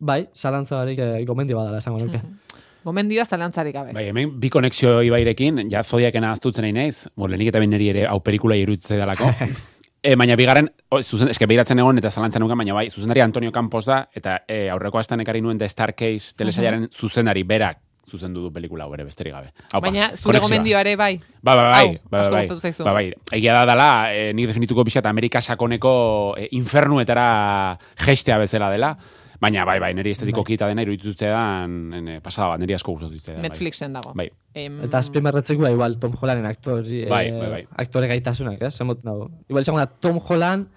bai, 0.00 0.24
zalantza 0.34 0.78
barik 0.80 0.98
e, 0.98 1.24
gomendio 1.28 1.58
badala, 1.60 1.82
esango 1.82 2.00
nuke. 2.04 2.20
Gomendioa 2.84 3.24
zalantzarik 3.24 3.72
gabe. 3.72 3.92
Bai, 3.96 4.08
hemen 4.10 4.34
bi 4.40 4.50
konexio 4.52 4.98
ibairekin, 5.06 5.62
ja 5.72 5.80
zodiakena 5.84 6.34
aztutzen 6.34 6.66
nahi 6.66 6.74
naiz, 6.76 7.06
bo, 7.16 7.28
lehenik 7.28 7.48
eta 7.52 7.62
beneri 7.62 7.88
ere 7.94 8.02
hau 8.10 8.18
pelikula 8.24 8.58
irutze 8.60 8.98
dalako. 9.00 9.30
e, 10.04 10.12
baina 10.20 10.36
bigarren, 10.36 10.68
o, 10.92 11.00
zuzen, 11.00 11.32
eske 11.32 11.48
behiratzen 11.48 11.80
egon 11.80 12.00
eta 12.00 12.12
zalantzen 12.12 12.44
nuken, 12.44 12.60
baina 12.60 12.76
bai, 12.76 12.90
zuzendari 12.92 13.24
Antonio 13.24 13.52
Campos 13.52 13.86
da, 13.88 14.02
eta 14.12 14.42
e, 14.48 14.66
aurreko 14.72 15.00
astan 15.00 15.24
ekari 15.24 15.40
nuen 15.44 15.60
The 15.60 15.70
Starcase 15.72 16.36
telesaiaren 16.36 16.90
zuzenari 16.92 17.44
berak 17.48 17.83
zuzendu 18.14 18.42
du 18.46 18.52
pelikula 18.54 18.84
hau 18.86 18.94
ere 18.94 19.04
besterik 19.08 19.34
gabe. 19.34 19.50
Haupa, 19.72 19.80
Baina 19.88 20.08
zure 20.16 20.38
konexioa. 20.38 20.44
gomendioa 20.46 20.80
ere 20.86 20.94
bai. 20.96 21.18
Ba, 21.42 21.54
ba, 21.58 21.62
bai, 21.70 21.86
Hau, 21.86 21.98
ba, 22.10 22.20
asko 22.22 22.32
bai, 22.38 22.60
zaizu. 22.60 22.84
ba, 22.86 22.92
bai. 22.96 23.08
Egia 23.32 23.54
da 23.58 23.66
dela, 23.66 23.88
eh, 24.14 24.32
nik 24.32 24.46
definituko 24.52 24.84
pixat 24.86 25.06
Amerika 25.10 25.40
sakoneko 25.42 25.94
eh, 26.38 26.48
infernuetara 26.56 27.78
geistea 28.06 28.38
bezala 28.38 28.70
dela, 28.70 28.94
baina 29.40 29.64
bai, 29.68 29.78
bai, 29.82 29.90
niri 29.94 30.12
estetiko 30.14 30.44
kita 30.46 30.68
dena 30.70 30.82
iruditu 30.86 31.10
zitzaidan, 31.12 31.74
eh, 32.14 32.20
pasada 32.24 32.48
bat, 32.54 32.60
niri 32.62 32.74
asko 32.78 32.92
gustatu 32.94 33.12
zitzaidan. 33.18 33.42
bai. 33.42 33.50
Netflixen 33.50 33.92
dago. 33.92 34.14
Bai. 34.14 34.30
Em, 34.54 34.78
Eta 34.86 34.98
azpimarratzeko 35.02 35.66
igual 35.68 35.98
Tom 35.98 36.14
Hollanden 36.14 36.46
aktori, 36.46 37.04
Bai, 37.10 37.26
eh, 37.28 37.32
bai, 37.38 37.50
bai. 37.50 37.62
aktore 37.76 38.06
gaitasunak, 38.08 38.62
ez? 38.62 38.72
Zemot 38.78 39.02
nago. 39.04 39.30
Igual 39.48 39.62
izango 39.66 39.80
da 39.80 39.86
Tom 39.86 40.20
Holland, 40.28 40.68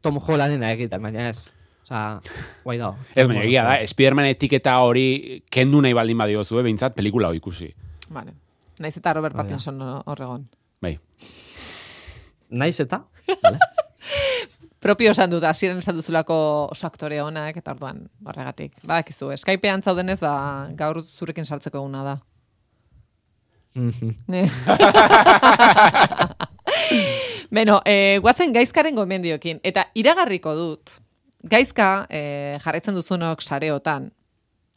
Tom 0.00 0.16
Hollandena 0.18 0.72
egiten, 0.72 1.02
baina 1.02 1.28
ez. 1.28 1.48
Osa, 1.82 2.20
guai 2.64 2.78
dago. 2.78 2.96
Ez, 3.14 3.26
baina 3.26 3.42
egia 3.42 3.64
da, 3.66 3.74
Spiderman 3.90 4.26
etiketa 4.30 4.78
hori 4.86 5.42
kendu 5.50 5.82
nahi 5.82 5.94
baldin 5.98 6.18
badio 6.18 6.44
zue, 6.44 6.62
behintzat, 6.62 6.94
pelikula 6.94 7.28
hau 7.28 7.36
ikusi. 7.36 7.72
Vale. 8.14 8.32
Naiz 8.82 8.96
eta 8.98 9.12
Robert. 9.18 9.36
Pattinson 9.36 9.80
horregon. 9.82 10.46
Bai. 10.82 10.98
Naiz 12.50 12.78
eta? 12.84 13.02
Propio 14.82 15.12
esan 15.14 15.30
dut, 15.30 15.44
hasieran 15.46 15.78
esan 15.78 15.94
duzulako 15.94 16.34
oso 16.74 16.88
aktore 16.88 17.20
honak, 17.22 17.54
eta 17.60 17.70
orduan, 17.70 18.00
horregatik. 18.26 18.72
Badakizu, 18.82 19.28
Skypean 19.38 19.78
zaudenez, 19.86 20.18
ba, 20.24 20.32
gaur 20.78 21.04
zurekin 21.06 21.46
sartzeko 21.46 21.78
eguna 21.78 22.02
da. 22.02 22.16
Mhm. 23.74 24.10
Beno, 27.56 27.80
e, 27.86 28.18
guazen 28.24 28.52
gaizkaren 28.52 28.94
gomendiokin. 28.96 29.60
Eta 29.62 29.86
iragarriko 29.94 30.54
dut, 30.58 30.90
gaizka 31.42 32.06
e, 32.10 32.58
jarraitzen 32.64 32.94
duzunok 32.94 33.42
sareotan, 33.42 34.10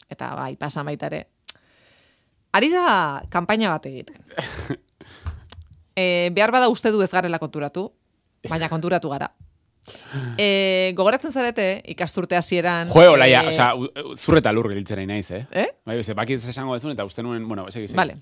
eta 0.09 0.34
bai, 0.36 0.55
pasan 0.57 0.86
baita 0.86 1.07
ere, 1.07 1.28
ari 2.53 2.70
da 2.74 3.22
kanpaina 3.30 3.70
bat 3.76 3.86
egiten. 3.91 4.16
E, 5.95 6.30
behar 6.36 6.51
bada 6.51 6.68
uste 6.68 6.91
du 6.91 6.99
ez 7.05 7.07
garela 7.11 7.39
konturatu, 7.39 7.86
baina 8.49 8.68
konturatu 8.68 9.07
gara. 9.13 9.30
E, 10.38 10.91
gogoratzen 10.97 11.32
zarete, 11.32 11.68
ikasturte 11.93 12.36
hasieran... 12.36 12.89
Jo, 12.91 13.13
olaia, 13.13 13.43
e, 13.45 13.53
osea, 13.53 13.68
u- 13.80 13.88
u- 14.11 14.16
zurreta 14.18 14.51
lur 14.51 14.68
gelditzen 14.74 14.99
nahi 14.99 15.07
naiz, 15.07 15.30
eh? 15.32 15.45
Eh? 15.55 15.68
Bai, 15.88 15.95
beste, 16.01 16.11
bakit 16.18 16.43
esango 16.43 16.76
dezun, 16.76 16.91
eta 16.91 17.05
uste 17.07 17.24
nuen, 17.24 17.47
bueno, 17.47 17.70
segi, 17.72 17.88
segi. 17.88 17.95
Vale. 17.95 18.18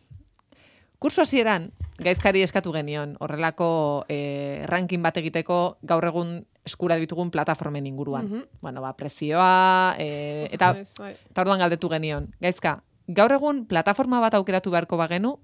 Kurso 1.02 1.24
hasieran 1.26 1.72
gaizkari 1.98 2.44
eskatu 2.46 2.72
genion 2.78 3.18
horrelako 3.20 4.06
eh, 4.08 4.62
ranking 4.70 5.02
bat 5.04 5.18
egiteko 5.24 5.80
gaur 5.82 6.06
egun 6.12 6.44
eskura 6.66 6.96
ditugun 6.96 7.32
plataformen 7.32 7.86
inguruan. 7.88 8.30
Mhm. 8.30 8.44
Bueno, 8.62 8.82
ba, 8.82 8.96
prezioa, 8.96 9.96
e, 10.00 10.50
eta, 10.52 10.78
Ez, 10.80 10.94
bai. 10.98 11.14
eta 11.30 11.42
orduan 11.42 11.60
galdetu 11.60 11.90
genion. 11.90 12.34
Gaizka, 12.40 12.84
gaur 13.08 13.32
egun 13.32 13.66
plataforma 13.66 14.20
bat 14.20 14.34
aukeratu 14.34 14.72
beharko 14.72 14.98
bagenu, 14.98 15.38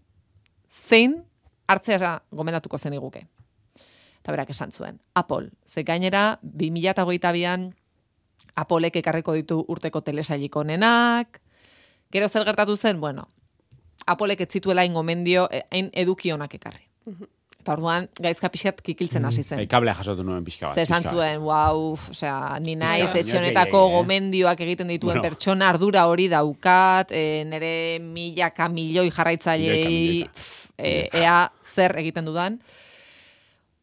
zein 0.70 1.24
hartzea 1.68 2.22
gomendatuko 2.32 2.78
zen 2.78 2.94
iguke. 2.94 3.28
Eta 4.20 4.32
berak 4.32 4.50
esan 4.50 4.72
zuen, 4.72 5.00
Apple. 5.16 5.52
Ze 5.66 5.84
gainera, 5.84 6.40
2008an 6.44 7.74
Applek 8.56 8.96
ekarriko 9.00 9.34
ditu 9.34 9.64
urteko 9.68 10.02
telesailik 10.02 10.56
onenak, 10.56 11.40
gero 12.12 12.28
zer 12.28 12.44
gertatu 12.44 12.76
zen, 12.78 13.00
bueno, 13.00 13.30
Applek 14.06 14.42
ez 14.42 14.50
zituela 14.50 14.82
hain 14.82 14.94
gomendio, 14.94 15.48
eh, 15.52 15.64
hain 15.72 15.90
eduki 15.94 16.32
onak 16.32 16.54
ekarri. 16.56 16.88
Eta 17.70 17.76
orduan, 17.78 18.08
gaizka 18.18 18.50
pixat 18.50 18.80
kikiltzen 18.82 19.26
hasi 19.30 19.44
zen. 19.44 19.60
E, 19.62 19.68
kablea 19.70 19.94
jasotu 19.94 20.24
nuen 20.26 20.42
pixka 20.42 20.72
bat. 20.72 20.80
Ze 20.80 20.88
esan 20.88 21.04
pixka 21.04 21.12
bat. 21.14 21.20
zuen, 21.20 21.44
wow, 21.46 21.92
osea, 22.10 22.58
ni 22.66 22.74
naiz 22.74 23.12
gehiegi, 23.14 23.52
eh? 23.54 23.66
gomendioak 23.70 24.64
egiten 24.66 24.90
dituen 24.90 25.20
Bueno. 25.20 25.22
pertsona 25.22 25.68
ardura 25.70 26.08
hori 26.10 26.26
daukat, 26.32 27.12
e, 27.14 27.44
nire 27.46 28.00
milaka 28.02 28.72
milioi 28.74 29.12
jarraitzailei, 29.14 30.26
e, 30.80 31.10
ea 31.14 31.52
zer 31.76 31.94
egiten 32.02 32.26
dudan. 32.26 32.58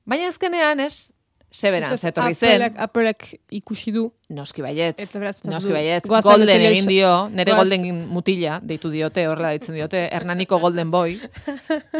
Baina 0.04 0.32
azkenean, 0.34 0.82
ez, 0.82 1.12
severance, 1.56 2.08
etorri 2.08 2.34
zen. 2.36 2.62
Applek 2.84 3.24
ikusi 3.56 3.92
du. 3.94 4.02
Noski 4.36 4.62
baiet. 4.64 4.98
Eta 5.00 5.20
beraz, 5.22 5.36
pentsatu 5.38 5.52
Noski 5.54 5.72
baiet. 5.72 6.06
Golden 6.10 6.62
egin 6.66 6.88
dio, 6.90 7.10
nire 7.30 7.52
goaz- 7.54 7.62
golden 7.62 8.00
mutila, 8.12 8.58
deitu 8.62 8.90
diote, 8.92 9.24
horrela 9.30 9.52
deitzen 9.54 9.74
diote, 9.78 10.02
Hernaniko 10.12 10.58
Golden 10.60 10.90
Boy. 10.90 11.14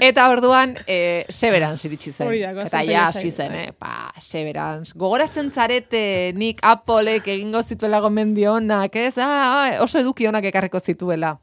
Eta 0.01 0.27
orduan, 0.33 0.75
e, 0.87 1.25
Severance 1.33 1.87
iritsi 1.89 2.13
zen. 2.13 2.33
Eta 2.67 2.83
ja, 2.85 3.07
hasi 3.09 3.31
zen, 3.31 3.55
eh? 3.55 3.71
Pa, 3.79 4.13
Severance. 4.21 4.93
Gogoratzen 4.99 5.53
zarete 5.55 6.33
nik 6.37 6.61
Applek 6.67 7.29
egingo 7.37 7.63
zituela 7.63 8.01
gomendio 8.05 8.55
onak, 8.61 8.97
ez? 8.97 9.15
Ah, 9.19 9.31
ah, 9.47 9.83
oso 9.87 9.99
eduki 10.03 10.27
onak 10.29 10.45
ekarriko 10.53 10.81
zituela. 10.81 11.37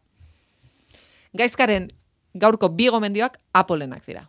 Gaizkaren 1.34 1.90
gaurko 2.36 2.70
bi 2.70 2.88
gomendioak 2.94 3.40
Applenak 3.54 4.06
dira. 4.06 4.28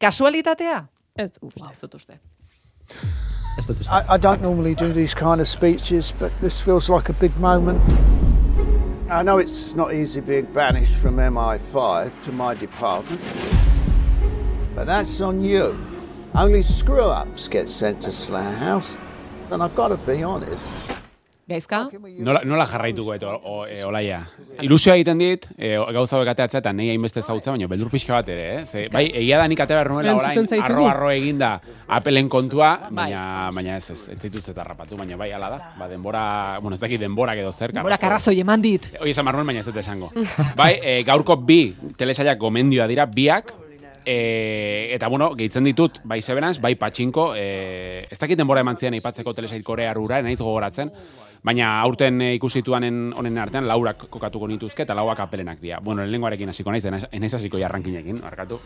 Kasualitatea? 0.00 0.86
Ez, 1.18 1.32
uste. 1.42 1.64
Ez 1.72 1.80
dut 1.82 1.94
uste. 1.98 2.18
I, 3.90 4.04
I 4.10 4.16
don't 4.18 4.40
normally 4.40 4.74
do 4.74 4.92
these 4.92 5.14
kind 5.14 5.40
of 5.40 5.48
speeches, 5.48 6.12
but 6.16 6.32
this 6.40 6.60
feels 6.60 6.88
like 6.88 7.08
a 7.08 7.12
big 7.14 7.36
moment. 7.38 7.82
I 9.10 9.22
know 9.22 9.38
it's 9.38 9.74
not 9.74 9.94
easy 9.94 10.20
being 10.20 10.44
banished 10.46 10.96
from 10.96 11.16
MI5 11.16 12.22
to 12.24 12.32
my 12.32 12.54
department, 12.54 13.20
but 14.74 14.84
that's 14.84 15.20
on 15.20 15.42
you. 15.42 15.76
Only 16.34 16.62
screw 16.62 17.00
ups 17.00 17.48
get 17.48 17.68
sent 17.68 18.02
to 18.02 18.12
Slayer 18.12 18.52
House, 18.52 18.96
and 19.50 19.62
I've 19.62 19.74
got 19.74 19.88
to 19.88 19.96
be 19.96 20.22
honest. 20.22 20.97
Gaizka? 21.48 21.86
Nola, 22.20 22.42
nola 22.44 22.66
jarraituko 22.68 23.14
eto 23.14 23.30
o, 23.32 23.52
e, 23.64 23.78
olaia? 23.88 24.18
Ilusioa 24.60 24.98
egiten 24.98 25.16
dit, 25.22 25.46
e, 25.56 25.70
gauza 25.96 26.18
hauek 26.18 26.28
ateatzea 26.34 26.60
eta 26.60 26.74
nahi 26.76 26.90
hainbeste 26.92 27.22
zautza, 27.22 27.54
baina 27.54 27.64
beldur 27.70 27.88
pixka 27.88 28.18
bat 28.18 28.28
ere, 28.34 28.42
eh? 28.58 28.64
Ze, 28.68 28.82
bai, 28.92 29.06
egia 29.22 29.38
da 29.40 29.46
nik 29.48 29.62
ate 29.64 29.72
behar 29.72 29.88
nuela 29.88 30.12
orain, 30.18 30.34
Entzuten 30.34 30.50
zaitugu. 30.58 30.84
arro 30.84 30.88
arro 30.90 31.10
eginda 31.14 31.54
apelen 31.96 32.28
kontua, 32.28 32.74
Bai. 32.90 33.06
baina, 33.06 33.22
baina 33.56 33.76
ez 33.78 33.88
ez, 33.94 34.00
ez 34.12 34.18
zituz 34.20 34.42
eta 34.52 34.66
rapatu, 34.66 34.98
baina 35.00 35.16
bai, 35.16 35.30
ala 35.32 35.48
da. 35.54 35.60
Ba, 35.78 35.88
denbora, 35.88 36.24
bueno, 36.60 36.74
ez 36.76 36.82
dakit 36.82 37.00
denbora 37.00 37.32
edo 37.34 37.52
zer. 37.52 37.72
Denbora 37.72 37.96
karrazoi 37.96 38.36
eman 38.44 38.60
dit. 38.60 38.84
Hoi 39.00 39.08
esan 39.14 39.24
barnuen, 39.24 39.48
baina 39.48 39.60
ez 39.64 39.66
dut 39.70 39.80
esango. 39.80 40.10
bai, 40.58 40.74
e, 40.82 40.98
gaurko 41.08 41.38
bi 41.48 41.62
telesaiak 41.96 42.36
gomendioa 42.38 42.86
dira, 42.92 43.06
biak, 43.06 43.54
e, 44.04 44.90
eta 44.92 45.08
bueno, 45.08 45.30
gehitzen 45.34 45.64
ditut, 45.64 46.02
bai 46.04 46.20
Severance, 46.20 46.60
bai 46.60 46.74
Patxinko, 46.76 47.30
e, 47.36 48.04
ez 48.10 48.18
dakit 48.20 48.36
denbora 48.36 48.60
eman 48.60 48.76
zian 48.76 48.92
aipatzeko 49.00 49.32
telesait 49.32 49.64
korea 49.64 49.94
rura, 49.96 50.20
naiz 50.20 50.38
gogoratzen, 50.40 50.92
baina 51.44 51.80
aurten 51.80 52.20
e, 52.22 52.34
ikusituanen 52.34 53.12
honen 53.16 53.38
artean 53.38 53.66
laurak 53.68 54.06
kokatuko 54.10 54.48
nituzke 54.48 54.82
eta 54.82 54.94
lauak 54.94 55.20
apelenak 55.20 55.60
dira. 55.60 55.78
Bueno, 55.80 56.02
lehenengoarekin 56.02 56.48
hasiko 56.48 56.70
naiz, 56.72 56.84
enaiz- 56.84 57.08
enaiz 57.12 57.34
hasiko 57.34 57.58
jarrankinekin, 57.58 58.22
arkatu. 58.24 58.60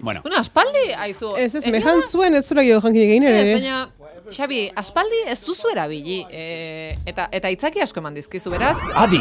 Bueno, 0.00 0.20
Bueno, 0.22 0.38
aspaldi, 0.38 0.92
aizu. 0.98 1.36
Ez, 1.36 1.54
ez, 1.54 1.66
mehan 1.70 2.00
da? 2.00 2.06
zuen 2.08 2.34
ez 2.34 2.46
zura 2.48 2.62
gero 2.64 2.80
jankin 2.80 3.02
egin 3.02 3.22
Ez, 3.24 3.34
ere. 3.44 3.52
baina, 3.60 3.88
Xabi, 4.32 4.70
aspaldi 4.76 5.18
ez 5.28 5.40
duzu 5.44 5.68
erabili. 5.72 6.24
E, 6.30 6.96
eta, 7.06 7.28
eta 7.32 7.50
itzaki 7.50 7.80
asko 7.82 8.00
eman 8.00 8.14
dizkizu, 8.14 8.50
beraz. 8.50 8.76
Adi, 8.94 9.20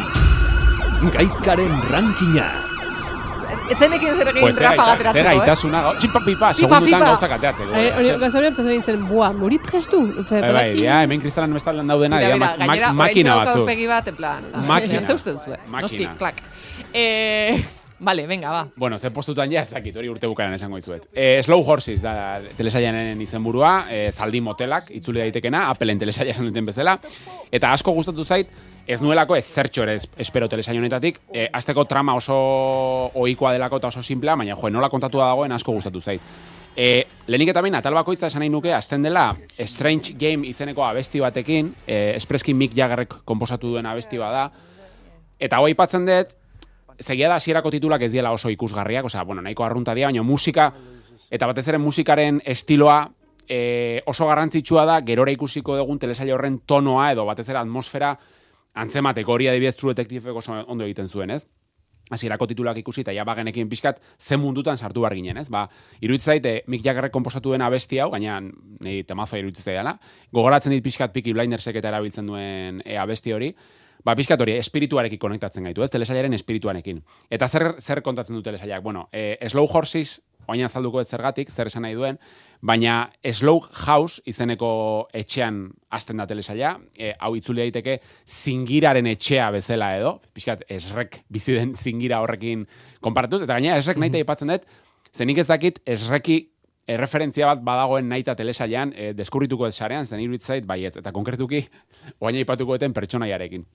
gaizkaren 1.14 1.82
rankina. 1.90 2.46
Etzenekin 3.72 4.16
zer 4.18 4.28
egin 4.32 4.42
pues 4.42 4.58
Rafa 4.60 4.86
gateratzeko, 4.92 5.14
zer 5.14 5.28
gaitasuna, 5.40 5.82
gau- 5.86 5.98
txipa 6.00 6.20
pipa, 6.26 6.54
segundutan 6.54 6.86
pipa. 6.86 7.00
gauzak 7.06 7.32
ateatzeko. 7.38 7.74
Eh, 7.74 7.92
Hori, 7.98 8.08
Zer- 8.10 8.20
gazabri 8.20 8.48
aptatzen 8.52 8.72
egin 8.72 8.84
zen, 8.84 9.06
buah, 9.08 9.34
mori 9.34 9.60
prestu. 9.60 10.02
Bai, 10.30 10.54
bai, 10.54 10.66
ja, 10.80 11.02
hemen 11.04 11.22
kristalan 11.22 11.54
bestalan 11.54 11.88
daudena, 11.88 12.18
Mira, 12.18 12.34
mira, 12.36 12.38
ma- 12.38 12.56
gainera, 12.66 12.94
makina 12.94 13.36
batzuk. 13.36 13.62
aurpegi 13.62 13.88
bat, 13.88 14.08
en 14.08 14.16
plan. 14.16 14.44
Makina. 14.68 15.00
Ez 15.00 15.14
usten 15.14 15.40
zuen. 15.40 15.60
Noski, 15.70 16.04
Makina. 16.04 16.16
klak. 16.18 16.42
Eh, 16.94 17.64
vale, 18.00 18.26
venga, 18.28 18.50
ba. 18.52 18.68
Bueno, 18.76 18.98
ze 18.98 19.12
postutan 19.12 19.50
ja, 19.52 19.62
ez 19.62 19.70
dakit, 19.70 19.96
hori 19.96 20.10
urte 20.10 20.28
bukaran 20.28 20.54
esango 20.54 20.76
dizuet. 20.76 21.08
E, 21.14 21.42
Slow 21.44 21.64
Horses 21.68 22.02
da 22.02 22.42
telesaianen 22.58 23.22
izenburua, 23.22 23.86
e, 23.90 24.12
zaldi 24.12 24.42
motelak, 24.42 24.90
itzuli 24.92 25.20
daitekena, 25.20 25.70
Appleen 25.70 26.00
telesaia 26.00 26.32
esan 26.32 26.46
duten 26.50 26.66
bezala, 26.66 26.98
eta 27.52 27.72
asko 27.72 27.92
gustatu 27.92 28.26
zait, 28.26 28.50
ez 28.88 29.02
nuelako 29.02 29.36
ez 29.36 29.46
zertxo 29.46 29.84
ere 29.84 29.96
es- 29.96 30.10
espero 30.18 30.50
telesaio 30.50 30.80
honetatik, 30.80 31.20
e, 31.34 31.48
azteko 31.54 31.86
trama 31.86 32.16
oso 32.16 32.36
ohikoa 33.14 33.54
delako 33.54 33.78
eta 33.78 33.88
oso 33.88 34.04
simplea, 34.04 34.36
baina 34.36 34.56
jo, 34.56 34.70
nola 34.70 34.90
kontatua 34.90 35.28
dagoen 35.28 35.52
asko 35.52 35.72
gustatu 35.72 36.02
zait. 36.02 36.22
E, 36.76 37.06
lehenik 37.28 37.50
eta 37.52 37.62
behin, 37.62 37.76
atal 37.76 37.94
bakoitza 37.94 38.28
esan 38.28 38.40
nahi 38.40 38.50
nuke, 38.50 38.74
azten 38.74 39.04
dela 39.04 39.36
Strange 39.60 40.14
Game 40.18 40.48
izeneko 40.48 40.86
abesti 40.86 41.20
batekin, 41.20 41.74
e, 41.86 42.14
espreski 42.16 42.54
Mick 42.54 42.74
Jaggerrek 42.76 43.16
komposatu 43.26 43.74
duen 43.74 43.86
abesti 43.86 44.18
bada, 44.18 44.52
eta 45.40 45.58
hau 45.58 45.66
aipatzen 45.66 46.06
dut, 46.06 46.36
zegia 47.02 47.28
da 47.28 47.36
hasierako 47.36 47.72
titulak 47.72 48.02
ez 48.02 48.12
diela 48.12 48.32
oso 48.32 48.50
ikusgarriak, 48.50 49.06
osea, 49.06 49.24
bueno, 49.24 49.42
nahiko 49.42 49.64
arrunta 49.66 49.94
dira, 49.94 50.08
baina 50.08 50.24
musika, 50.24 50.72
eta 51.30 51.48
batez 51.48 51.68
ere 51.68 51.78
musikaren 51.78 52.42
estiloa 52.46 53.10
e, 53.50 54.02
oso 54.06 54.28
garrantzitsua 54.28 54.86
da, 54.86 55.02
gerora 55.02 55.32
ikusiko 55.32 55.76
dugun 55.76 56.00
telesaile 56.00 56.34
horren 56.34 56.60
tonoa, 56.66 57.12
edo 57.12 57.26
batez 57.26 57.50
ere 57.50 57.60
atmosfera 57.60 58.18
antzemateko 58.74 59.34
hori 59.34 59.48
adibidez 59.48 59.76
True 59.76 59.94
Detective 59.94 60.32
oso 60.32 60.54
ondo 60.68 60.86
egiten 60.86 61.10
zuen, 61.10 61.32
ez? 61.32 61.46
hasierako 62.12 62.48
titulak 62.52 62.78
ikusi 62.82 63.06
eta 63.06 63.14
ja 63.16 63.24
bagenekin 63.28 63.70
pixkat 63.70 64.02
ze 64.20 64.38
mundutan 64.38 64.78
sartu 64.78 65.02
behar 65.02 65.16
ginen, 65.16 65.38
ez? 65.38 65.50
Ba, 65.50 65.68
iruditzen 66.02 66.34
zait, 66.34 66.46
eh, 66.46 66.64
Mick 66.68 66.84
Jaggerrek 66.86 67.12
komposatu 67.12 67.50
duen 67.50 67.62
abesti 67.62 68.00
hau, 68.00 68.10
gaina 68.12 68.40
nei 68.80 69.04
temazo 69.04 69.38
iruditzen 69.38 69.72
zaidala. 69.72 69.98
Gogoratzen 70.32 70.76
dit 70.76 70.84
pixkat 70.84 71.14
Peaky 71.14 71.34
Blindersek 71.34 71.76
eta 71.76 71.88
erabiltzen 71.88 72.28
duen 72.28 72.82
e, 72.86 72.98
abesti 72.98 73.34
hori. 73.34 73.54
Ba, 74.04 74.16
pixkat 74.18 74.42
hori, 74.42 74.58
espirituarekin 74.58 75.20
konektatzen 75.20 75.64
gaitu, 75.64 75.84
ez? 75.84 75.92
Telesailaren 75.94 76.34
espirituarekin. 76.34 77.04
Eta 77.30 77.48
zer, 77.48 77.76
zer 77.80 78.02
kontatzen 78.02 78.36
du 78.36 78.42
telesailak? 78.42 78.84
Bueno, 78.84 79.08
e, 79.14 79.38
Slow 79.48 79.70
Horses, 79.70 80.22
oain 80.48 80.66
azalduko 80.66 81.02
ez 81.02 81.08
zergatik, 81.08 81.52
zer 81.52 81.70
esan 81.70 81.86
nahi 81.86 81.94
duen, 81.96 82.18
baina 82.62 83.10
Slow 83.34 83.64
House 83.86 84.22
izeneko 84.30 85.10
etxean 85.18 85.64
hasten 85.90 86.22
da 86.22 86.28
telesaila, 86.30 86.76
e, 86.98 87.12
hau 87.20 87.34
itzuli 87.36 87.64
daiteke 87.66 87.98
zingiraren 88.30 89.10
etxea 89.12 89.50
bezala 89.56 89.92
edo, 89.98 90.14
pixkat 90.36 90.64
esrek 90.70 91.22
bizi 91.30 91.58
den 91.58 91.74
zingira 91.76 92.22
horrekin 92.22 92.68
konparatuz, 93.02 93.42
eta 93.42 93.58
gaina 93.58 93.78
esrek 93.82 94.00
nahi 94.02 94.22
aipatzen 94.22 94.54
dut, 94.54 94.68
zenik 95.18 95.42
ez 95.42 95.48
dakit 95.50 95.82
esreki 95.90 96.40
erreferentzia 96.92 97.48
bat 97.50 97.64
badagoen 97.66 98.10
naita 98.10 98.36
telesailean, 98.38 98.94
e, 98.96 99.12
deskurrituko 99.18 99.68
ez 99.68 99.76
sarean, 99.76 100.06
zen 100.06 100.22
iruditzen 100.22 100.58
zait, 100.58 100.68
baiet, 100.68 100.98
eta 101.02 101.14
konkretuki, 101.16 101.66
oain 102.20 102.38
aipatuko 102.42 102.78
duten 102.78 102.94
pertsonaiarekin. 102.94 103.66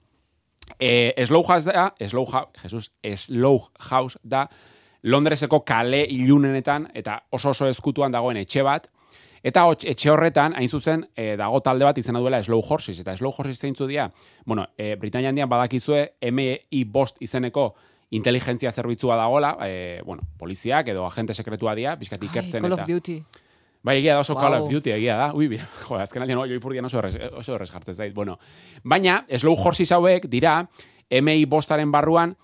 E, 0.79 1.13
Slow 1.27 1.45
House 1.47 1.67
da, 1.67 1.91
Slow 2.07 2.27
House, 2.27 2.51
Jesus, 2.63 2.91
Slow 3.27 3.69
House 3.91 4.19
da, 4.23 4.47
Londreseko 5.07 5.63
kale 5.65 6.03
ilunenetan 6.11 6.91
eta 6.95 7.21
oso 7.31 7.55
oso 7.55 7.69
ezkutuan 7.71 8.13
dagoen 8.13 8.43
etxe 8.43 8.63
bat, 8.67 8.91
Eta 9.47 9.63
etxe 9.71 10.11
horretan, 10.11 10.57
hain 10.59 10.67
zuzen, 10.67 11.05
e, 11.15 11.37
dago 11.39 11.61
talde 11.63 11.87
bat 11.87 11.99
izena 12.01 12.19
duela 12.19 12.41
Slow 12.43 12.65
Horses. 12.67 12.99
Eta 12.99 13.15
Slow 13.15 13.31
Horses 13.31 13.61
zeintzu 13.63 13.87
dira, 13.87 14.09
bueno, 14.45 14.65
e, 14.77 14.97
Britania 14.99 15.31
handian 15.31 15.49
badakizue 15.49 16.17
MI 16.33 16.83
bost 16.91 17.21
izeneko 17.23 17.69
inteligentzia 18.11 18.73
zerbitzua 18.73 19.15
dagola, 19.17 19.57
e, 19.63 20.01
bueno, 20.05 20.25
poliziak 20.39 20.89
edo 20.89 21.07
agente 21.07 21.35
sekretua 21.35 21.77
dira, 21.79 21.95
pixkat 21.99 22.25
ikertzen 22.27 22.65
Call 22.65 22.75
eta... 22.75 22.83
of 22.83 22.89
Duty. 22.89 23.17
Bai, 23.87 23.99
egia 24.01 24.17
da 24.17 24.25
oso 24.25 24.35
Call 24.35 24.57
Wow. 24.57 24.65
of 24.65 24.73
Duty, 24.73 24.91
egia 24.97 25.17
da. 25.21 25.31
Ui, 25.35 25.47
bira, 25.53 25.69
jo, 25.85 25.95
azken 26.01 26.27
aldean, 26.27 26.43
oi, 26.43 26.49
ipurdian 26.57 26.91
oso 26.91 26.99
errez, 26.99 27.15
oso 27.31 27.55
errez 27.55 27.71
jartzen 27.71 27.95
zait. 27.95 28.15
Bueno, 28.15 28.41
baina, 28.83 29.21
Slow 29.31 29.55
Horses 29.55 29.93
hauek 29.95 30.27
dira, 30.33 30.59
MI 31.23 31.45
bostaren 31.47 31.95
barruan, 31.95 32.35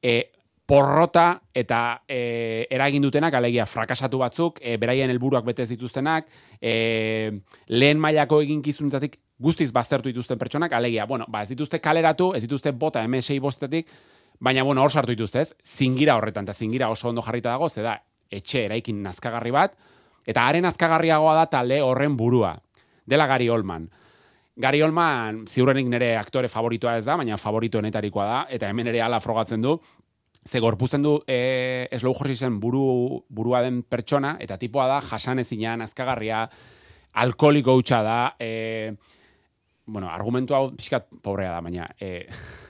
e, 0.00 0.30
porrota 0.66 1.42
eta 1.54 2.02
e, 2.08 2.66
eragin 2.74 3.04
dutenak, 3.06 3.34
alegia 3.38 3.66
frakasatu 3.70 4.18
batzuk, 4.18 4.58
e, 4.60 4.74
beraien 4.82 5.10
helburuak 5.12 5.46
betez 5.46 5.68
dituztenak, 5.70 6.26
e, 6.60 7.30
lehen 7.68 8.00
mailako 8.02 8.40
eginkizunetatik 8.42 9.20
guztiz 9.38 9.70
baztertu 9.72 10.10
dituzten 10.10 10.38
pertsonak, 10.38 10.74
alegia, 10.74 11.06
bueno, 11.06 11.26
ba, 11.28 11.44
ez 11.44 11.52
dituzte 11.52 11.78
kaleratu, 11.80 12.32
ez 12.34 12.42
dituzte 12.42 12.72
bota 12.74 13.04
MSI 13.06 13.38
bostetik, 13.38 13.92
baina, 14.40 14.64
bueno, 14.66 14.82
hor 14.82 14.90
sartu 14.90 15.14
dituzte, 15.14 15.44
ez? 15.46 15.54
Zingira 15.62 16.16
horretan, 16.18 16.48
eta 16.48 16.54
zingira 16.54 16.90
oso 16.90 17.08
ondo 17.08 17.22
jarrita 17.22 17.52
dago, 17.54 17.68
ze 17.68 17.84
da, 17.86 18.00
etxe 18.30 18.64
eraikin 18.66 19.04
nazkagarri 19.04 19.52
bat, 19.54 19.76
eta 20.26 20.48
haren 20.48 20.66
nazkagarriagoa 20.66 21.36
da 21.38 21.46
talde 21.46 21.80
horren 21.82 22.16
burua. 22.16 22.56
dela 23.06 23.28
Gary 23.28 23.48
Oldman. 23.48 23.84
Gary 24.56 24.80
Oldman 24.82 25.44
ziurrenik 25.46 25.86
nire 25.86 26.16
aktore 26.16 26.48
favoritoa 26.48 26.96
ez 26.98 27.04
da, 27.04 27.14
baina 27.16 27.36
favoritoenetarikoa 27.36 28.24
da, 28.26 28.38
eta 28.50 28.66
hemen 28.68 28.88
ere 28.90 29.00
ala 29.00 29.20
frogatzen 29.20 29.62
du, 29.62 29.76
ze 30.46 30.60
gorpuzten 30.60 31.02
du 31.02 31.18
e, 31.26 31.88
Slow 31.98 32.14
Horseisen 32.14 32.60
buru, 32.60 33.24
burua 33.28 33.62
den 33.64 33.82
pertsona, 33.82 34.36
eta 34.40 34.58
tipoa 34.58 34.86
da 34.90 35.00
jasan 35.04 35.42
ezinan, 35.42 35.82
azkagarria, 35.82 36.44
alkoholiko 37.22 37.74
hutsa 37.76 38.02
da, 38.06 38.18
e, 38.38 38.92
bueno, 39.86 40.10
argumentu 40.10 40.54
hau 40.54 40.70
pixkat 40.76 41.08
pobrea 41.22 41.56
da, 41.56 41.60
baina 41.64 41.88
e, 42.00 42.26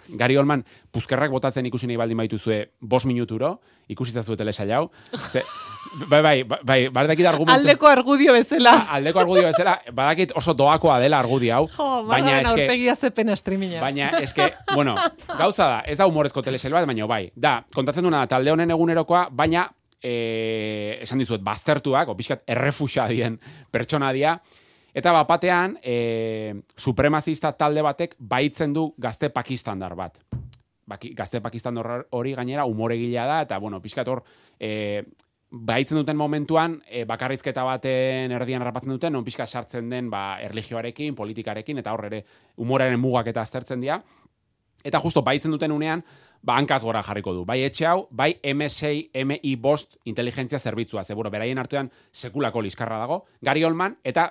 Gary 0.09 0.37
Oldman 0.37 0.65
puzkerrak 0.93 1.31
botatzen 1.31 1.67
ikusi 1.67 1.89
nahi 1.89 1.97
baldin 2.01 2.19
baituzue 2.21 2.59
bos 2.81 3.05
minuturo, 3.07 3.57
ikusi 3.89 4.13
zazu 4.13 4.37
telesa 4.37 4.67
jau. 4.67 4.91
Ze, 5.33 5.43
bai, 6.11 6.21
bai, 6.23 6.35
bai, 6.45 6.59
bai, 6.65 6.79
badakit 6.95 7.27
argumentu... 7.27 7.61
Aldeko 7.61 7.89
argudio 7.91 8.35
bezala. 8.37 8.75
Aldeko 8.99 9.23
argudio 9.23 9.47
bezala, 9.49 9.79
badakit 9.93 10.35
oso 10.37 10.55
doakoa 10.55 10.99
dela 11.01 11.21
argudio 11.23 11.55
hau. 11.57 11.65
Jo, 11.77 11.89
baina 12.09 12.41
eske, 12.41 12.51
aurpegia. 12.53 13.81
Baina, 13.81 14.11
eske, 14.21 14.51
bueno, 14.75 14.97
gauza 15.39 15.65
da, 15.65 15.81
ez 15.87 15.99
da 15.99 16.07
humorezko 16.07 16.43
telesail 16.43 16.75
bat, 16.75 16.87
baina 16.87 17.09
bai. 17.11 17.25
Da, 17.35 17.59
kontatzen 17.75 18.07
duena 18.07 18.25
da, 18.25 18.37
talde 18.37 18.55
honen 18.55 18.75
egunerokoa, 18.75 19.27
baina, 19.31 19.67
e, 20.03 20.99
esan 21.03 21.23
dizuet, 21.23 21.43
baztertuak, 21.45 22.11
opixkat 22.15 22.47
errefusa 22.57 23.09
dien 23.11 23.39
pertsona 23.73 24.13
dia, 24.17 24.37
Eta 24.97 25.13
bapatean, 25.13 25.77
e, 25.85 26.57
supremazista 26.81 27.51
talde 27.53 27.83
batek 27.85 28.15
baitzen 28.17 28.73
du 28.73 28.87
gazte 28.97 29.29
pakistandar 29.29 29.93
bat. 29.95 30.17
Baki, 30.89 31.11
gazte 31.19 31.43
pakistandar 31.45 32.07
hori 32.17 32.33
gainera 32.33 32.65
umoregilea 32.65 33.27
da, 33.29 33.41
eta, 33.45 33.59
bueno, 33.61 33.83
pixkat 33.85 34.09
hor, 34.09 34.23
e, 34.57 35.03
baitzen 35.51 36.01
duten 36.01 36.17
momentuan, 36.17 36.79
e, 36.89 37.05
bakarrizketa 37.05 37.65
baten 37.69 38.33
erdian 38.39 38.65
harrapatzen 38.65 38.95
duten, 38.95 39.13
non 39.13 39.27
pixka 39.27 39.45
sartzen 39.47 39.91
den 39.93 40.09
ba, 40.09 40.39
erligioarekin, 40.47 41.13
politikarekin, 41.19 41.83
eta 41.85 41.93
hor 41.93 42.07
ere 42.09 42.23
umoraren 42.57 43.01
mugak 43.01 43.29
eta 43.35 43.45
aztertzen 43.45 43.85
dira. 43.85 44.01
Eta 44.87 45.03
justo 45.05 45.21
baitzen 45.27 45.53
duten 45.53 45.77
unean, 45.77 46.07
ba, 46.41 46.57
hankaz 46.57 46.81
gora 46.87 47.05
jarriko 47.05 47.37
du. 47.37 47.45
Bai 47.45 47.61
etxe 47.69 47.85
hau, 47.85 48.09
bai 48.11 48.39
MSI, 48.41 49.11
MI 49.13 49.55
bost 49.61 50.01
inteligentzia 50.09 50.59
zerbitzua. 50.59 51.05
Ze, 51.05 51.13
bueno, 51.13 51.29
beraien 51.31 51.59
artean 51.59 51.93
sekulako 52.13 52.65
liskarra 52.65 52.97
dago. 53.05 53.27
Gary 53.43 53.65
Oldman, 53.65 53.99
eta 54.05 54.31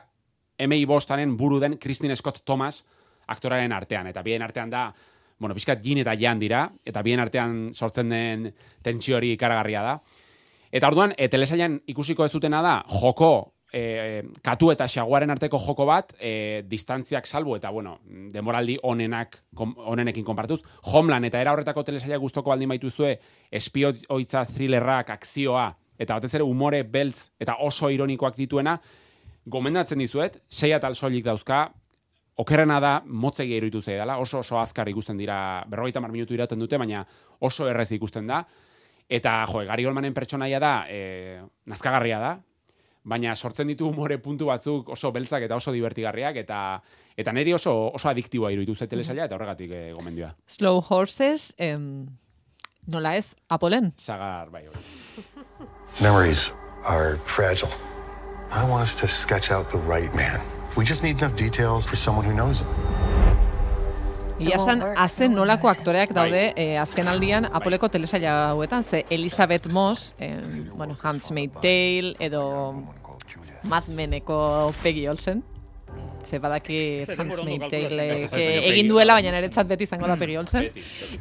MI 0.60 0.86
bostanen 0.86 1.36
buru 1.38 1.60
den 1.60 1.78
Christine 1.78 2.16
Scott 2.16 2.44
Thomas 2.46 2.84
aktoraren 3.28 3.74
artean. 3.74 4.08
Eta 4.08 4.22
bien 4.24 4.42
artean 4.42 4.70
da, 4.70 4.88
bueno, 5.40 5.56
pixkat 5.56 5.82
gin 5.84 6.00
eta 6.04 6.16
jan 6.20 6.40
dira, 6.40 6.70
eta 6.86 7.02
bien 7.04 7.20
artean 7.20 7.74
sortzen 7.74 8.10
den 8.10 8.48
tentsio 8.84 9.18
hori 9.18 9.34
ikaragarria 9.36 9.84
da. 9.84 9.98
Eta 10.72 10.88
orduan, 10.92 11.14
e, 11.18 11.28
telesailan 11.32 11.80
ikusiko 11.92 12.26
ez 12.26 12.32
dutena 12.34 12.62
da, 12.64 12.78
joko, 13.02 13.54
e, 13.72 14.24
katu 14.44 14.72
eta 14.74 14.88
xaguaren 14.92 15.32
arteko 15.32 15.60
joko 15.62 15.86
bat, 15.88 16.14
e, 16.20 16.64
distantziak 16.68 17.28
salbu, 17.28 17.56
eta 17.60 17.72
bueno, 17.72 17.98
demoraldi 18.34 18.78
onenak, 18.84 19.40
kom, 19.56 19.76
onenekin 19.94 20.26
konpartuz. 20.26 20.62
Homeland 20.92 21.30
eta 21.30 21.42
era 21.42 21.54
horretako 21.56 21.84
telesaila 21.84 22.20
gustoko 22.22 22.52
baldin 22.54 22.72
baituzue, 22.72 23.16
espioitza 23.52 24.46
thrillerrak, 24.52 25.12
akzioa, 25.16 25.70
eta 25.98 26.20
batez 26.20 26.34
ere 26.36 26.44
umore 26.44 26.84
beltz 26.84 27.30
eta 27.40 27.58
oso 27.64 27.90
ironikoak 27.92 28.36
dituena, 28.36 28.76
gomendatzen 29.46 30.02
dizuet, 30.02 30.40
sei 30.50 30.74
atal 30.74 30.96
soilik 30.96 31.26
dauzka, 31.26 31.68
okerrena 32.42 32.80
da, 32.84 32.96
motzegi 33.06 33.56
iruditu 33.56 33.82
zei 33.82 34.00
dela, 34.00 34.18
oso 34.20 34.42
oso 34.42 34.60
azkar 34.60 34.90
ikusten 34.92 35.18
dira, 35.18 35.38
berrogeita 35.72 36.02
mar 36.04 36.12
minutu 36.12 36.36
iraten 36.36 36.60
dute, 36.60 36.78
baina 36.78 37.06
oso 37.40 37.70
errez 37.70 37.92
ikusten 37.96 38.28
da. 38.28 38.42
Eta, 39.08 39.38
jo, 39.52 39.62
Gari 39.68 39.86
Olmanen 39.86 40.14
pertsonaia 40.14 40.60
da, 40.60 40.74
e, 40.90 41.40
nazkagarria 41.70 42.20
da, 42.20 42.34
baina 43.06 43.36
sortzen 43.36 43.70
ditu 43.70 43.88
umore 43.88 44.18
puntu 44.18 44.50
batzuk 44.50 44.90
oso 44.96 45.12
beltzak 45.14 45.46
eta 45.46 45.56
oso 45.56 45.72
divertigarriak, 45.72 46.42
eta 46.42 46.60
eta 47.16 47.32
neri 47.32 47.54
oso 47.54 47.72
oso 47.94 48.10
adiktiboa 48.10 48.52
iruditu 48.52 48.76
zei 48.76 48.90
telesaila, 48.92 49.30
eta 49.30 49.38
horregatik 49.38 49.72
e, 49.72 49.82
gomendioa. 49.96 50.34
Slow 50.48 50.82
Horses, 50.90 51.54
em, 51.58 52.08
nola 52.88 53.16
ez, 53.16 53.36
Apolen? 53.48 53.94
Sagar, 53.96 54.50
bai, 54.50 54.66
hori. 54.68 54.82
Memories 56.02 56.52
are 56.84 57.18
fragile. 57.26 57.95
I 58.52 58.64
want 58.70 58.84
us 58.84 58.96
to 58.96 59.08
sketch 59.08 59.52
out 59.52 59.70
the 59.72 59.78
right 59.78 60.14
man. 60.16 60.40
We 60.78 60.86
just 60.86 61.04
need 61.04 61.18
enough 61.18 61.36
details 61.36 61.86
for 61.86 61.96
someone 61.96 62.26
who 62.26 62.34
knows 62.34 62.62
him. 62.62 62.68
Ia 64.40 64.58
esan, 64.58 64.82
azen 65.00 65.32
nolako 65.32 65.70
aktoreak 65.72 66.12
daude 66.12 66.52
eh, 66.60 66.76
azken 66.82 67.08
aldian 67.08 67.46
Apoleko 67.56 67.88
telesaila 67.88 68.34
hauetan, 68.50 68.84
ze 68.84 69.06
Elizabeth 69.10 69.72
Moss, 69.72 70.14
eh, 70.20 70.42
bueno, 70.76 70.98
Handmaid's 71.02 71.62
Tale, 71.62 72.16
edo 72.20 72.84
Mad 73.64 73.88
Meneko 73.88 74.74
Peggy 74.84 75.08
Olsen, 75.08 75.44
ze 76.30 76.40
badaki 76.40 76.78
Handmaid's 77.08 77.70
Tale 77.70 78.06
eh, 78.32 78.70
egin 78.72 78.88
duela, 78.90 79.14
baina 79.18 79.32
niretzat 79.32 79.68
beti 79.68 79.84
izango 79.88 80.08
da 80.08 80.16
Peggy 80.16 80.38
Olsen. 80.38 80.70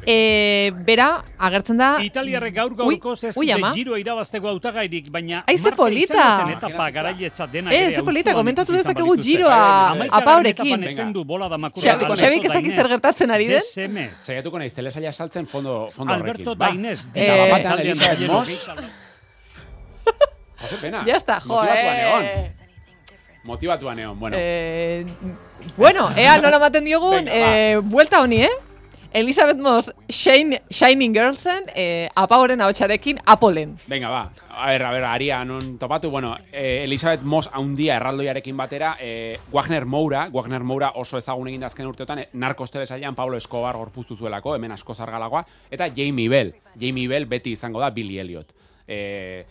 Eh, 0.05 0.71
bera, 0.87 1.23
agertzen 1.37 1.77
da... 1.77 1.89
Italiarrek 2.03 2.55
gaur 2.55 2.75
gaurkoz 2.75 3.23
ez 3.23 3.37
ui, 3.37 3.47
dute 3.47 3.57
ama. 3.59 3.71
giro 3.75 3.97
irabazteko 3.97 4.47
hautagairik, 4.53 5.09
baina 5.11 5.43
Ai, 5.47 5.57
ze 5.57 5.63
marka 5.63 5.75
polita! 5.83 6.27
etapa 6.57 6.89
garailetzat 6.91 7.51
denak 7.51 7.73
Eh, 7.73 7.81
ere 7.85 7.95
ze 7.95 8.03
polita, 8.03 8.33
komentatu 8.33 8.73
dezakegu 8.73 9.15
giroa 9.21 10.07
apaurekin. 10.11 10.81
da 10.81 11.69
Xabik 12.15 12.45
ez 12.45 12.51
zer 12.51 12.61
Dainez. 12.61 12.87
gertatzen 12.89 13.31
ari 13.31 13.47
den? 13.47 13.59
DSM. 13.61 13.97
Saiatuko 14.21 14.59
naiz 14.59 14.73
telesaila 14.73 15.11
saltzen 15.13 15.45
fondo, 15.47 15.89
fondo 15.91 16.13
Alberto. 16.13 16.55
Ba. 16.55 16.69
Dainez, 16.69 17.07
Eta 17.13 17.33
Eh, 17.35 17.49
taldean 17.63 17.79
Elizabeth 17.79 18.19
daileno, 18.19 18.33
Moss, 18.33 18.67
Jose 20.61 20.77
pena. 20.81 21.03
Ya 21.05 21.17
está, 21.17 21.39
jo, 21.41 22.64
Motibatuan 23.45 23.99
egon, 23.99 24.19
bueno. 24.19 24.37
Eh, 24.39 25.05
bueno, 25.77 26.09
ea 26.17 26.37
nola 26.41 26.59
maten 26.65 26.85
diogun, 26.85 27.25
Venga, 27.25 27.57
eh, 27.57 27.77
buelta 27.77 28.21
honi, 28.21 28.43
eh? 28.43 28.55
Elizabeth 29.15 29.57
Moss, 29.57 29.93
Shine, 30.09 30.63
Shining 30.69 31.13
Girlsen, 31.13 31.63
eh, 31.73 32.09
apauren 32.15 32.59
ahotsarekin 32.59 33.21
Apolen. 33.25 33.77
Venga, 33.87 34.09
ba. 34.09 34.31
A 34.49 34.67
ber, 34.71 34.83
a 34.83 34.91
ber, 34.91 35.05
aria 35.07 35.37
non 35.45 35.77
topatu. 35.79 36.09
Bueno, 36.11 36.35
eh, 36.51 36.83
Elizabeth 36.83 37.21
Moss 37.23 37.49
haundia 37.53 37.95
erraldoiarekin 37.95 38.57
batera, 38.57 38.97
eh, 38.99 39.39
Wagner 39.53 39.85
Moura, 39.85 40.27
Wagner 40.33 40.63
Moura 40.63 40.91
oso 40.95 41.17
ezagun 41.17 41.47
egin 41.47 41.63
azken 41.63 41.87
urteotan, 41.87 42.19
eh, 42.19 42.27
narkos 42.33 42.71
telesailan 42.71 43.15
Pablo 43.15 43.37
Escobar 43.37 43.77
gorpuztu 43.77 44.17
zuelako, 44.17 44.57
hemen 44.57 44.75
asko 44.75 44.93
zargalagoa, 44.95 45.45
eta 45.71 45.87
Jamie 45.95 46.27
Bell. 46.27 46.53
Jamie 46.75 47.07
Bell 47.07 47.25
beti 47.25 47.55
izango 47.55 47.79
da 47.79 47.91
Billy 47.91 48.19
Elliot. 48.19 48.51
Eh, 48.85 49.45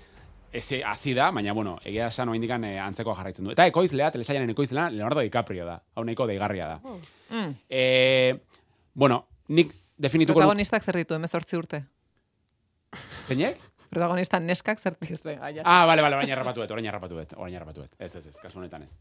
ez 0.55 0.71
hasi 0.87 1.15
da, 1.15 1.31
baina 1.35 1.53
bueno, 1.53 1.75
egia 1.85 2.07
esan 2.13 2.31
oraindik 2.31 2.53
eh, 2.55 2.79
antzeko 2.79 3.15
jarraitzen 3.19 3.45
du. 3.45 3.53
Eta 3.53 3.67
ekoizlea, 3.67 4.13
telesailaren 4.15 4.51
ekoizlea 4.55 4.89
Leonardo 4.95 5.25
DiCaprio 5.25 5.67
da. 5.67 5.81
Hau 5.97 6.05
nahiko 6.07 6.29
deigarria 6.31 6.69
da. 6.69 6.95
Mm. 7.31 7.55
Eh, 7.69 8.35
bueno, 8.95 9.25
nik 9.49 9.73
definituko 9.99 10.39
Protagonistak 10.39 10.85
zer 10.85 11.01
ditu, 11.03 11.17
emezortzi 11.19 11.59
urte. 11.59 11.83
Zeinek? 13.27 13.59
Protagonista 13.91 14.39
neskak 14.43 14.79
zer 14.79 14.95
ditu, 15.01 15.19
venga, 15.27 15.51
ya. 15.51 15.65
Ah, 15.67 15.83
bale, 15.91 16.03
bale, 16.07 16.21
orain 16.21 16.31
harrapatu 16.37 16.63
dut, 16.63 16.71
orain 16.77 16.87
harrapatu 16.91 17.19
dut, 17.19 17.35
orain 17.37 17.59
harrapatu 17.59 17.83
dut. 17.83 17.99
Ez, 17.99 18.13
ez, 18.15 18.25
ez, 18.31 18.37
kasu 18.43 18.63
honetan 18.63 18.87
ez. 18.87 18.95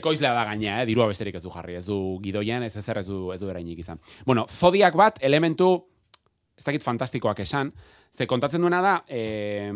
Ekoizlea 0.00 0.34
da 0.36 0.44
gaina, 0.50 0.82
eh, 0.82 0.86
dirua 0.88 1.08
besterik 1.08 1.40
ez 1.40 1.42
du 1.44 1.52
jarri, 1.52 1.78
ez 1.80 1.86
du 1.88 1.98
gidoian, 2.24 2.68
ez 2.68 2.76
ezer 2.76 3.00
ez 3.00 3.06
du, 3.08 3.24
ez 3.32 3.40
du 3.40 3.48
erainik 3.48 3.80
izan. 3.80 4.00
Bueno, 4.28 4.44
zodiak 4.52 4.96
bat, 5.00 5.20
elementu, 5.24 5.72
ez 6.58 6.68
dakit 6.68 6.84
fantastikoak 6.84 7.40
esan, 7.44 7.72
ze 8.12 8.28
kontatzen 8.28 8.60
duena 8.60 8.84
da, 8.84 8.94
eh, 9.08 9.72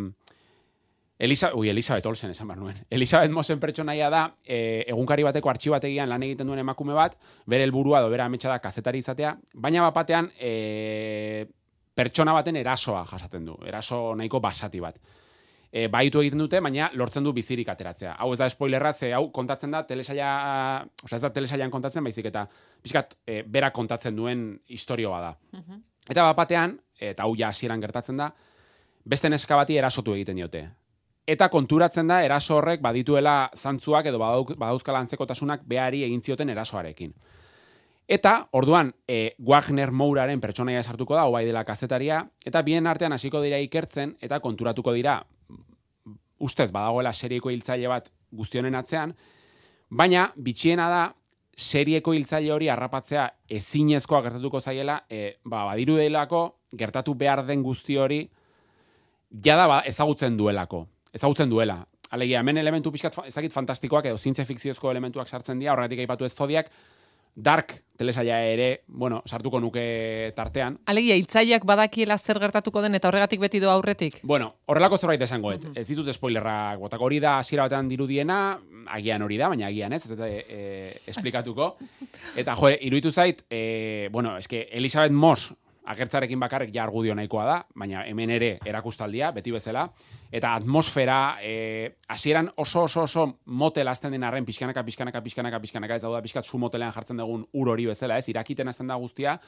Elisa, 1.18 1.54
ui, 1.54 1.68
Elizabeth 1.70 2.06
Olsen 2.06 2.30
esan 2.30 2.48
behar 2.48 2.58
nuen. 2.60 2.80
Elizabeth 2.90 3.32
Mosen 3.32 3.60
pertsonaia 3.60 4.10
da, 4.12 4.22
e, 4.44 4.84
egunkari 4.92 5.24
bateko 5.24 5.48
artxibategian 5.48 6.10
lan 6.10 6.22
egiten 6.26 6.50
duen 6.50 6.60
emakume 6.60 6.92
bat, 6.96 7.16
bere 7.48 7.64
helburua 7.64 8.02
do 8.04 8.10
bere 8.12 8.26
ametsa 8.26 8.50
da 8.52 8.58
kazetari 8.60 9.00
izatea, 9.00 9.32
baina 9.54 9.86
bapatean 9.86 10.28
e, 10.36 11.46
pertsona 11.96 12.34
baten 12.36 12.60
erasoa 12.60 13.06
jasaten 13.08 13.48
du, 13.48 13.56
eraso 13.64 14.10
nahiko 14.14 14.42
basati 14.44 14.84
bat. 14.84 15.00
E, 15.72 15.88
baitu 15.88 16.20
egiten 16.20 16.44
dute, 16.44 16.60
baina 16.60 16.90
lortzen 16.92 17.24
du 17.24 17.32
bizirik 17.32 17.72
ateratzea. 17.72 18.18
Hau 18.20 18.34
ez 18.34 18.38
da 18.38 18.52
spoilerra, 18.52 18.92
ze 18.92 19.14
hau 19.16 19.30
kontatzen 19.32 19.72
da 19.72 19.86
telesaila, 19.88 20.30
osea 21.02 21.16
ez 21.16 21.24
da 21.24 21.32
telesailan 21.32 21.72
kontatzen, 21.72 22.04
baizik 22.04 22.28
eta 22.28 22.44
pixkat 22.84 23.16
e, 23.24 23.40
bera 23.42 23.72
kontatzen 23.72 24.16
duen 24.16 24.50
historioa 24.68 25.20
da. 25.30 25.36
Eta 26.06 26.28
bapatean, 26.28 26.76
eta 27.00 27.24
hau 27.24 27.34
ja 27.40 27.48
hasieran 27.48 27.80
gertatzen 27.80 28.20
da, 28.20 28.34
beste 29.04 29.32
neska 29.32 29.56
bati 29.56 29.80
erasotu 29.80 30.12
egiten 30.12 30.36
diote. 30.36 30.68
Eta 31.26 31.48
konturatzen 31.50 32.06
da 32.06 32.20
eraso 32.22 32.56
horrek 32.60 32.82
badituela 32.82 33.50
zantzuak 33.56 34.06
edo 34.06 34.20
badauzkala 34.22 35.00
antzekotasunak 35.02 35.64
behari 35.66 36.04
egin 36.06 36.22
zioten 36.22 36.52
erasoarekin. 36.54 37.12
Eta, 38.06 38.46
orduan, 38.54 38.92
e, 39.08 39.34
Wagner 39.42 39.90
Mouraren 39.90 40.40
pertsonaia 40.40 40.82
sartuko 40.84 41.16
da, 41.18 41.24
bai 41.26 41.42
dela 41.48 41.64
kazetaria, 41.66 42.20
eta 42.46 42.62
bien 42.62 42.86
artean 42.86 43.12
hasiko 43.12 43.40
dira 43.42 43.58
ikertzen, 43.58 44.14
eta 44.22 44.38
konturatuko 44.40 44.94
dira, 44.94 45.16
ustez, 46.38 46.70
badagoela 46.70 47.12
serieko 47.12 47.50
hiltzaile 47.50 47.90
bat 47.90 48.12
guztionen 48.30 48.78
atzean, 48.78 49.16
baina, 49.90 50.28
bitxiena 50.38 50.86
da, 50.92 51.04
serieko 51.56 52.14
hiltzaile 52.14 52.52
hori 52.54 52.70
harrapatzea 52.70 53.26
ezinezkoa 53.58 54.22
gertatuko 54.28 54.60
zaiela, 54.60 55.00
e, 55.10 55.40
ba, 55.42 55.64
badiru 55.72 55.98
delako, 55.98 56.46
gertatu 56.78 57.14
behar 57.18 57.42
den 57.48 57.66
guzti 57.66 57.98
hori, 57.98 58.28
jada 59.42 59.66
ba, 59.66 59.80
ezagutzen 59.88 60.38
duelako. 60.38 60.86
Ezagutzen 61.12 61.50
duela. 61.50 61.86
alegia, 62.10 62.40
hemen 62.40 62.56
elementu 62.56 62.92
pixkat, 62.92 63.16
ez 63.26 63.34
dakit 63.34 63.52
fantastikoak 63.52 64.06
edo 64.06 64.18
zientzia 64.18 64.44
fikziozko 64.46 64.90
elementuak 64.90 65.28
sartzen 65.28 65.58
dira, 65.58 65.72
horregatik 65.72 66.04
aipatu 66.04 66.24
ez 66.24 66.32
zodiak, 66.32 66.70
Dark 67.36 67.74
telesaia 68.00 68.38
ere, 68.48 68.84
bueno, 68.88 69.18
sartuko 69.28 69.60
nuke 69.60 70.32
tartean. 70.36 70.78
Alegia, 70.88 71.18
hiltzaileak 71.20 71.66
badakiela 71.68 72.16
zer 72.16 72.40
gertatuko 72.40 72.80
den 72.80 72.96
eta 72.96 73.10
horregatik 73.10 73.42
beti 73.42 73.60
do 73.60 73.68
aurretik. 73.68 74.16
Bueno, 74.22 74.54
horrelako 74.64 74.96
zerbait 74.96 75.20
esango, 75.20 75.52
ez, 75.52 75.60
ez 75.76 75.84
ditut 75.88 76.08
spoilerrak 76.16 76.80
botako 76.80 77.04
hori 77.04 77.20
da 77.20 77.34
hasiera 77.42 77.68
batean 77.68 77.90
dirudiena, 77.92 78.38
agian 78.88 79.24
hori 79.26 79.36
da, 79.36 79.50
baina 79.52 79.68
agian 79.68 79.92
ez, 79.92 80.00
ez 80.06 80.10
dut 80.14 80.24
e, 80.24 80.62
esplikatuko. 81.12 81.74
Eta 82.40 82.56
jo, 82.56 82.72
iruditu 82.88 83.12
zait, 83.12 83.44
e, 83.50 84.08
bueno, 84.12 84.38
eske 84.40 84.70
Elizabeth 84.72 85.12
Moss 85.12 85.52
agertzarekin 85.86 86.40
bakarrik 86.40 86.72
ja 86.74 86.86
argudio 86.88 87.14
nahikoa 87.14 87.44
da, 87.46 87.58
baina 87.76 88.06
hemen 88.08 88.32
ere 88.32 88.56
erakustaldia, 88.64 89.30
beti 89.36 89.52
bezala, 89.54 89.90
eta 90.32 90.54
atmosfera, 90.54 91.38
e, 91.42 91.96
hasieran 92.08 92.50
oso 92.56 92.82
oso 92.84 93.02
oso 93.02 93.38
motel 93.46 93.88
azten 93.88 94.12
den 94.12 94.24
arren, 94.24 94.44
pixkanaka, 94.44 94.84
pixkanaka, 94.84 95.22
pixkanaka, 95.22 95.60
pixkanaka, 95.60 95.96
ez 95.96 96.02
dauda, 96.02 96.22
pixkat 96.22 96.44
su 96.44 96.58
motelean 96.58 96.92
jartzen 96.92 97.16
dugun 97.16 97.46
ur 97.52 97.68
hori 97.68 97.86
bezala, 97.86 98.18
ez, 98.18 98.28
irakiten 98.28 98.68
azten 98.68 98.86
da 98.86 98.94
guztia, 98.94 99.38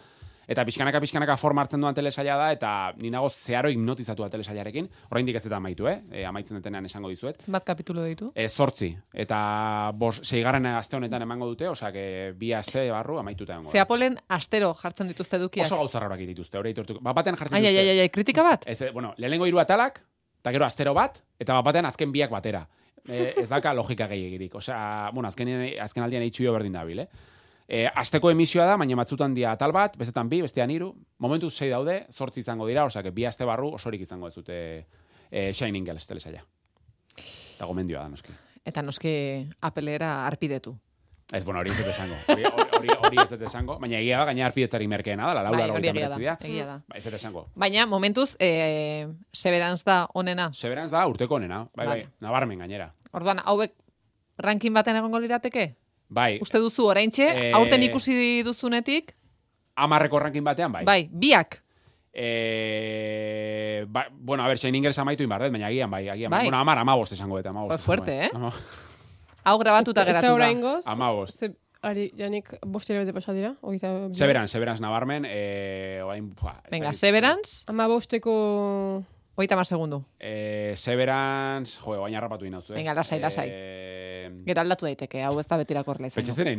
eta 0.49 0.64
pixkanaka, 0.64 1.01
pixkanaka 1.05 1.37
forma 1.37 1.61
hartzen 1.61 1.83
duan 1.83 1.95
telesaila 1.95 2.37
da, 2.41 2.47
eta 2.55 2.70
ni 2.97 3.11
nago 3.12 3.29
zeharo 3.29 3.68
hipnotizatua 3.68 4.31
telesailarekin, 4.33 4.89
oraindik 5.11 5.37
ez 5.37 5.45
eta 5.45 5.59
amaitu, 5.59 5.89
eh? 5.91 5.99
E, 6.11 6.24
amaitzen 6.24 6.57
detenean 6.57 6.87
esango 6.89 7.11
dizuet. 7.12 7.43
Zenbat 7.45 7.66
kapitulu 7.68 8.07
ditu? 8.07 8.31
E, 8.35 8.49
zortzi, 8.49 8.95
eta 9.12 9.91
bos, 9.95 10.22
seigarren 10.24 10.64
aste 10.72 10.97
honetan 10.97 11.26
emango 11.26 11.51
dute, 11.51 11.68
osea, 11.68 11.93
bi 12.39 12.53
aste 12.57 12.89
barru 12.91 13.18
amaituta 13.20 13.59
egongo. 13.59 13.68
da. 13.68 13.76
Zeapolen 13.76 14.16
astero 14.29 14.72
jartzen 14.74 15.12
dituzte 15.12 15.37
edukiak. 15.37 15.66
Oso 15.66 15.76
gauza 15.83 16.01
raroak 16.01 16.24
dituzte, 16.24 16.57
hori 16.59 16.72
aitortuko. 16.72 17.05
Bat 17.05 17.20
batean 17.20 17.37
jartzen 17.37 17.59
Ai, 17.59 17.66
ai, 17.66 17.72
dituzte. 17.74 17.91
ai, 17.91 18.01
ai, 18.01 18.09
kritika 18.09 18.43
bat? 18.43 18.64
Ez, 18.66 18.81
eh, 18.83 18.91
bueno, 18.91 19.12
lehenengo 19.18 19.47
hiru 19.47 19.61
atalak, 19.61 20.01
eta 20.41 20.53
gero 20.55 20.66
astero 20.66 20.95
bat, 20.95 21.22
eta 21.39 21.57
bat 21.59 21.70
batean 21.70 21.89
azken 21.89 22.12
biak 22.12 22.30
batera. 22.30 22.66
E, 23.09 23.32
ez 23.41 23.49
daka 23.49 23.72
logika 23.72 24.07
gehiegirik. 24.11 24.55
Osea, 24.55 25.11
bueno, 25.14 25.28
azken, 25.28 25.51
azken 25.80 26.05
aldian 26.05 26.22
eitxu 26.26 26.51
berdin 26.53 26.76
dabil, 26.76 27.05
eh? 27.05 27.09
E, 27.68 27.82
asteko 27.86 28.30
emisioa 28.32 28.64
da, 28.64 28.76
baina 28.80 28.97
batzutan 28.97 29.34
dia 29.36 29.53
atal 29.53 29.74
bat, 29.76 29.97
bestetan 30.01 30.28
bi, 30.28 30.41
bestean 30.41 30.70
hiru. 30.72 30.89
Momentuz 31.20 31.53
sei 31.55 31.68
daude, 31.68 32.01
zortzi 32.16 32.41
izango 32.41 32.66
dira, 32.68 32.86
osea, 32.89 33.05
bi 33.12 33.26
aste 33.28 33.45
barru 33.45 33.74
osorik 33.76 34.01
izango 34.07 34.28
ez 34.28 34.34
dute 34.34 34.59
e, 35.30 35.53
Shining 35.53 35.84
Girls 35.84 36.09
telesaila. 36.09 36.41
Eta 37.57 37.68
gomendioa 37.68 38.07
da, 38.07 38.12
noski. 38.14 38.32
Eta 38.64 38.82
noski 38.82 39.12
apelera 39.61 40.26
arpidetu. 40.26 40.74
Ez, 41.31 41.45
bueno, 41.45 41.61
hori 41.61 41.68
ez 41.70 41.76
dut 41.76 41.87
esango. 41.93 42.14
Hori, 42.33 42.45
hori, 42.45 42.64
hori, 42.79 42.89
hori 43.05 43.18
ez 43.20 43.29
dut 43.29 43.43
esango. 43.45 43.74
Baina 43.83 43.99
egia 43.99 44.16
da, 44.22 44.24
gaina 44.31 44.47
arpidetzari 44.47 44.87
merkeena 44.89 45.26
da, 45.29 45.35
la 45.37 45.43
laura 45.45 45.59
Bai, 45.59 45.70
hori 45.76 45.89
egia 45.91 46.09
da, 46.09 46.16
egia 46.41 46.64
da. 46.64 46.76
Ba, 46.89 46.97
ez 46.97 47.05
dut 47.05 47.16
esango. 47.18 47.43
Baina, 47.55 47.85
momentuz, 47.87 48.31
e, 48.41 49.09
Severance 49.37 49.85
da 49.85 50.07
onena. 50.16 50.49
Severance 50.57 50.91
da 50.95 51.03
urteko 51.07 51.35
onena, 51.37 51.66
bai, 51.76 51.87
bai, 51.87 51.99
Vale. 52.01 52.09
nabarmen 52.24 52.59
gainera. 52.64 52.95
Orduan, 53.12 53.43
hauek 53.45 53.74
ranking 54.39 54.72
baten 54.72 54.97
egongo 54.97 55.20
lirateke? 55.20 55.74
Bai, 56.09 56.39
Uste 56.41 56.59
duzu, 56.64 56.87
oraintxe, 56.89 57.26
Eh, 57.29 57.53
aurten 57.53 57.83
ikusi 57.85 58.43
duzunetik, 58.43 59.12
amarreko 59.76 60.18
rankin 60.18 60.45
batean, 60.45 60.72
bai. 60.72 60.85
bai, 60.87 61.11
biak. 61.12 61.61
E, 62.12 63.85
ba, 63.89 64.07
bueno, 64.11 64.43
a 64.45 64.49
ver, 64.49 64.57
Shining 64.59 64.83
Girls 64.83 64.99
amaitu 64.99 65.22
inbardet, 65.22 65.53
baina 65.53 65.66
agian, 65.66 65.91
bai, 65.91 66.09
agian. 66.09 66.31
Bai. 66.31 66.47
Bueno, 66.47 66.57
amar, 66.59 66.79
amabost 66.79 67.12
esango 67.12 67.39
eta 67.39 67.51
amabost. 67.51 67.85
Joder, 67.85 67.85
fuerte, 67.85 68.24
eh? 68.24 68.31
Ama- 68.33 68.55
Hau 69.49 69.57
grabatuta 69.59 70.05
geratu 70.05 70.26
Eta 70.26 70.28
da. 70.28 70.34
oraingoz, 70.34 70.86
Hamabost. 70.86 71.38
ze, 71.40 71.51
ari, 71.82 72.11
janik 72.18 72.51
bostera 72.66 73.01
bete 73.01 73.14
pasa 73.16 73.32
dira, 73.32 73.55
bi. 74.09 74.14
Severance, 74.14 74.53
Severance 74.53 74.82
nabarmen, 74.82 75.24
e, 75.24 76.01
orain, 76.05 76.30
pua, 76.36 76.59
Venga. 76.70 76.92
Severance, 76.92 77.64
Ama 77.66 77.86
bosteko... 77.88 78.34
hogeita 79.38 79.57
mar 79.57 79.64
segundu. 79.66 80.03
E, 80.20 80.74
Severance, 80.76 81.78
jo, 81.80 81.96
baina 82.03 82.20
rapatu 82.20 82.44
inauzu, 82.44 82.72
eh? 82.74 82.76
Venga, 82.76 82.94
lasai, 82.94 83.20
lasai. 83.20 83.49
E, 83.51 84.30
Gero 84.44 84.61
aldatu 84.61 84.84
daiteke, 84.84 85.22
hau 85.24 85.38
ez 85.40 85.46
da 85.49 85.57
betirako 85.62 85.92
horrela 85.94 86.11
izango. 86.11 86.20
Pentsatzen 86.26 86.51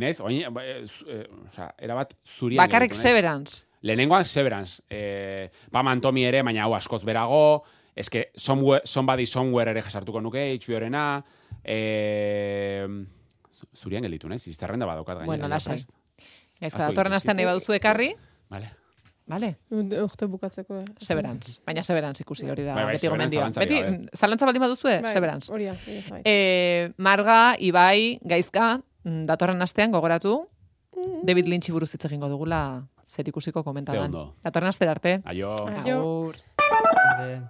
ba, 0.50 0.64
e, 0.66 0.86
zu- 0.88 1.06
e, 1.06 1.20
osea, 1.50 1.68
erabat 1.78 2.14
Bakarrik 2.58 2.90
gelditu 2.90 2.96
naiz. 2.96 3.02
Severance. 3.02 3.66
Lehenengoan 3.82 4.24
Severance. 4.24 4.82
Eh, 4.90 5.48
Pam 5.70 6.00
Tommy 6.00 6.24
ere, 6.24 6.42
baina 6.42 6.64
hau 6.64 6.74
askoz 6.74 7.04
berago. 7.04 7.62
Eske, 7.96 8.30
somewhere, 8.36 8.82
somebody 8.84 9.26
somewhere 9.26 9.70
ere 9.70 9.82
jasartuko 9.82 10.20
nuke, 10.20 10.42
HBO-rena. 10.58 11.22
Eh, 11.64 12.86
zurian 13.76 14.02
gelditu, 14.02 14.28
naiz? 14.28 14.46
Izterrenda 14.48 14.86
badaukat 14.86 15.18
gainera. 15.18 15.26
Bueno, 15.26 15.48
lasai. 15.48 15.74
prest. 15.76 15.90
Ez 16.60 16.74
Ahaztu 16.74 16.90
datorren 16.90 17.12
astean 17.16 17.36
nahi 17.36 17.46
baduzu 17.48 17.72
ekarri, 17.72 18.14
Vale. 18.50 18.72
Vale. 19.30 19.56
Urte 19.70 20.26
bukatzeko. 20.26 20.80
eh. 20.80 20.84
Severance. 20.98 21.60
Baina 21.64 21.84
Severance 21.84 22.22
ikusi 22.24 22.48
hori 22.50 22.64
da. 22.64 22.74
Bai, 22.74 22.84
bai, 22.84 22.94
beti 22.96 23.06
zalantzarik 23.06 23.68
Beti, 23.70 23.82
mm, 23.82 24.08
zalantza 24.18 24.44
baldin 24.46 24.60
baduzue, 24.62 25.00
Bai, 25.02 25.12
Severance. 25.12 25.52
Hori 25.52 25.64
da, 25.66 25.74
da, 25.74 26.00
bai. 26.10 26.22
E, 26.24 26.92
Marga, 26.98 27.54
Ibai, 27.58 28.18
Gaizka, 28.22 28.80
mm, 29.04 29.24
datorren 29.26 29.62
astean 29.62 29.92
gogoratu, 29.92 30.48
David 31.22 31.46
Lynch 31.46 31.70
buruz 31.70 31.92
hitz 31.94 32.04
egingo 32.04 32.28
dugula 32.28 32.88
zer 33.06 33.28
ikusiko 33.28 33.62
komentadan. 33.64 34.10
Datorren 34.42 34.68
astera 34.68 34.90
arte. 34.90 35.20
Aio. 35.24 35.54
Aio. 35.84 36.32
Ade. 37.16 37.40